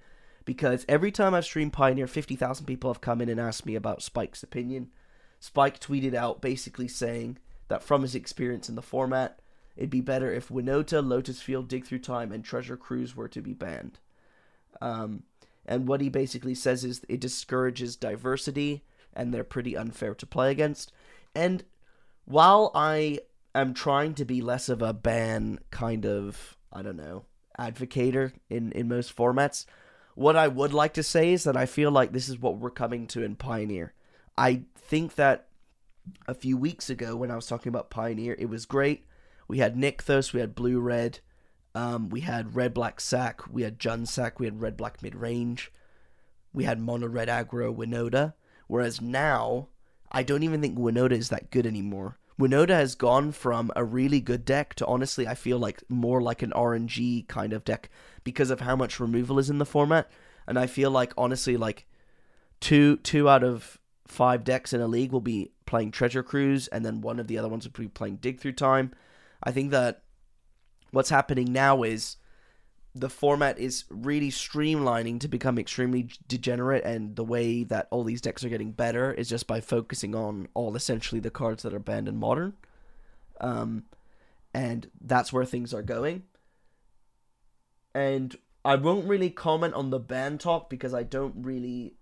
Because 0.46 0.86
every 0.88 1.12
time 1.12 1.34
I've 1.34 1.46
streamed 1.46 1.74
Pioneer, 1.74 2.06
50,000 2.06 2.68
people 2.68 2.94
have 2.94 3.02
come 3.02 3.20
in 3.20 3.30
and 3.30 3.40
asked 3.40 3.66
me 3.66 3.74
about 3.74 4.04
Spike's 4.04 4.44
opinion. 4.44 4.92
Spike 5.40 5.80
tweeted 5.80 6.14
out 6.14 6.40
basically 6.40 6.88
saying 6.88 7.40
that 7.68 7.82
from 7.82 8.04
his 8.04 8.14
experience 8.14 8.70
in 8.70 8.76
the 8.76 8.84
format, 8.84 9.40
it'd 9.76 9.90
be 9.90 10.02
better 10.02 10.32
if 10.32 10.50
Winota, 10.50 11.04
Lotus 11.04 11.42
Field, 11.42 11.68
Dig 11.68 11.84
Through 11.84 12.00
Time, 12.00 12.32
and 12.32 12.46
Treasure 12.46 12.78
Cruise 12.78 13.16
were 13.16 13.30
to 13.30 13.42
be 13.42 13.54
banned. 13.54 13.98
Um, 14.82 15.24
and 15.66 15.88
what 15.88 16.00
he 16.00 16.10
basically 16.10 16.54
says 16.54 16.84
is 16.84 17.02
it 17.10 17.20
discourages 17.20 17.96
diversity, 17.96 18.84
and 19.16 19.34
they're 19.34 19.44
pretty 19.44 19.76
unfair 19.76 20.14
to 20.14 20.28
play 20.28 20.52
against. 20.52 20.92
And 21.36 21.64
while 22.26 22.72
I 22.76 23.20
am 23.56 23.74
trying 23.74 24.14
to 24.16 24.26
be 24.26 24.42
less 24.42 24.70
of 24.70 24.82
a 24.82 24.94
ban 24.94 25.60
kind 25.72 26.06
of, 26.06 26.58
I 26.72 26.82
don't 26.82 26.98
know, 26.98 27.26
advocator 27.60 28.34
in, 28.50 28.72
in 28.72 28.88
most 28.88 29.16
formats, 29.16 29.66
what 30.16 30.36
I 30.36 30.48
would 30.48 30.74
like 30.74 30.94
to 30.94 31.04
say 31.04 31.34
is 31.34 31.44
that 31.44 31.58
I 31.58 31.66
feel 31.66 31.92
like 31.92 32.12
this 32.12 32.30
is 32.30 32.40
what 32.40 32.58
we're 32.58 32.70
coming 32.70 33.08
to 33.08 33.24
in 33.24 33.36
Pioneer. 33.36 33.94
I 34.38 34.64
think 34.76 35.16
that 35.16 35.48
a 36.28 36.34
few 36.34 36.58
weeks 36.58 36.90
ago 36.90 37.16
when 37.16 37.32
I 37.32 37.36
was 37.36 37.48
talking 37.48 37.70
about 37.70 37.90
Pioneer, 37.90 38.36
it 38.38 38.50
was 38.50 38.66
great. 38.66 39.06
We 39.48 39.60
had 39.60 39.76
Nykthos, 39.76 40.34
we 40.34 40.40
had 40.40 40.56
Blue 40.56 40.80
Red, 40.80 41.20
um, 41.76 42.10
we 42.10 42.22
had 42.22 42.56
Red 42.56 42.74
Black 42.74 43.02
Sack, 43.02 43.42
we 43.52 43.64
had 43.64 43.80
Jund 43.80 44.08
Sack, 44.08 44.40
we 44.40 44.46
had 44.46 44.62
Red 44.62 44.78
Black 44.78 45.02
Mid 45.02 45.16
Range, 45.16 45.72
we 46.54 46.64
had 46.64 46.80
Mono 46.80 47.08
Red 47.08 47.28
Aggro 47.28 47.76
Winota. 47.76 48.34
Whereas 48.68 49.02
now, 49.02 49.68
I 50.14 50.24
don't 50.24 50.44
even 50.44 50.62
think 50.62 50.78
Winota 50.78 51.14
is 51.14 51.30
that 51.30 51.50
good 51.52 51.66
anymore. 51.66 52.18
Winota 52.40 52.70
has 52.70 52.96
gone 52.96 53.32
from 53.32 53.72
a 53.76 53.84
really 53.84 54.20
good 54.20 54.46
deck 54.46 54.74
to 54.76 54.86
honestly, 54.86 55.28
I 55.28 55.36
feel 55.36 55.60
like 55.60 55.84
more 55.90 56.22
like 56.22 56.42
an 56.42 56.52
RNG 56.52 57.28
kind 57.28 57.54
of 57.54 57.64
deck 57.64 57.90
because 58.24 58.50
of 58.50 58.62
how 58.62 58.76
much 58.76 59.00
removal 59.00 59.40
is 59.40 59.50
in 59.50 59.60
the 59.60 59.66
format. 59.66 60.10
And 60.48 60.58
I 60.58 60.68
feel 60.68 60.92
like 60.92 61.14
honestly, 61.18 61.58
like 61.58 61.88
two 62.60 62.98
two 62.98 63.30
out 63.30 63.44
of 63.44 63.80
five 64.08 64.44
decks 64.44 64.74
in 64.74 64.82
a 64.82 64.88
league 64.88 65.12
will 65.12 65.22
be 65.22 65.52
playing 65.66 65.92
Treasure 65.92 66.24
Cruise, 66.24 66.68
and 66.68 66.86
then 66.86 67.02
one 67.02 67.20
of 67.20 67.28
the 67.28 67.38
other 67.38 67.50
ones 67.50 67.66
will 67.66 67.72
be 67.72 67.88
playing 67.88 68.18
Dig 68.18 68.40
Through 68.40 68.54
Time. 68.54 68.92
I 69.44 69.52
think 69.52 69.72
that 69.72 70.04
what's 70.92 71.10
happening 71.10 71.52
now 71.52 71.84
is 71.84 72.18
the 72.96 73.10
format 73.10 73.58
is 73.58 73.86
really 73.90 74.30
streamlining 74.30 75.20
to 75.20 75.28
become 75.28 75.58
extremely 75.58 76.10
degenerate, 76.28 76.84
and 76.84 77.16
the 77.16 77.24
way 77.24 77.64
that 77.64 77.88
all 77.90 78.04
these 78.04 78.22
decks 78.22 78.44
are 78.44 78.50
getting 78.50 78.72
better 78.72 79.12
is 79.12 79.30
just 79.30 79.48
by 79.48 79.62
focusing 79.62 80.14
on 80.14 80.48
all 80.54 80.76
essentially 80.76 81.20
the 81.20 81.32
cards 81.32 81.64
that 81.64 81.74
are 81.74 81.80
banned 81.80 82.08
in 82.08 82.18
modern. 82.18 82.54
Um, 83.42 83.86
and 84.54 84.90
that's 85.02 85.34
where 85.34 85.46
things 85.46 85.74
are 85.74 85.82
going. 85.82 86.24
And 87.96 88.36
I 88.64 88.76
won't 88.76 89.08
really 89.08 89.30
comment 89.30 89.74
on 89.74 89.90
the 89.90 90.00
ban 90.00 90.38
talk 90.38 90.70
because 90.70 90.94
I 90.94 91.04
don't 91.04 91.36
really 91.38 91.96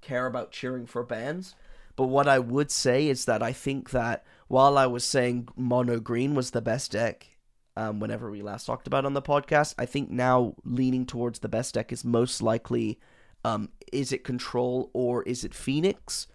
care 0.00 0.26
about 0.26 0.52
cheering 0.52 0.86
for 0.86 1.02
bans. 1.02 1.54
But 1.96 2.06
what 2.06 2.28
I 2.28 2.38
would 2.38 2.70
say 2.70 3.08
is 3.08 3.24
that 3.26 3.42
I 3.42 3.52
think 3.52 3.90
that 3.90 4.24
while 4.46 4.78
I 4.78 4.86
was 4.86 5.04
saying 5.04 5.48
mono 5.56 6.00
green 6.00 6.34
was 6.34 6.52
the 6.52 6.62
best 6.62 6.92
deck, 6.92 7.37
um, 7.78 8.00
whenever 8.00 8.28
we 8.28 8.42
last 8.42 8.66
talked 8.66 8.88
about 8.88 9.04
it 9.04 9.06
on 9.06 9.14
the 9.14 9.22
podcast, 9.22 9.74
I 9.78 9.86
think 9.86 10.10
now 10.10 10.54
leaning 10.64 11.06
towards 11.06 11.38
the 11.38 11.48
best 11.48 11.74
deck 11.74 11.92
is 11.92 12.04
most 12.04 12.42
likely 12.42 12.98
um, 13.44 13.68
is 13.92 14.10
it 14.12 14.24
Control 14.24 14.90
or 14.92 15.22
is 15.22 15.44
it 15.44 15.54
Phoenix? 15.54 16.26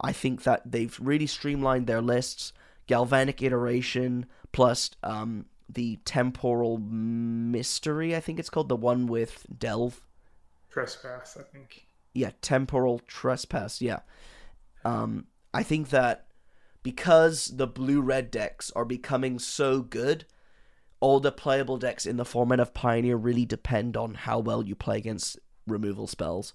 I 0.00 0.10
think 0.10 0.42
that 0.42 0.62
they've 0.70 0.98
really 1.00 1.28
streamlined 1.28 1.86
their 1.86 2.02
lists. 2.02 2.52
Galvanic 2.88 3.40
Iteration 3.40 4.26
plus 4.50 4.90
um, 5.04 5.46
the 5.68 6.00
Temporal 6.04 6.78
Mystery, 6.78 8.16
I 8.16 8.20
think 8.20 8.40
it's 8.40 8.50
called, 8.50 8.68
the 8.68 8.74
one 8.74 9.06
with 9.06 9.46
Delve. 9.56 10.00
Trespass, 10.70 11.36
I 11.38 11.44
think. 11.44 11.86
Yeah, 12.14 12.30
Temporal 12.42 13.00
Trespass, 13.06 13.80
yeah. 13.80 14.00
Um, 14.84 15.26
I 15.54 15.62
think 15.62 15.90
that 15.90 16.26
because 16.82 17.52
the 17.54 17.68
blue 17.68 18.00
red 18.00 18.32
decks 18.32 18.72
are 18.74 18.84
becoming 18.84 19.38
so 19.38 19.82
good, 19.82 20.24
all 21.00 21.18
the 21.18 21.32
playable 21.32 21.78
decks 21.78 22.06
in 22.06 22.18
the 22.18 22.24
format 22.24 22.60
of 22.60 22.74
Pioneer 22.74 23.16
really 23.16 23.46
depend 23.46 23.96
on 23.96 24.14
how 24.14 24.38
well 24.38 24.62
you 24.62 24.74
play 24.74 24.98
against 24.98 25.38
removal 25.66 26.06
spells. 26.06 26.52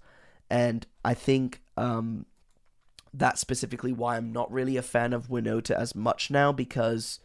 And 0.49 0.85
I 1.03 1.15
think 1.15 1.63
um, 1.75 2.27
that's 3.13 3.41
specifically 3.41 3.91
why 3.91 4.17
I'm 4.17 4.31
not 4.31 4.51
really 4.51 4.77
a 4.77 4.83
fan 4.83 5.13
of 5.13 5.29
Winota 5.29 5.71
as 5.71 5.95
much 5.95 6.29
now 6.29 6.51
because 6.51 7.19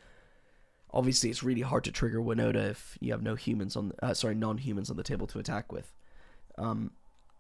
obviously 0.93 1.29
it's 1.29 1.43
really 1.43 1.61
hard 1.61 1.85
to 1.85 1.93
trigger 1.93 2.21
Winota 2.21 2.71
if 2.71 2.97
you 3.01 3.13
have 3.13 3.23
no 3.23 3.35
humans 3.35 3.77
on 3.77 3.93
uh, 4.03 4.15
sorry 4.15 4.35
non-humans 4.35 4.91
on 4.91 4.97
the 4.97 5.03
table 5.03 5.27
to 5.29 5.39
attack 5.39 5.71
with. 5.71 5.93
Um, 6.57 6.93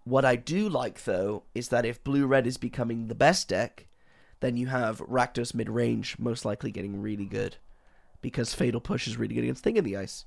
what 0.04 0.26
I 0.26 0.36
do 0.36 0.68
like 0.68 1.04
though 1.04 1.44
is 1.54 1.68
that 1.68 1.86
if 1.86 2.04
blue 2.04 2.26
red 2.26 2.46
is 2.46 2.58
becoming 2.58 3.08
the 3.08 3.14
best 3.14 3.48
deck, 3.48 3.86
then 4.40 4.58
you 4.58 4.66
have 4.66 4.98
Rakdos 5.00 5.54
mid 5.54 5.70
range 5.70 6.18
most 6.18 6.44
likely 6.44 6.70
getting 6.70 7.00
really 7.00 7.26
good 7.26 7.56
because 8.20 8.54
Fatal 8.54 8.80
Push 8.80 9.06
is 9.06 9.16
really 9.16 9.34
good 9.34 9.44
against 9.44 9.62
Thing 9.62 9.76
in 9.76 9.84
the 9.84 9.96
Ice. 9.96 10.24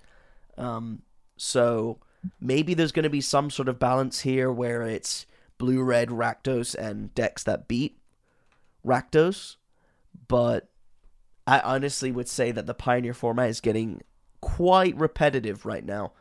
Um, 0.57 1.01
so 1.37 1.99
maybe 2.39 2.73
there's 2.73 2.91
going 2.91 3.03
to 3.03 3.09
be 3.09 3.21
some 3.21 3.49
sort 3.49 3.67
of 3.69 3.79
balance 3.79 4.21
here 4.21 4.51
where 4.51 4.83
it's 4.83 5.25
blue 5.57 5.81
red 5.81 6.09
Rakdos 6.09 6.75
and 6.75 7.13
decks 7.15 7.43
that 7.43 7.67
beat 7.67 7.97
Rakdos, 8.85 9.55
but 10.27 10.69
I 11.45 11.59
honestly 11.59 12.11
would 12.11 12.27
say 12.27 12.51
that 12.51 12.65
the 12.65 12.73
Pioneer 12.73 13.13
format 13.13 13.49
is 13.49 13.61
getting 13.61 14.01
quite 14.41 14.95
repetitive 14.97 15.65
right 15.65 15.85
now 15.85 16.11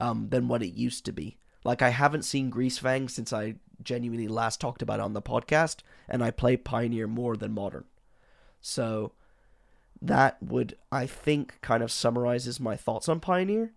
um, 0.00 0.28
than 0.30 0.48
what 0.48 0.62
it 0.62 0.74
used 0.74 1.04
to 1.06 1.12
be. 1.12 1.38
Like 1.64 1.82
I 1.82 1.90
haven't 1.90 2.24
seen 2.24 2.50
Grease 2.50 2.78
Greasefang 2.78 3.10
since 3.10 3.32
I 3.32 3.56
genuinely 3.82 4.28
last 4.28 4.60
talked 4.60 4.82
about 4.82 5.00
it 5.00 5.04
on 5.04 5.14
the 5.14 5.22
podcast, 5.22 5.78
and 6.08 6.22
I 6.22 6.30
play 6.30 6.56
Pioneer 6.56 7.06
more 7.06 7.36
than 7.36 7.52
Modern. 7.52 7.84
So 8.60 9.12
that 10.02 10.42
would 10.42 10.76
I 10.92 11.06
think 11.06 11.60
kind 11.62 11.82
of 11.82 11.90
summarizes 11.90 12.60
my 12.60 12.76
thoughts 12.76 13.08
on 13.08 13.20
Pioneer. 13.20 13.72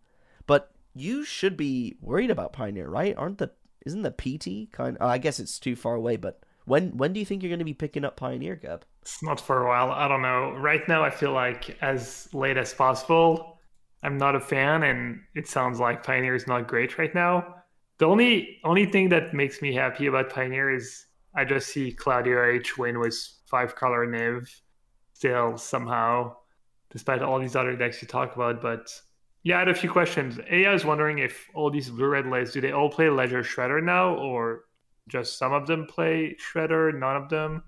But 0.45 0.71
you 0.93 1.23
should 1.23 1.57
be 1.57 1.97
worried 2.01 2.31
about 2.31 2.53
Pioneer, 2.53 2.87
right? 2.87 3.15
Aren't 3.17 3.37
the 3.37 3.51
isn't 3.85 4.01
the 4.01 4.11
PT 4.11 4.71
kind? 4.71 4.97
Uh, 4.99 5.07
I 5.07 5.17
guess 5.17 5.39
it's 5.39 5.59
too 5.59 5.75
far 5.75 5.95
away, 5.95 6.17
but 6.17 6.41
when 6.65 6.97
when 6.97 7.13
do 7.13 7.19
you 7.19 7.25
think 7.25 7.41
you're 7.41 7.49
going 7.49 7.59
to 7.59 7.65
be 7.65 7.73
picking 7.73 8.03
up 8.03 8.17
Pioneer, 8.17 8.55
Gab? 8.55 8.83
It's 9.01 9.23
not 9.23 9.39
for 9.39 9.63
a 9.63 9.67
while. 9.67 9.91
I 9.91 10.07
don't 10.07 10.21
know. 10.21 10.51
Right 10.57 10.85
now, 10.87 11.03
I 11.03 11.09
feel 11.09 11.31
like 11.31 11.77
as 11.81 12.27
late 12.33 12.57
as 12.57 12.73
possible. 12.73 13.53
I'm 14.03 14.17
not 14.17 14.35
a 14.35 14.39
fan, 14.39 14.83
and 14.83 15.21
it 15.33 15.47
sounds 15.47 15.79
like 15.79 16.03
Pioneer 16.03 16.35
is 16.35 16.45
not 16.45 16.67
great 16.67 16.97
right 16.97 17.13
now. 17.15 17.55
The 17.97 18.05
only 18.05 18.59
only 18.63 18.85
thing 18.85 19.09
that 19.09 19.33
makes 19.33 19.61
me 19.61 19.73
happy 19.73 20.05
about 20.07 20.29
Pioneer 20.29 20.73
is 20.75 21.05
I 21.33 21.45
just 21.45 21.69
see 21.69 21.91
Claudio 21.91 22.43
H 22.45 22.77
win 22.77 22.99
with 22.99 23.17
five 23.45 23.75
color 23.75 24.05
Niv 24.05 24.49
still 25.17 25.57
somehow, 25.57 26.35
despite 26.91 27.23
all 27.23 27.39
these 27.39 27.55
other 27.55 27.75
decks 27.75 28.01
you 28.01 28.07
talk 28.07 28.35
about. 28.35 28.61
But 28.61 28.89
yeah, 29.43 29.55
I 29.55 29.59
had 29.59 29.69
a 29.69 29.73
few 29.73 29.89
questions. 29.89 30.39
A, 30.49 30.65
I 30.67 30.73
was 30.73 30.85
wondering 30.85 31.19
if 31.19 31.49
all 31.55 31.71
these 31.71 31.89
blue 31.89 32.07
red 32.07 32.27
lists 32.27 32.53
do 32.53 32.61
they 32.61 32.71
all 32.71 32.89
play 32.89 33.09
Ledger 33.09 33.41
Shredder 33.41 33.83
now, 33.83 34.15
or 34.15 34.65
just 35.07 35.39
some 35.39 35.53
of 35.53 35.65
them 35.65 35.87
play 35.87 36.35
Shredder, 36.39 36.97
none 36.97 37.15
of 37.15 37.29
them? 37.29 37.63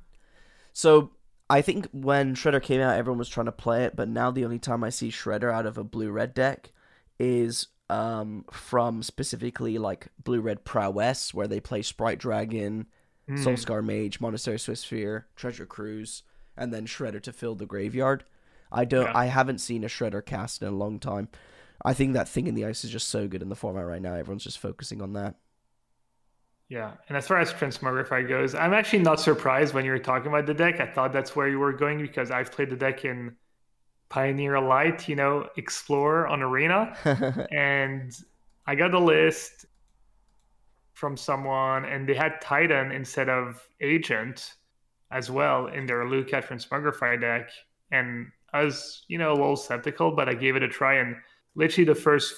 So 0.74 1.12
I 1.50 1.62
think 1.62 1.88
when 1.92 2.36
Shredder 2.36 2.62
came 2.62 2.82
out, 2.82 2.98
everyone 2.98 3.18
was 3.18 3.30
trying 3.30 3.48
to 3.48 3.52
play 3.52 3.86
it, 3.86 3.96
but 3.96 4.08
now 4.08 4.30
the 4.30 4.46
only 4.46 4.60
time 4.60 4.84
I 4.84 4.90
see 4.90 5.10
Shredder 5.10 5.52
out 5.52 5.66
of 5.66 5.78
a 5.78 5.84
blue 5.84 6.12
red 6.12 6.36
deck 6.36 6.72
is 7.20 7.68
um, 7.90 8.46
from 8.52 9.02
specifically 9.02 9.80
like 9.80 10.10
blue 10.24 10.42
red 10.42 10.64
prowess, 10.66 11.34
where 11.34 11.48
they 11.48 11.60
play 11.60 11.82
Sprite 11.82 12.20
Dragon, 12.20 12.86
mm. 13.28 13.44
Soulscar 13.44 13.84
Mage, 13.84 14.22
Monastery 14.22 14.58
Swiftspear, 14.58 15.24
Treasure 15.36 15.66
Cruise, 15.66 16.22
and 16.60 16.74
then 16.74 16.86
Shredder 16.86 17.22
to 17.24 17.34
fill 17.34 17.56
the 17.56 17.66
graveyard. 17.66 18.24
I 18.72 18.86
don't. 18.86 19.06
Yeah. 19.06 19.18
I 19.18 19.26
haven't 19.26 19.60
seen 19.60 19.84
a 19.84 19.88
Shredder 19.88 20.24
cast 20.24 20.62
in 20.62 20.68
a 20.68 20.72
long 20.72 21.00
time. 21.00 21.30
I 21.84 21.94
think 21.94 22.14
that 22.14 22.28
thing 22.28 22.48
in 22.48 22.56
the 22.56 22.66
ice 22.66 22.84
is 22.84 22.92
just 22.92 23.08
so 23.08 23.28
good 23.28 23.42
in 23.42 23.50
the 23.50 23.56
format 23.56 23.86
right 23.86 24.02
now. 24.02 24.14
Everyone's 24.14 24.44
just 24.44 24.60
focusing 24.60 25.02
on 25.02 25.14
that. 25.14 25.36
Yeah, 26.68 26.92
and 27.08 27.18
as 27.18 27.28
far 27.28 27.40
as 27.40 27.52
Transmogrify 27.52 28.28
goes, 28.30 28.54
I'm 28.54 28.74
actually 28.74 29.00
not 29.00 29.20
surprised 29.20 29.74
when 29.74 29.86
you 29.86 29.92
were 29.92 29.98
talking 29.98 30.28
about 30.28 30.46
the 30.46 30.54
deck. 30.54 30.80
I 30.80 30.86
thought 30.86 31.12
that's 31.12 31.36
where 31.36 31.48
you 31.48 31.58
were 31.58 31.74
going 31.74 32.00
because 32.00 32.30
I've 32.30 32.52
played 32.52 32.70
the 32.70 32.76
deck 32.76 33.06
in 33.06 33.36
Pioneer 34.10 34.60
Light, 34.60 35.10
you 35.10 35.16
know, 35.16 35.50
Explore 35.58 36.28
on 36.28 36.44
Arena, 36.44 36.96
and 37.52 38.16
I 38.68 38.76
got 38.76 38.92
the 38.92 39.00
list 39.00 39.66
from 40.94 41.18
someone, 41.18 41.86
and 41.86 42.08
they 42.08 42.14
had 42.14 42.40
Titan 42.40 42.92
instead 42.92 43.30
of 43.30 43.68
Agent 43.82 44.54
as 45.12 45.32
well 45.32 45.68
in 45.68 45.86
their 45.86 46.06
Lukka 46.06 46.44
Transmogrify 46.46 47.20
deck, 47.20 47.50
and 47.92 48.28
I 48.54 48.64
was, 48.64 49.06
you 49.08 49.18
know, 49.18 49.32
a 49.32 49.34
little 49.34 49.56
skeptical, 49.56 50.16
but 50.16 50.30
I 50.30 50.34
gave 50.34 50.56
it 50.56 50.64
a 50.64 50.68
try, 50.68 50.96
and 50.96 51.16
literally 51.56 51.86
the 51.86 51.96
first 51.96 52.34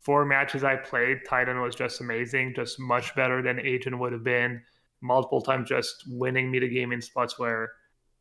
four 0.00 0.24
matches 0.24 0.62
I 0.62 0.76
played, 0.76 1.18
Titan 1.28 1.60
was 1.60 1.74
just 1.74 2.00
amazing, 2.00 2.54
just 2.54 2.78
much 2.78 3.14
better 3.16 3.42
than 3.42 3.58
Agent 3.58 3.98
would 3.98 4.12
have 4.12 4.22
been. 4.22 4.62
Multiple 5.00 5.42
times, 5.42 5.68
just 5.68 6.04
winning 6.08 6.50
me 6.50 6.58
the 6.60 6.68
game 6.68 6.92
in 6.92 7.02
spots 7.02 7.38
where 7.38 7.72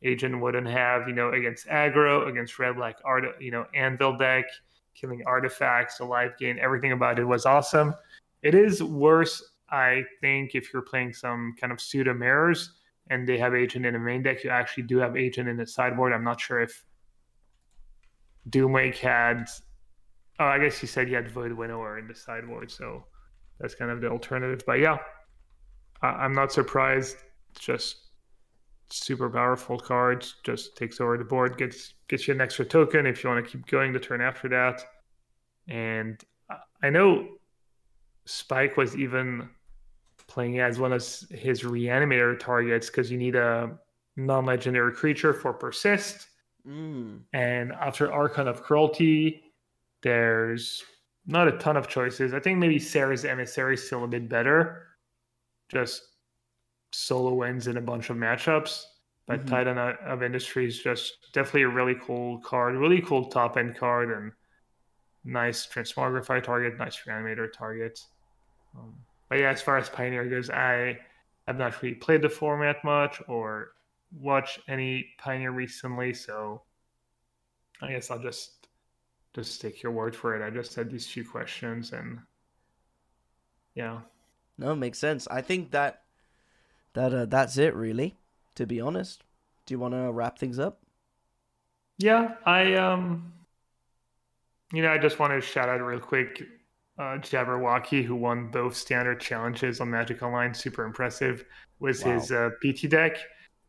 Agent 0.04 0.42
wouldn't 0.42 0.68
have, 0.68 1.08
you 1.08 1.14
know, 1.14 1.32
against 1.32 1.68
aggro, 1.68 2.28
against 2.28 2.60
red 2.60 2.78
like 2.78 2.98
art, 3.06 3.24
you 3.40 3.52
know, 3.52 3.66
anvil 3.74 4.18
deck, 4.18 4.46
killing 4.94 5.22
artifacts, 5.26 6.00
life 6.00 6.34
gain, 6.40 6.60
everything 6.60 6.92
about 6.92 7.20
it 7.20 7.24
was 7.24 7.46
awesome. 7.46 7.94
It 8.42 8.56
is 8.56 8.84
worse, 8.84 9.44
I 9.70 10.04
think, 10.22 10.56
if 10.56 10.74
you're 10.74 10.82
playing 10.82 11.14
some 11.14 11.56
kind 11.60 11.72
of 11.72 11.80
pseudo 11.80 12.14
mirrors 12.14 12.74
and 13.10 13.28
they 13.28 13.38
have 13.38 13.54
Agent 13.54 13.86
in 13.86 13.94
the 13.94 14.00
main 14.00 14.24
deck. 14.24 14.44
You 14.44 14.50
actually 14.50 14.84
do 14.84 14.98
have 14.98 15.16
Agent 15.16 15.48
in 15.48 15.58
the 15.58 15.68
sideboard. 15.68 16.14
I'm 16.14 16.24
not 16.24 16.40
sure 16.40 16.62
if 16.62 16.84
Doomwake 18.50 18.98
had 18.98 19.48
Oh, 20.40 20.46
I 20.46 20.60
guess 20.60 20.82
you 20.82 20.88
said 20.88 21.08
you 21.08 21.16
had 21.16 21.32
Void 21.32 21.54
Winnower 21.54 21.98
in 21.98 22.08
the 22.08 22.16
sideboard, 22.16 22.70
so 22.70 23.06
that's 23.60 23.74
kind 23.74 23.90
of 23.90 24.02
the 24.02 24.10
alternative. 24.10 24.62
But 24.68 24.80
yeah, 24.80 24.98
I- 26.02 26.26
am 26.26 26.34
not 26.34 26.52
surprised. 26.52 27.18
Just 27.58 28.10
super 28.90 29.30
powerful 29.30 29.80
cards. 29.80 30.36
Just 30.44 30.76
takes 30.76 31.00
over 31.00 31.18
the 31.18 31.24
board, 31.24 31.58
gets 31.58 31.94
gets 32.10 32.28
you 32.28 32.34
an 32.34 32.42
extra 32.42 32.66
token 32.66 33.06
if 33.06 33.24
you 33.24 33.30
want 33.30 33.46
to 33.46 33.50
keep 33.50 33.66
going 33.68 33.94
the 33.94 34.00
turn 34.00 34.22
after 34.22 34.50
that. 34.50 34.84
And 35.70 36.22
I 36.84 36.90
know 36.90 37.38
Spike 38.26 38.76
was 38.76 38.96
even 38.98 39.50
playing 40.28 40.60
as 40.60 40.80
one 40.80 40.94
of 40.94 41.02
his 41.30 41.64
reanimator 41.64 42.40
targets 42.40 42.88
because 42.88 43.12
you 43.12 43.18
need 43.18 43.36
a 43.36 43.78
non-legendary 44.16 44.94
creature 44.94 45.34
for 45.34 45.54
persist. 45.54 46.28
Mm. 46.68 47.22
And 47.34 47.72
after 47.74 48.12
Archon 48.12 48.48
of 48.48 48.64
Cruelty, 48.64 49.44
there's 50.02 50.84
not 51.26 51.48
a 51.48 51.58
ton 51.58 51.78
of 51.78 51.88
choices. 51.88 52.34
I 52.34 52.40
think 52.40 52.60
maybe 52.60 52.80
Serra's 52.80 53.26
Emissary 53.26 53.76
is 53.76 53.86
still 53.86 54.04
a 54.04 54.08
bit 54.08 54.30
better. 54.30 54.88
Just 55.70 56.02
solo 56.92 57.34
wins 57.34 57.68
in 57.68 57.78
a 57.78 57.82
bunch 57.82 58.10
of 58.10 58.18
matchups. 58.18 58.84
But 59.28 59.40
mm-hmm. 59.40 59.50
Titan 59.50 59.78
of 59.78 60.22
Industry 60.22 60.68
is 60.68 60.80
just 60.80 61.34
definitely 61.34 61.64
a 61.64 61.70
really 61.70 61.96
cool 61.96 62.40
card, 62.40 62.76
really 62.76 63.02
cool 63.02 63.26
top 63.26 63.58
end 63.58 63.76
card, 63.76 64.12
and 64.12 64.32
nice 65.24 65.66
Transmogrify 65.66 66.44
target, 66.44 66.78
nice 66.78 67.00
Reanimator 67.08 67.52
target. 67.52 68.00
Um, 68.78 68.94
but 69.36 69.42
yeah, 69.42 69.52
as 69.52 69.62
far 69.62 69.76
as 69.78 69.90
Pioneer 69.90 70.24
goes, 70.30 70.50
I 70.50 70.98
have 71.46 71.58
not 71.58 71.82
really 71.82 71.96
played 71.96 72.22
the 72.22 72.30
format 72.30 72.82
much 72.86 73.22
or 73.28 73.72
watched 74.18 74.62
any 74.70 75.08
Pioneer 75.18 75.52
recently, 75.52 76.14
so 76.14 76.62
I 77.82 77.90
guess 77.90 78.10
I'll 78.10 78.22
just 78.22 78.70
just 79.34 79.60
take 79.60 79.84
your 79.84 79.92
word 79.92 80.16
for 80.16 80.42
it. 80.42 80.46
I 80.46 80.50
just 80.50 80.74
had 80.74 80.90
these 80.90 81.06
few 81.06 81.26
questions 81.28 81.92
and 81.92 82.20
yeah. 83.74 84.00
No, 84.58 84.74
makes 84.74 85.00
sense. 85.00 85.28
I 85.28 85.42
think 85.42 85.72
that 85.72 86.04
that 86.94 87.14
uh, 87.14 87.26
that's 87.26 87.58
it 87.58 87.76
really, 87.76 88.16
to 88.56 88.66
be 88.66 88.80
honest. 88.80 89.26
Do 89.66 89.74
you 89.74 89.80
want 89.80 89.96
to 89.96 90.14
wrap 90.14 90.40
things 90.40 90.60
up? 90.60 90.80
Yeah, 91.98 92.36
I 92.46 92.76
um 92.76 93.34
you 94.72 94.82
know, 94.82 94.94
I 94.94 94.98
just 94.98 95.20
want 95.20 95.34
to 95.34 95.42
shout 95.42 95.68
out 95.68 95.82
real 95.82 96.00
quick 96.00 96.42
uh, 96.98 97.18
Jabberwocky, 97.18 98.04
who 98.04 98.16
won 98.16 98.48
both 98.48 98.76
standard 98.76 99.20
challenges 99.20 99.82
on 99.82 99.90
Magic 99.90 100.24
Online. 100.24 100.54
Super 100.54 100.86
impressive. 100.86 101.46
Was 101.80 102.04
wow. 102.04 102.14
his 102.14 102.32
uh, 102.32 102.50
PT 102.62 102.90
deck? 102.90 103.18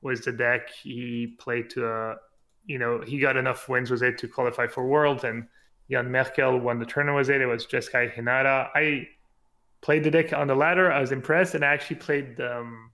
Was 0.03 0.20
the 0.20 0.33
deck 0.33 0.70
he 0.70 1.35
played 1.39 1.70
to 1.70 1.89
uh, 1.89 2.14
you 2.66 2.79
know, 2.79 3.01
he 3.01 3.18
got 3.18 3.37
enough 3.37 3.68
wins 3.68 3.91
with 3.91 4.03
it 4.03 4.18
to 4.18 4.29
qualify 4.29 4.66
for 4.66 4.87
Worlds, 4.87 5.24
and 5.24 5.47
Jan 5.91 6.11
Merkel 6.11 6.59
won 6.59 6.79
the 6.79 6.85
tournament 6.85 7.18
with 7.18 7.31
it. 7.35 7.41
It 7.41 7.47
was 7.47 7.66
Jeskai 7.66 8.12
Hinata. 8.12 8.68
I 8.74 9.09
played 9.81 10.05
the 10.05 10.11
deck 10.11 10.33
on 10.33 10.49
the 10.49 10.55
ladder. 10.55 10.93
I 10.93 11.01
was 11.01 11.12
impressed, 11.12 11.55
and 11.55 11.64
I 11.64 11.72
actually 11.72 11.97
played 11.97 12.41
um, 12.41 12.91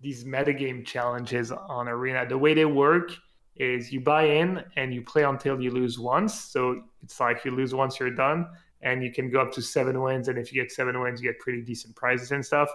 these 0.00 0.24
metagame 0.24 0.84
challenges 0.84 1.52
on 1.52 1.86
Arena. 1.86 2.26
The 2.26 2.38
way 2.38 2.54
they 2.54 2.64
work 2.64 3.12
is 3.56 3.92
you 3.92 4.00
buy 4.00 4.24
in 4.24 4.64
and 4.76 4.94
you 4.94 5.02
play 5.02 5.24
until 5.24 5.60
you 5.60 5.70
lose 5.70 5.98
once. 5.98 6.34
So 6.34 6.82
it's 7.02 7.20
like 7.20 7.44
you 7.44 7.50
lose 7.50 7.74
once, 7.74 8.00
you're 8.00 8.10
done, 8.10 8.48
and 8.82 9.02
you 9.02 9.12
can 9.12 9.30
go 9.30 9.40
up 9.40 9.52
to 9.52 9.62
seven 9.62 10.00
wins. 10.00 10.28
And 10.28 10.38
if 10.38 10.52
you 10.52 10.62
get 10.62 10.72
seven 10.72 11.00
wins, 11.00 11.20
you 11.20 11.28
get 11.30 11.38
pretty 11.38 11.62
decent 11.62 11.94
prizes 11.96 12.32
and 12.32 12.44
stuff. 12.44 12.70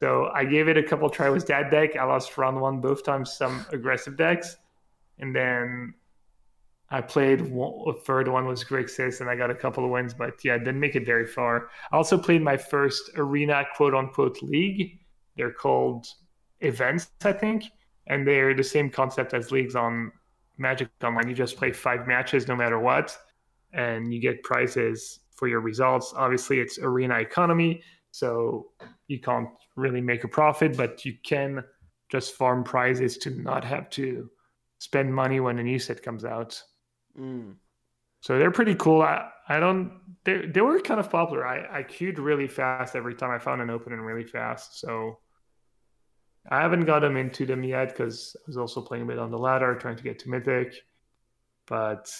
So 0.00 0.30
I 0.34 0.44
gave 0.44 0.68
it 0.68 0.76
a 0.76 0.82
couple 0.82 1.10
try 1.10 1.28
with 1.28 1.46
that 1.48 1.70
deck. 1.70 1.96
I 1.96 2.04
lost 2.04 2.38
round 2.38 2.60
one 2.60 2.80
both 2.80 3.04
times, 3.04 3.32
some 3.32 3.66
aggressive 3.72 4.16
decks. 4.16 4.56
And 5.18 5.34
then 5.34 5.94
I 6.90 7.00
played 7.00 7.40
a 7.40 7.92
third 8.04 8.28
one 8.28 8.46
was 8.46 8.64
Grixis, 8.64 9.20
and 9.20 9.28
I 9.28 9.36
got 9.36 9.50
a 9.50 9.54
couple 9.54 9.84
of 9.84 9.90
wins, 9.90 10.14
but 10.14 10.42
yeah, 10.42 10.56
didn't 10.56 10.80
make 10.80 10.96
it 10.96 11.04
very 11.04 11.26
far. 11.26 11.68
I 11.92 11.96
also 11.96 12.16
played 12.16 12.42
my 12.42 12.56
first 12.56 13.10
arena 13.16 13.64
quote 13.76 13.94
unquote 13.94 14.42
league. 14.42 14.98
They're 15.36 15.52
called 15.52 16.06
events, 16.60 17.10
I 17.24 17.32
think, 17.32 17.64
and 18.06 18.26
they're 18.26 18.54
the 18.54 18.64
same 18.64 18.88
concept 18.88 19.34
as 19.34 19.52
leagues 19.52 19.76
on 19.76 20.12
Magic 20.56 20.88
Online. 21.04 21.28
You 21.28 21.34
just 21.34 21.56
play 21.56 21.72
five 21.72 22.06
matches 22.06 22.48
no 22.48 22.56
matter 22.56 22.78
what, 22.78 23.16
and 23.72 24.12
you 24.14 24.20
get 24.20 24.42
prizes 24.42 25.20
for 25.38 25.48
your 25.48 25.60
results. 25.60 26.12
Obviously, 26.16 26.58
it's 26.58 26.78
arena 26.78 27.18
economy, 27.18 27.82
so 28.10 28.66
you 29.06 29.20
can't 29.20 29.48
really 29.76 30.00
make 30.00 30.24
a 30.24 30.28
profit, 30.28 30.76
but 30.76 31.04
you 31.04 31.14
can 31.24 31.62
just 32.10 32.34
farm 32.34 32.64
prizes 32.64 33.16
to 33.18 33.30
not 33.30 33.64
have 33.64 33.88
to 33.90 34.28
spend 34.78 35.14
money 35.14 35.40
when 35.40 35.58
a 35.58 35.62
new 35.62 35.78
set 35.78 36.02
comes 36.02 36.24
out. 36.24 36.60
Mm. 37.18 37.54
So 38.20 38.38
they're 38.38 38.50
pretty 38.50 38.74
cool. 38.74 39.02
I, 39.02 39.28
I 39.48 39.60
don't 39.60 40.00
they 40.24 40.46
they 40.46 40.60
were 40.60 40.80
kind 40.80 40.98
of 40.98 41.10
popular. 41.10 41.46
I, 41.46 41.78
I 41.78 41.82
queued 41.84 42.18
really 42.18 42.48
fast 42.48 42.96
every 42.96 43.14
time 43.14 43.30
I 43.30 43.38
found 43.38 43.60
an 43.60 43.70
opening 43.70 44.00
really 44.00 44.24
fast. 44.24 44.80
So 44.80 45.20
I 46.50 46.60
haven't 46.60 46.86
got 46.86 47.00
them 47.00 47.16
into 47.16 47.46
them 47.46 47.62
yet 47.62 47.90
because 47.90 48.34
I 48.36 48.42
was 48.46 48.56
also 48.56 48.80
playing 48.80 49.04
a 49.04 49.06
bit 49.06 49.18
on 49.18 49.30
the 49.30 49.38
ladder, 49.38 49.74
trying 49.74 49.96
to 49.96 50.02
get 50.02 50.18
to 50.20 50.30
mythic. 50.30 50.74
But 51.66 52.10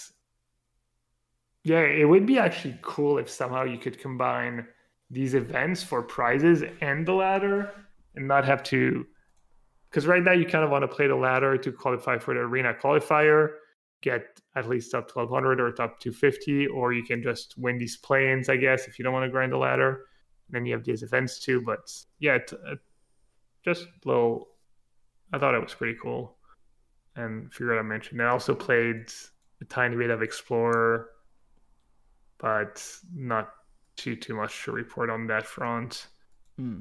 yeah, 1.63 1.81
it 1.81 2.05
would 2.05 2.25
be 2.25 2.39
actually 2.39 2.77
cool 2.81 3.17
if 3.17 3.29
somehow 3.29 3.63
you 3.63 3.77
could 3.77 3.99
combine 3.99 4.65
these 5.09 5.33
events 5.33 5.83
for 5.83 6.01
prizes 6.01 6.63
and 6.81 7.05
the 7.05 7.13
ladder 7.13 7.71
and 8.15 8.27
not 8.27 8.45
have 8.45 8.63
to 8.63 9.05
because 9.89 10.05
right 10.05 10.23
now 10.23 10.31
you 10.31 10.45
kind 10.45 10.63
of 10.63 10.69
want 10.69 10.83
to 10.83 10.87
play 10.87 11.07
the 11.07 11.15
ladder 11.15 11.57
to 11.57 11.71
qualify 11.71 12.17
for 12.17 12.33
the 12.33 12.39
arena 12.39 12.73
qualifier 12.73 13.49
get 14.01 14.39
at 14.55 14.69
least 14.69 14.93
up 14.93 15.13
1200 15.13 15.59
or 15.59 15.71
top 15.71 15.99
250 15.99 16.67
or 16.67 16.93
you 16.93 17.03
can 17.03 17.23
just 17.23 17.55
win 17.57 17.77
these 17.77 17.97
play-ins 17.97 18.49
i 18.49 18.55
guess 18.55 18.87
if 18.87 18.99
you 18.99 19.03
don't 19.03 19.13
want 19.13 19.25
to 19.25 19.31
grind 19.31 19.51
the 19.51 19.57
ladder. 19.57 20.05
And 20.47 20.55
then 20.55 20.65
you 20.65 20.73
have 20.73 20.83
these 20.83 21.03
events 21.03 21.39
too 21.39 21.61
but 21.61 21.91
yeah 22.19 22.35
it, 22.35 22.51
it, 22.51 22.59
uh, 22.71 22.75
just 23.65 23.83
a 23.83 24.07
little 24.07 24.49
i 25.33 25.39
thought 25.39 25.55
it 25.55 25.61
was 25.61 25.73
pretty 25.73 25.97
cool 26.01 26.37
and 27.15 27.51
figured 27.51 27.79
i 27.79 27.81
mentioned 27.81 28.21
i 28.21 28.27
also 28.27 28.53
played 28.55 29.11
a 29.61 29.65
tiny 29.65 29.95
bit 29.95 30.11
of 30.11 30.21
explorer 30.21 31.09
but 32.39 32.83
not 33.13 33.53
too 33.97 34.15
too 34.15 34.35
much 34.35 34.63
to 34.65 34.71
report 34.71 35.09
on 35.09 35.27
that 35.27 35.45
front. 35.45 36.07
Hmm. 36.57 36.79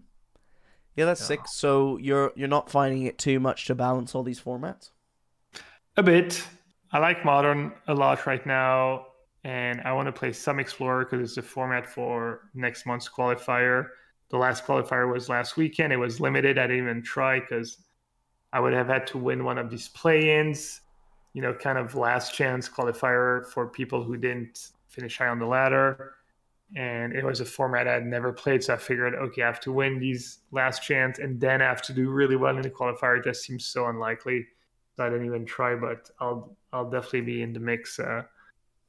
Yeah, 0.96 1.04
that's 1.06 1.20
Yeah. 1.20 1.26
sick. 1.26 1.48
So 1.48 1.96
you're 1.98 2.32
you're 2.36 2.48
not 2.48 2.70
finding 2.70 3.02
it 3.04 3.18
too 3.18 3.40
much 3.40 3.66
to 3.66 3.74
balance 3.74 4.14
all 4.14 4.22
these 4.22 4.40
formats? 4.40 4.90
A 5.96 6.02
bit. 6.02 6.46
I 6.92 6.98
like 6.98 7.24
modern 7.24 7.72
a 7.86 7.94
lot 7.94 8.26
right 8.26 8.44
now, 8.46 9.06
and 9.44 9.80
I 9.82 9.92
want 9.92 10.06
to 10.06 10.12
play 10.12 10.32
some 10.32 10.58
explorer 10.58 11.04
because 11.04 11.20
it's 11.20 11.34
the 11.34 11.42
format 11.42 11.86
for 11.86 12.50
next 12.54 12.86
month's 12.86 13.08
qualifier. 13.08 13.88
The 14.30 14.38
last 14.38 14.64
qualifier 14.64 15.10
was 15.12 15.28
last 15.28 15.56
weekend. 15.56 15.92
It 15.92 15.96
was 15.96 16.20
limited. 16.20 16.58
I 16.58 16.66
didn't 16.66 16.82
even 16.84 17.02
try 17.02 17.40
because 17.40 17.78
I 18.52 18.60
would 18.60 18.72
have 18.74 18.88
had 18.88 19.06
to 19.08 19.18
win 19.18 19.44
one 19.44 19.58
of 19.58 19.70
these 19.70 19.88
play-ins. 19.88 20.82
You 21.34 21.42
know, 21.42 21.54
kind 21.54 21.78
of 21.78 21.94
last 21.94 22.34
chance 22.34 22.68
qualifier 22.68 23.46
for 23.52 23.68
people 23.68 24.02
who 24.02 24.16
didn't 24.16 24.70
finish 24.98 25.18
high 25.18 25.28
on 25.28 25.38
the 25.38 25.46
ladder. 25.46 26.14
And 26.76 27.14
it 27.14 27.24
was 27.24 27.40
a 27.40 27.46
format 27.46 27.88
I'd 27.88 28.04
never 28.04 28.30
played, 28.30 28.62
so 28.62 28.74
I 28.74 28.76
figured, 28.76 29.14
okay, 29.14 29.42
I 29.42 29.46
have 29.46 29.60
to 29.60 29.72
win 29.72 29.98
these 29.98 30.40
last 30.50 30.82
chance, 30.82 31.18
and 31.18 31.40
then 31.40 31.62
I 31.62 31.64
have 31.64 31.80
to 31.82 31.94
do 31.94 32.10
really 32.10 32.36
well 32.36 32.54
in 32.56 32.62
the 32.62 32.68
qualifier. 32.78 33.18
It 33.18 33.24
just 33.24 33.42
seems 33.42 33.64
so 33.64 33.86
unlikely. 33.86 34.46
So 34.94 35.06
I 35.06 35.08
didn't 35.08 35.24
even 35.26 35.46
try, 35.46 35.76
but 35.76 36.10
I'll 36.20 36.40
I'll 36.72 36.90
definitely 36.90 37.22
be 37.22 37.40
in 37.42 37.52
the 37.54 37.60
mix 37.60 37.98
uh, 37.98 38.22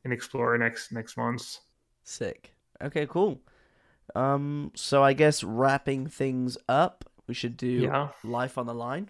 in 0.03 0.11
Explorer 0.11 0.57
next 0.57 0.91
next 0.91 1.15
month. 1.17 1.59
Sick. 2.03 2.53
Okay, 2.81 3.05
cool. 3.07 3.39
Um, 4.15 4.71
so 4.75 5.03
I 5.03 5.13
guess 5.13 5.43
wrapping 5.43 6.07
things 6.07 6.57
up, 6.67 7.05
we 7.27 7.33
should 7.33 7.55
do 7.55 7.67
Yeah. 7.83 8.09
Life 8.23 8.57
on 8.57 8.65
the 8.65 8.73
Line. 8.73 9.09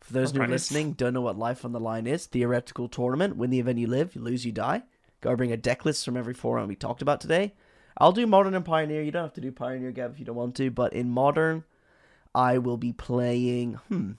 For 0.00 0.12
those 0.12 0.32
new 0.32 0.40
Alright. 0.40 0.50
listening, 0.50 0.92
don't 0.92 1.12
know 1.12 1.20
what 1.20 1.38
Life 1.38 1.64
on 1.64 1.72
the 1.72 1.80
Line 1.80 2.06
is. 2.06 2.26
Theoretical 2.26 2.88
tournament. 2.88 3.36
Win 3.36 3.50
the 3.50 3.60
event 3.60 3.78
you 3.78 3.86
live, 3.86 4.14
you 4.16 4.22
lose, 4.22 4.44
you 4.46 4.52
die. 4.52 4.82
Gotta 5.20 5.36
bring 5.36 5.52
a 5.52 5.56
deck 5.56 5.84
list 5.84 6.04
from 6.04 6.16
every 6.16 6.34
forum 6.34 6.68
we 6.68 6.76
talked 6.76 7.02
about 7.02 7.20
today. 7.20 7.54
I'll 7.98 8.12
do 8.12 8.26
Modern 8.26 8.54
and 8.54 8.64
Pioneer. 8.64 9.02
You 9.02 9.10
don't 9.10 9.24
have 9.24 9.32
to 9.34 9.40
do 9.40 9.50
Pioneer, 9.50 9.90
Gab, 9.90 10.12
if 10.12 10.18
you 10.20 10.24
don't 10.24 10.36
want 10.36 10.54
to. 10.56 10.70
But 10.70 10.92
in 10.92 11.10
Modern, 11.10 11.64
I 12.34 12.58
will 12.58 12.76
be 12.76 12.92
playing. 12.92 13.74
Hmm. 13.88 14.12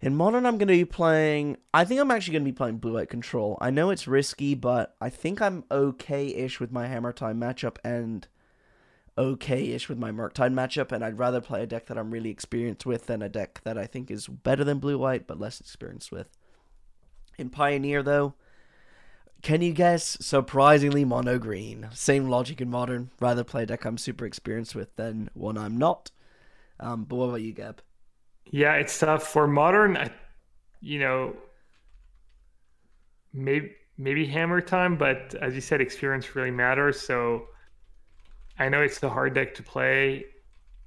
In 0.00 0.14
Modern, 0.14 0.46
I'm 0.46 0.58
going 0.58 0.68
to 0.68 0.74
be 0.74 0.84
playing. 0.84 1.56
I 1.74 1.84
think 1.84 2.00
I'm 2.00 2.10
actually 2.10 2.32
going 2.32 2.44
to 2.44 2.52
be 2.52 2.56
playing 2.56 2.78
Blue 2.78 2.92
White 2.92 3.08
Control. 3.08 3.58
I 3.60 3.70
know 3.70 3.90
it's 3.90 4.06
risky, 4.06 4.54
but 4.54 4.94
I 5.00 5.08
think 5.08 5.40
I'm 5.40 5.64
okay 5.70 6.26
ish 6.26 6.60
with 6.60 6.70
my 6.70 6.86
Hammer 6.86 7.12
Time 7.12 7.40
matchup 7.40 7.78
and 7.82 8.28
okay 9.16 9.72
ish 9.72 9.88
with 9.88 9.98
my 9.98 10.12
Murktide 10.12 10.54
matchup. 10.54 10.92
And 10.92 11.02
I'd 11.02 11.18
rather 11.18 11.40
play 11.40 11.62
a 11.62 11.66
deck 11.66 11.86
that 11.86 11.98
I'm 11.98 12.10
really 12.10 12.30
experienced 12.30 12.86
with 12.86 13.06
than 13.06 13.22
a 13.22 13.28
deck 13.28 13.62
that 13.64 13.78
I 13.78 13.86
think 13.86 14.10
is 14.10 14.28
better 14.28 14.62
than 14.62 14.78
Blue 14.78 14.98
White, 14.98 15.26
but 15.26 15.40
less 15.40 15.58
experienced 15.58 16.12
with. 16.12 16.28
In 17.38 17.50
Pioneer, 17.50 18.02
though, 18.02 18.34
can 19.42 19.62
you 19.62 19.72
guess? 19.72 20.16
Surprisingly, 20.20 21.04
mono 21.04 21.38
green. 21.38 21.88
Same 21.92 22.28
logic 22.28 22.60
in 22.60 22.70
modern. 22.70 23.10
Rather 23.20 23.44
play 23.44 23.62
a 23.62 23.66
deck 23.66 23.84
I'm 23.84 23.98
super 23.98 24.26
experienced 24.26 24.74
with 24.74 24.94
than 24.96 25.30
one 25.34 25.56
I'm 25.56 25.78
not. 25.78 26.10
Um, 26.80 27.04
but 27.04 27.16
what 27.16 27.26
about 27.26 27.42
you, 27.42 27.52
Gab? 27.52 27.82
Yeah, 28.50 28.74
it's 28.74 28.98
tough 28.98 29.24
for 29.24 29.46
modern. 29.46 29.96
I, 29.96 30.10
you 30.80 30.98
know, 30.98 31.36
maybe 33.32 33.72
maybe 33.96 34.26
hammer 34.26 34.60
time, 34.60 34.96
but 34.96 35.34
as 35.40 35.54
you 35.54 35.60
said, 35.60 35.80
experience 35.80 36.34
really 36.34 36.50
matters. 36.50 37.00
So 37.00 37.46
I 38.58 38.68
know 38.68 38.80
it's 38.80 39.02
a 39.02 39.08
hard 39.08 39.34
deck 39.34 39.54
to 39.56 39.62
play. 39.62 40.24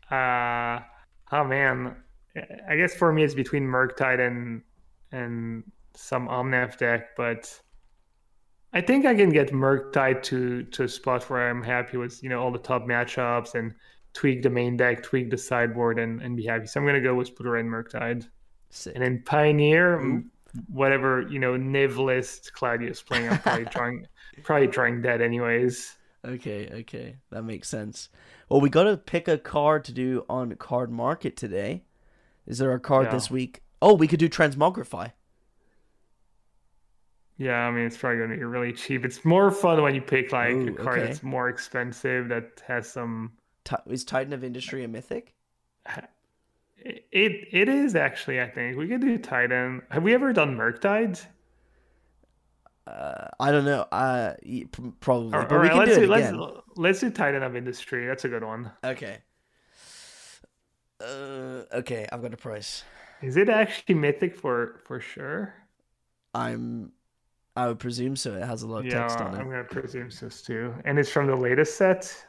Uh, 0.10 0.80
oh 1.32 1.44
man, 1.46 1.96
I 2.68 2.76
guess 2.76 2.96
for 2.96 3.12
me 3.14 3.24
it's 3.24 3.34
between 3.34 3.64
Murktide 3.64 4.26
and 4.26 4.62
and 5.12 5.64
some 5.94 6.28
Omnath 6.28 6.78
deck, 6.78 7.16
but 7.16 7.60
I 8.74 8.82
think 8.82 9.06
I 9.06 9.14
can 9.14 9.30
get 9.30 9.52
Murktide 9.52 10.24
to 10.24 10.64
to 10.64 10.84
a 10.84 10.88
spot 10.88 11.30
where 11.30 11.50
I'm 11.50 11.62
happy 11.62 11.98
with 11.98 12.24
you 12.24 12.30
know 12.30 12.42
all 12.42 12.52
the 12.52 12.60
top 12.60 12.84
matchups 12.84 13.56
and 13.56 13.74
tweak 14.14 14.44
the 14.44 14.50
main 14.50 14.78
deck, 14.78 15.04
tweak 15.04 15.30
the 15.30 15.38
sideboard, 15.38 16.00
and, 16.00 16.22
and 16.22 16.36
be 16.36 16.46
happy. 16.46 16.68
So 16.68 16.80
I'm 16.80 16.86
gonna 16.86 17.02
go 17.02 17.16
with 17.16 17.36
Blue 17.36 17.50
Red 17.50 17.66
Murktide. 17.66 18.28
Sick. 18.70 18.94
And 18.96 19.04
then 19.04 19.22
Pioneer, 19.26 20.00
Ooh. 20.00 20.24
whatever 20.68 21.22
you 21.24 21.40
know, 21.40 21.54
Niv 21.54 21.98
list 21.98 22.54
Claudius 22.54 23.02
playing, 23.02 23.30
I'm 23.30 23.40
probably 23.40 23.66
trying, 23.72 24.08
probably 24.44 24.68
trying 24.68 25.02
that 25.02 25.22
anyways. 25.22 25.98
Okay, 26.24 26.70
okay, 26.82 27.18
that 27.32 27.44
makes 27.44 27.68
sense. 27.68 28.10
Well, 28.48 28.62
we 28.62 28.70
got 28.70 28.84
to 28.84 28.96
pick 28.96 29.28
a 29.28 29.38
card 29.38 29.84
to 29.86 29.92
do 29.92 30.26
on 30.30 30.52
Cardmarket 30.54 31.36
today. 31.36 31.84
Is 32.46 32.60
there 32.60 32.72
a 32.74 32.80
card 32.80 33.08
Yeah. 33.08 33.14
this 33.14 33.32
week? 33.32 33.62
Oh, 33.82 33.96
we 33.96 34.08
could 34.08 34.20
do 34.20 34.30
Transmogrify. 34.30 35.14
Yeah, 37.42 37.66
I 37.68 37.72
mean 37.72 37.88
it's 37.88 37.98
probably 37.98 38.20
gonna 38.20 38.38
be 38.38 38.44
really 38.44 38.72
cheap. 38.72 39.04
It's 39.04 39.26
more 39.26 39.50
fun 39.50 39.82
when 39.82 39.96
you 39.96 40.02
pick 40.02 40.32
like 40.32 40.52
Ooh, 40.52 40.68
a 40.68 40.74
card 40.74 41.00
okay. 41.00 41.08
that's 41.08 41.24
more 41.24 41.50
expensive 41.50 42.28
that 42.28 42.62
has 42.68 42.88
some. 42.88 43.32
Is 43.88 44.04
Titan 44.04 44.32
of 44.32 44.44
Industry 44.44 44.84
a 44.84 44.88
mythic? 44.88 45.34
It 46.84 47.48
it 47.52 47.70
is 47.70 47.96
actually. 47.96 48.42
I 48.42 48.50
think 48.50 48.76
we 48.76 48.88
could 48.88 49.02
do 49.02 49.16
Titan. 49.20 49.84
Have 49.92 50.02
we 50.02 50.16
ever 50.16 50.34
done 50.34 50.58
Murktide? 50.58 51.24
Uh, 52.88 53.28
I 53.40 53.52
don't 53.52 53.66
know. 53.66 53.82
Uh, 53.92 54.34
probably, 55.00 55.38
All 55.38 55.46
but 55.46 55.62
we 55.62 55.70
can 55.70 55.78
let's 55.78 55.92
do 55.92 55.98
it 55.98 56.06
do 56.08 56.12
let's 56.12 56.34
let's 56.76 57.00
do 57.02 57.12
Titan 57.12 57.44
of 57.44 57.56
Industry. 57.56 58.08
That's 58.08 58.26
a 58.26 58.30
good 58.30 58.44
one. 58.44 58.72
Okay. 58.84 59.20
Uh, 61.00 61.66
okay, 61.72 62.08
I've 62.12 62.24
got 62.24 62.34
a 62.34 62.38
price. 62.38 62.84
Is 63.22 63.38
it 63.38 63.48
actually 63.48 63.94
mythic 63.94 64.36
for 64.36 64.82
for 64.86 65.00
sure? 65.00 65.54
I'm. 66.34 66.94
I 67.56 67.68
would 67.68 67.80
presume 67.80 68.16
so. 68.16 68.36
It 68.36 68.44
has 68.44 68.62
a 68.64 68.68
lot 68.68 68.80
of 68.80 68.86
yeah, 68.86 69.02
text 69.02 69.20
on 69.20 69.36
it. 69.36 69.40
I'm 69.40 69.50
gonna 69.50 69.64
presume 69.66 70.10
so 70.10 70.30
too. 70.30 70.74
And 70.86 70.98
it's 70.98 71.10
from 71.10 71.28
the 71.28 71.36
latest 71.36 71.76
set. 71.78 72.26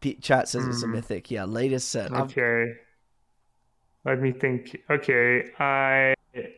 P- 0.00 0.14
chat 0.16 0.48
says 0.48 0.66
it's 0.66 0.82
a 0.82 0.86
Hmm. 0.86 0.92
mythic. 0.92 1.30
Yeah, 1.30 1.44
latest 1.44 1.88
set. 1.90 2.12
I've- 2.12 2.22
Okay. 2.40 2.74
Let 4.04 4.20
me 4.20 4.32
think. 4.32 4.76
Okay, 4.90 5.50
I 5.58 6.14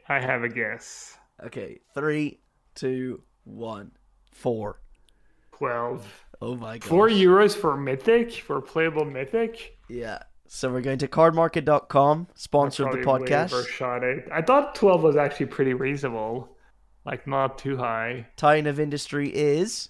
I 0.09 0.21
have 0.21 0.43
a 0.43 0.49
guess. 0.49 1.17
Okay, 1.45 1.81
three, 1.95 2.41
two, 2.75 3.23
one, 3.45 3.93
four. 4.33 4.81
Twelve. 5.57 6.25
Oh 6.41 6.55
my 6.57 6.79
god. 6.79 6.89
Four 6.89 7.09
euros 7.09 7.57
for 7.57 7.77
mythic 7.77 8.33
for 8.33 8.61
playable 8.61 9.05
mythic. 9.05 9.77
Yeah. 9.89 10.23
So 10.47 10.71
we're 10.73 10.81
going 10.81 10.99
to 10.99 11.09
cardmarket.com, 11.09 12.29
sponsor 12.35 12.87
of 12.87 12.93
the 12.93 12.99
podcast. 13.01 13.53
overshot 13.53 14.03
it. 14.05 14.27
I 14.33 14.41
thought 14.43 14.75
twelve 14.75 15.03
was 15.03 15.17
actually 15.17 15.47
pretty 15.47 15.75
reasonable, 15.75 16.57
like 17.09 17.27
not 17.27 17.59
too 17.59 17.77
high. 17.79 18.27
Titan 18.37 18.67
of 18.67 18.79
Industry 18.79 19.31
is 19.35 19.89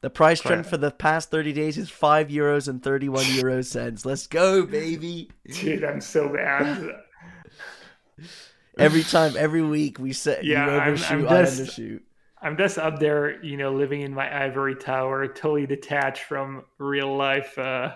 the 0.00 0.08
price 0.10 0.40
trend 0.40 0.64
for 0.66 0.76
the 0.76 0.90
past 0.90 1.30
30 1.30 1.52
days 1.52 1.76
is 1.76 1.90
5 1.90 2.28
euros 2.28 2.68
and 2.68 2.82
31 2.82 3.24
euro 3.34 3.62
cents. 3.62 4.06
Let's 4.06 4.26
go, 4.26 4.64
baby. 4.64 5.28
Dude, 5.52 5.84
I'm 5.84 6.00
so 6.00 6.28
bad. 6.32 6.90
Every 8.78 9.02
time, 9.02 9.34
every 9.36 9.60
week, 9.62 9.98
we 9.98 10.12
set 10.12 10.44
Yeah, 10.44 10.64
you 10.66 10.70
I'm- 10.72 10.80
I'm 10.82 11.26
overshoot, 11.26 11.26
I 11.28 11.42
undershoot. 11.42 12.00
I'm 12.42 12.56
just 12.56 12.78
up 12.78 12.98
there, 12.98 13.44
you 13.44 13.58
know, 13.58 13.72
living 13.74 14.00
in 14.00 14.14
my 14.14 14.44
ivory 14.44 14.74
tower, 14.76 15.26
totally 15.26 15.66
detached 15.66 16.22
from 16.22 16.62
real 16.78 17.14
life, 17.14 17.58
uh, 17.58 17.92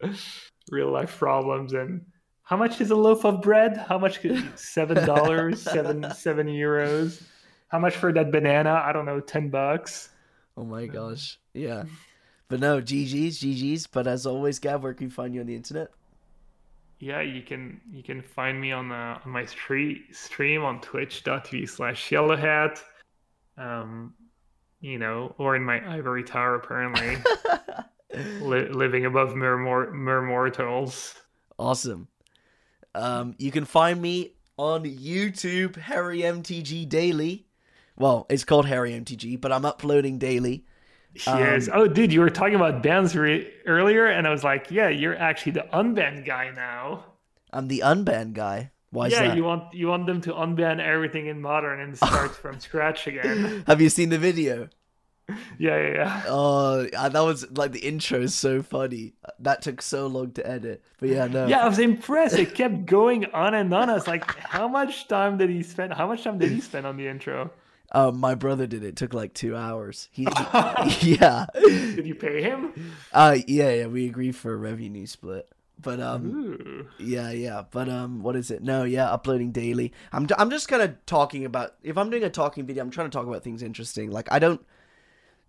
real 0.70 0.92
life 0.92 1.16
problems. 1.18 1.72
And 1.72 2.02
how 2.44 2.56
much 2.56 2.80
is 2.80 2.92
a 2.92 2.94
loaf 2.94 3.24
of 3.24 3.42
bread? 3.42 3.76
How 3.76 3.98
much? 3.98 4.20
could- 4.20 4.56
Seven 4.56 5.04
dollars, 5.04 5.60
seven 5.62 6.08
seven 6.14 6.46
euros. 6.46 7.20
How 7.68 7.78
much 7.78 7.96
for 7.96 8.12
that 8.12 8.30
banana? 8.30 8.82
I 8.84 8.92
don't 8.92 9.06
know, 9.06 9.20
ten 9.20 9.48
bucks. 9.48 10.10
Oh 10.56 10.64
my 10.64 10.86
gosh. 10.86 11.38
Yeah. 11.52 11.84
But 12.48 12.60
no, 12.60 12.80
GG's, 12.80 13.40
GG's. 13.40 13.86
But 13.86 14.06
as 14.06 14.24
always, 14.26 14.58
Gab, 14.58 14.82
where 14.82 14.94
can 14.94 15.08
we 15.08 15.10
find 15.10 15.34
you 15.34 15.40
on 15.40 15.46
the 15.46 15.56
internet? 15.56 15.88
Yeah, 16.98 17.20
you 17.20 17.42
can 17.42 17.80
you 17.92 18.02
can 18.02 18.22
find 18.22 18.60
me 18.60 18.72
on 18.72 18.90
uh, 18.90 19.18
on 19.24 19.30
my 19.30 19.44
stream 19.44 20.04
stream 20.12 20.64
on 20.64 20.80
twitch.tv 20.80 21.68
slash 21.68 22.10
yellowhat. 22.10 22.80
Um, 23.58 24.14
you 24.80 24.98
know, 24.98 25.34
or 25.38 25.56
in 25.56 25.64
my 25.64 25.86
ivory 25.92 26.22
tower 26.22 26.54
apparently. 26.54 27.18
li- 28.40 28.68
living 28.68 29.04
above 29.04 29.34
mere, 29.34 29.56
mor- 29.56 29.90
mere 29.90 30.22
mortals. 30.22 31.14
Awesome. 31.58 32.08
Um, 32.94 33.34
you 33.38 33.50
can 33.50 33.64
find 33.64 34.00
me 34.00 34.32
on 34.56 34.84
YouTube, 34.84 35.76
Harry 35.76 36.20
MTG 36.20 36.88
Daily. 36.88 37.45
Well, 37.96 38.26
it's 38.28 38.44
called 38.44 38.66
Harry 38.66 38.92
MTG, 38.92 39.40
but 39.40 39.52
I'm 39.52 39.64
uploading 39.64 40.18
daily. 40.18 40.64
Yes. 41.26 41.68
Um, 41.68 41.74
oh, 41.74 41.86
dude, 41.88 42.12
you 42.12 42.20
were 42.20 42.30
talking 42.30 42.54
about 42.54 42.82
bans 42.82 43.16
re- 43.16 43.50
earlier, 43.64 44.06
and 44.06 44.26
I 44.26 44.30
was 44.30 44.44
like, 44.44 44.70
yeah, 44.70 44.88
you're 44.88 45.16
actually 45.16 45.52
the 45.52 45.66
unbanned 45.72 46.26
guy 46.26 46.50
now. 46.54 47.04
I'm 47.52 47.68
the 47.68 47.82
unbanned 47.84 48.34
guy. 48.34 48.70
Why 48.90 49.06
is 49.06 49.12
yeah, 49.12 49.28
that? 49.28 49.36
you 49.36 49.44
want 49.44 49.74
you 49.74 49.88
want 49.88 50.06
them 50.06 50.20
to 50.22 50.32
unban 50.32 50.80
everything 50.80 51.26
in 51.26 51.40
modern 51.40 51.80
and 51.80 51.96
start 51.96 52.34
from 52.34 52.60
scratch 52.60 53.06
again. 53.06 53.64
Have 53.66 53.80
you 53.80 53.88
seen 53.88 54.10
the 54.10 54.18
video? 54.18 54.68
Yeah, 55.58 55.76
yeah, 55.76 55.94
yeah. 55.94 56.22
Oh, 56.28 56.86
that 56.92 57.20
was 57.20 57.50
like 57.50 57.72
the 57.72 57.80
intro 57.80 58.20
is 58.20 58.34
so 58.34 58.62
funny. 58.62 59.14
That 59.40 59.60
took 59.60 59.82
so 59.82 60.06
long 60.06 60.32
to 60.32 60.46
edit. 60.46 60.84
But 61.00 61.08
yeah, 61.08 61.26
no. 61.26 61.46
Yeah, 61.46 61.64
I 61.64 61.68
was 61.68 61.80
impressed. 61.80 62.38
It 62.38 62.54
kept 62.54 62.86
going 62.86 63.26
on 63.26 63.54
and 63.54 63.72
on. 63.74 63.90
I 63.90 63.94
was 63.94 64.06
like, 64.06 64.24
how 64.38 64.68
much 64.68 65.08
time 65.08 65.36
did 65.36 65.50
he 65.50 65.62
spend? 65.64 65.94
How 65.94 66.06
much 66.06 66.22
time 66.22 66.38
did 66.38 66.52
he 66.52 66.60
spend 66.60 66.86
on 66.86 66.96
the 66.96 67.08
intro? 67.08 67.50
Um, 67.92 68.18
my 68.18 68.34
brother 68.34 68.66
did 68.66 68.82
it. 68.82 68.88
it. 68.88 68.96
Took 68.96 69.14
like 69.14 69.32
two 69.32 69.56
hours. 69.56 70.08
He, 70.10 70.26
he 70.88 71.14
yeah. 71.16 71.46
Did 71.54 72.06
you 72.06 72.14
pay 72.14 72.42
him? 72.42 72.72
Uh, 73.12 73.38
yeah, 73.46 73.70
yeah. 73.70 73.86
We 73.86 74.06
agreed 74.06 74.36
for 74.36 74.52
a 74.52 74.56
revenue 74.56 75.06
split. 75.06 75.48
But 75.78 76.00
um, 76.00 76.26
Ooh. 76.34 76.88
yeah, 76.98 77.30
yeah. 77.30 77.64
But 77.70 77.88
um, 77.88 78.22
what 78.22 78.34
is 78.34 78.50
it? 78.50 78.62
No, 78.62 78.84
yeah, 78.84 79.10
uploading 79.10 79.52
daily. 79.52 79.92
I'm 80.12 80.26
I'm 80.38 80.50
just 80.50 80.68
kind 80.68 80.82
of 80.82 81.04
talking 81.04 81.44
about. 81.44 81.74
If 81.82 81.98
I'm 81.98 82.10
doing 82.10 82.24
a 82.24 82.30
talking 82.30 82.64
video, 82.64 82.82
I'm 82.82 82.90
trying 82.90 83.10
to 83.10 83.16
talk 83.16 83.26
about 83.26 83.42
things 83.44 83.62
interesting. 83.62 84.10
Like 84.10 84.30
I 84.32 84.38
don't. 84.38 84.64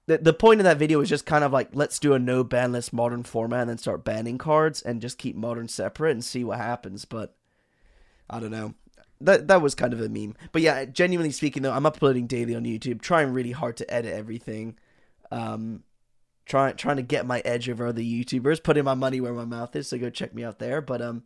The, 0.07 0.17
the 0.19 0.33
point 0.33 0.61
of 0.61 0.63
that 0.65 0.77
video 0.77 1.01
is 1.01 1.09
just 1.09 1.25
kind 1.25 1.43
of 1.43 1.51
like 1.51 1.69
let's 1.73 1.99
do 1.99 2.13
a 2.13 2.19
no 2.19 2.43
ban 2.43 2.71
list 2.71 2.93
modern 2.93 3.23
format 3.23 3.61
and 3.61 3.69
then 3.69 3.77
start 3.77 4.05
banning 4.05 4.37
cards 4.37 4.81
and 4.81 5.01
just 5.01 5.17
keep 5.17 5.35
modern 5.35 5.67
separate 5.67 6.11
and 6.11 6.23
see 6.23 6.43
what 6.43 6.57
happens. 6.57 7.05
But 7.05 7.33
I 8.29 8.39
don't 8.39 8.51
know. 8.51 8.73
That 9.19 9.47
that 9.47 9.61
was 9.61 9.75
kind 9.75 9.93
of 9.93 10.01
a 10.01 10.09
meme. 10.09 10.35
But 10.51 10.61
yeah, 10.61 10.85
genuinely 10.85 11.31
speaking 11.31 11.63
though, 11.63 11.73
I'm 11.73 11.85
uploading 11.85 12.27
daily 12.27 12.55
on 12.55 12.63
YouTube, 12.63 13.01
trying 13.01 13.33
really 13.33 13.51
hard 13.51 13.77
to 13.77 13.93
edit 13.93 14.13
everything. 14.13 14.77
Um 15.31 15.83
trying 16.47 16.75
trying 16.75 16.95
to 16.95 17.03
get 17.03 17.25
my 17.25 17.41
edge 17.45 17.69
over 17.69 17.85
other 17.85 18.01
YouTubers, 18.01 18.63
putting 18.63 18.85
my 18.85 18.93
money 18.93 19.21
where 19.21 19.33
my 19.33 19.45
mouth 19.45 19.75
is. 19.75 19.89
So 19.89 19.97
go 19.97 20.09
check 20.09 20.33
me 20.33 20.43
out 20.43 20.59
there. 20.59 20.81
But 20.81 21.01
um, 21.01 21.23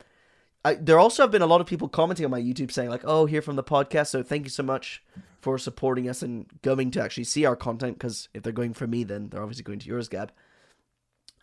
I, 0.65 0.75
there 0.75 0.99
also 0.99 1.23
have 1.23 1.31
been 1.31 1.41
a 1.41 1.47
lot 1.47 1.61
of 1.61 1.67
people 1.67 1.87
commenting 1.87 2.25
on 2.25 2.31
my 2.31 2.41
YouTube 2.41 2.71
saying 2.71 2.89
like, 2.89 3.03
"Oh, 3.05 3.25
here 3.25 3.41
from 3.41 3.55
the 3.55 3.63
podcast." 3.63 4.07
So 4.07 4.23
thank 4.23 4.43
you 4.45 4.49
so 4.49 4.63
much 4.63 5.03
for 5.39 5.57
supporting 5.57 6.09
us 6.09 6.21
and 6.21 6.45
going 6.61 6.91
to 6.91 7.01
actually 7.01 7.23
see 7.23 7.45
our 7.45 7.55
content. 7.55 7.97
Because 7.97 8.29
if 8.33 8.43
they're 8.43 8.51
going 8.51 8.73
for 8.73 8.87
me, 8.87 9.03
then 9.03 9.29
they're 9.29 9.41
obviously 9.41 9.63
going 9.63 9.79
to 9.79 9.87
yours, 9.87 10.09
Gab. 10.09 10.31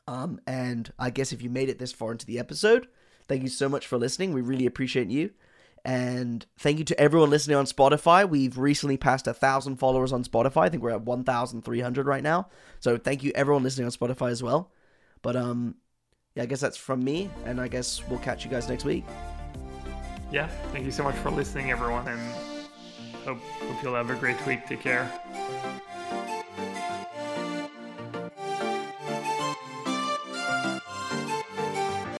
Um, 0.07 0.40
and 0.46 0.92
I 0.99 1.11
guess 1.11 1.32
if 1.32 1.42
you 1.42 1.51
made 1.51 1.68
it 1.68 1.78
this 1.78 1.92
far 1.92 2.12
into 2.12 2.26
the 2.26 2.38
episode, 2.38 2.88
thank 3.26 3.42
you 3.42 3.49
so 3.49 3.68
much 3.68 3.86
for 3.86 3.99
listening. 3.99 4.32
We 4.32 4.40
really 4.40 4.66
appreciate 4.66 5.11
you. 5.11 5.30
And 5.89 6.45
thank 6.59 6.78
you 6.78 6.84
to 6.84 7.01
everyone 7.01 7.30
listening 7.30 7.57
on 7.57 7.64
Spotify. 7.64 8.28
We've 8.28 8.59
recently 8.59 8.99
passed 8.99 9.26
a 9.26 9.32
thousand 9.32 9.76
followers 9.76 10.12
on 10.12 10.22
Spotify. 10.22 10.64
I 10.64 10.68
think 10.68 10.82
we're 10.82 10.91
at 10.91 11.01
one 11.01 11.24
thousand 11.24 11.64
three 11.64 11.80
hundred 11.80 12.07
right 12.07 12.22
now. 12.22 12.49
So 12.78 12.99
thank 12.99 13.22
you 13.22 13.32
everyone 13.34 13.62
listening 13.62 13.86
on 13.86 13.93
Spotify 13.93 14.30
as 14.30 14.43
well. 14.43 14.70
But 15.22 15.34
um, 15.34 15.76
yeah, 16.34 16.43
I 16.43 16.47
guess 16.47 16.61
that's 16.61 16.76
from 16.76 17.03
me, 17.03 17.30
and 17.47 17.59
I 17.59 17.68
guess 17.68 18.07
we'll 18.07 18.18
catch 18.18 18.45
you 18.45 18.51
guys 18.51 18.68
next 18.68 18.84
week. 18.84 19.03
Yeah, 20.30 20.49
thank 20.72 20.84
you 20.84 20.93
so 20.93 21.05
much 21.05 21.16
for 21.16 21.30
listening, 21.30 21.70
everyone, 21.70 22.07
and 22.07 22.20
hope 23.24 23.39
hope 23.39 23.82
you'll 23.82 23.95
have 23.95 24.11
a 24.11 24.16
great 24.16 24.47
week. 24.47 24.66
Take 24.66 24.82
care. 24.82 25.11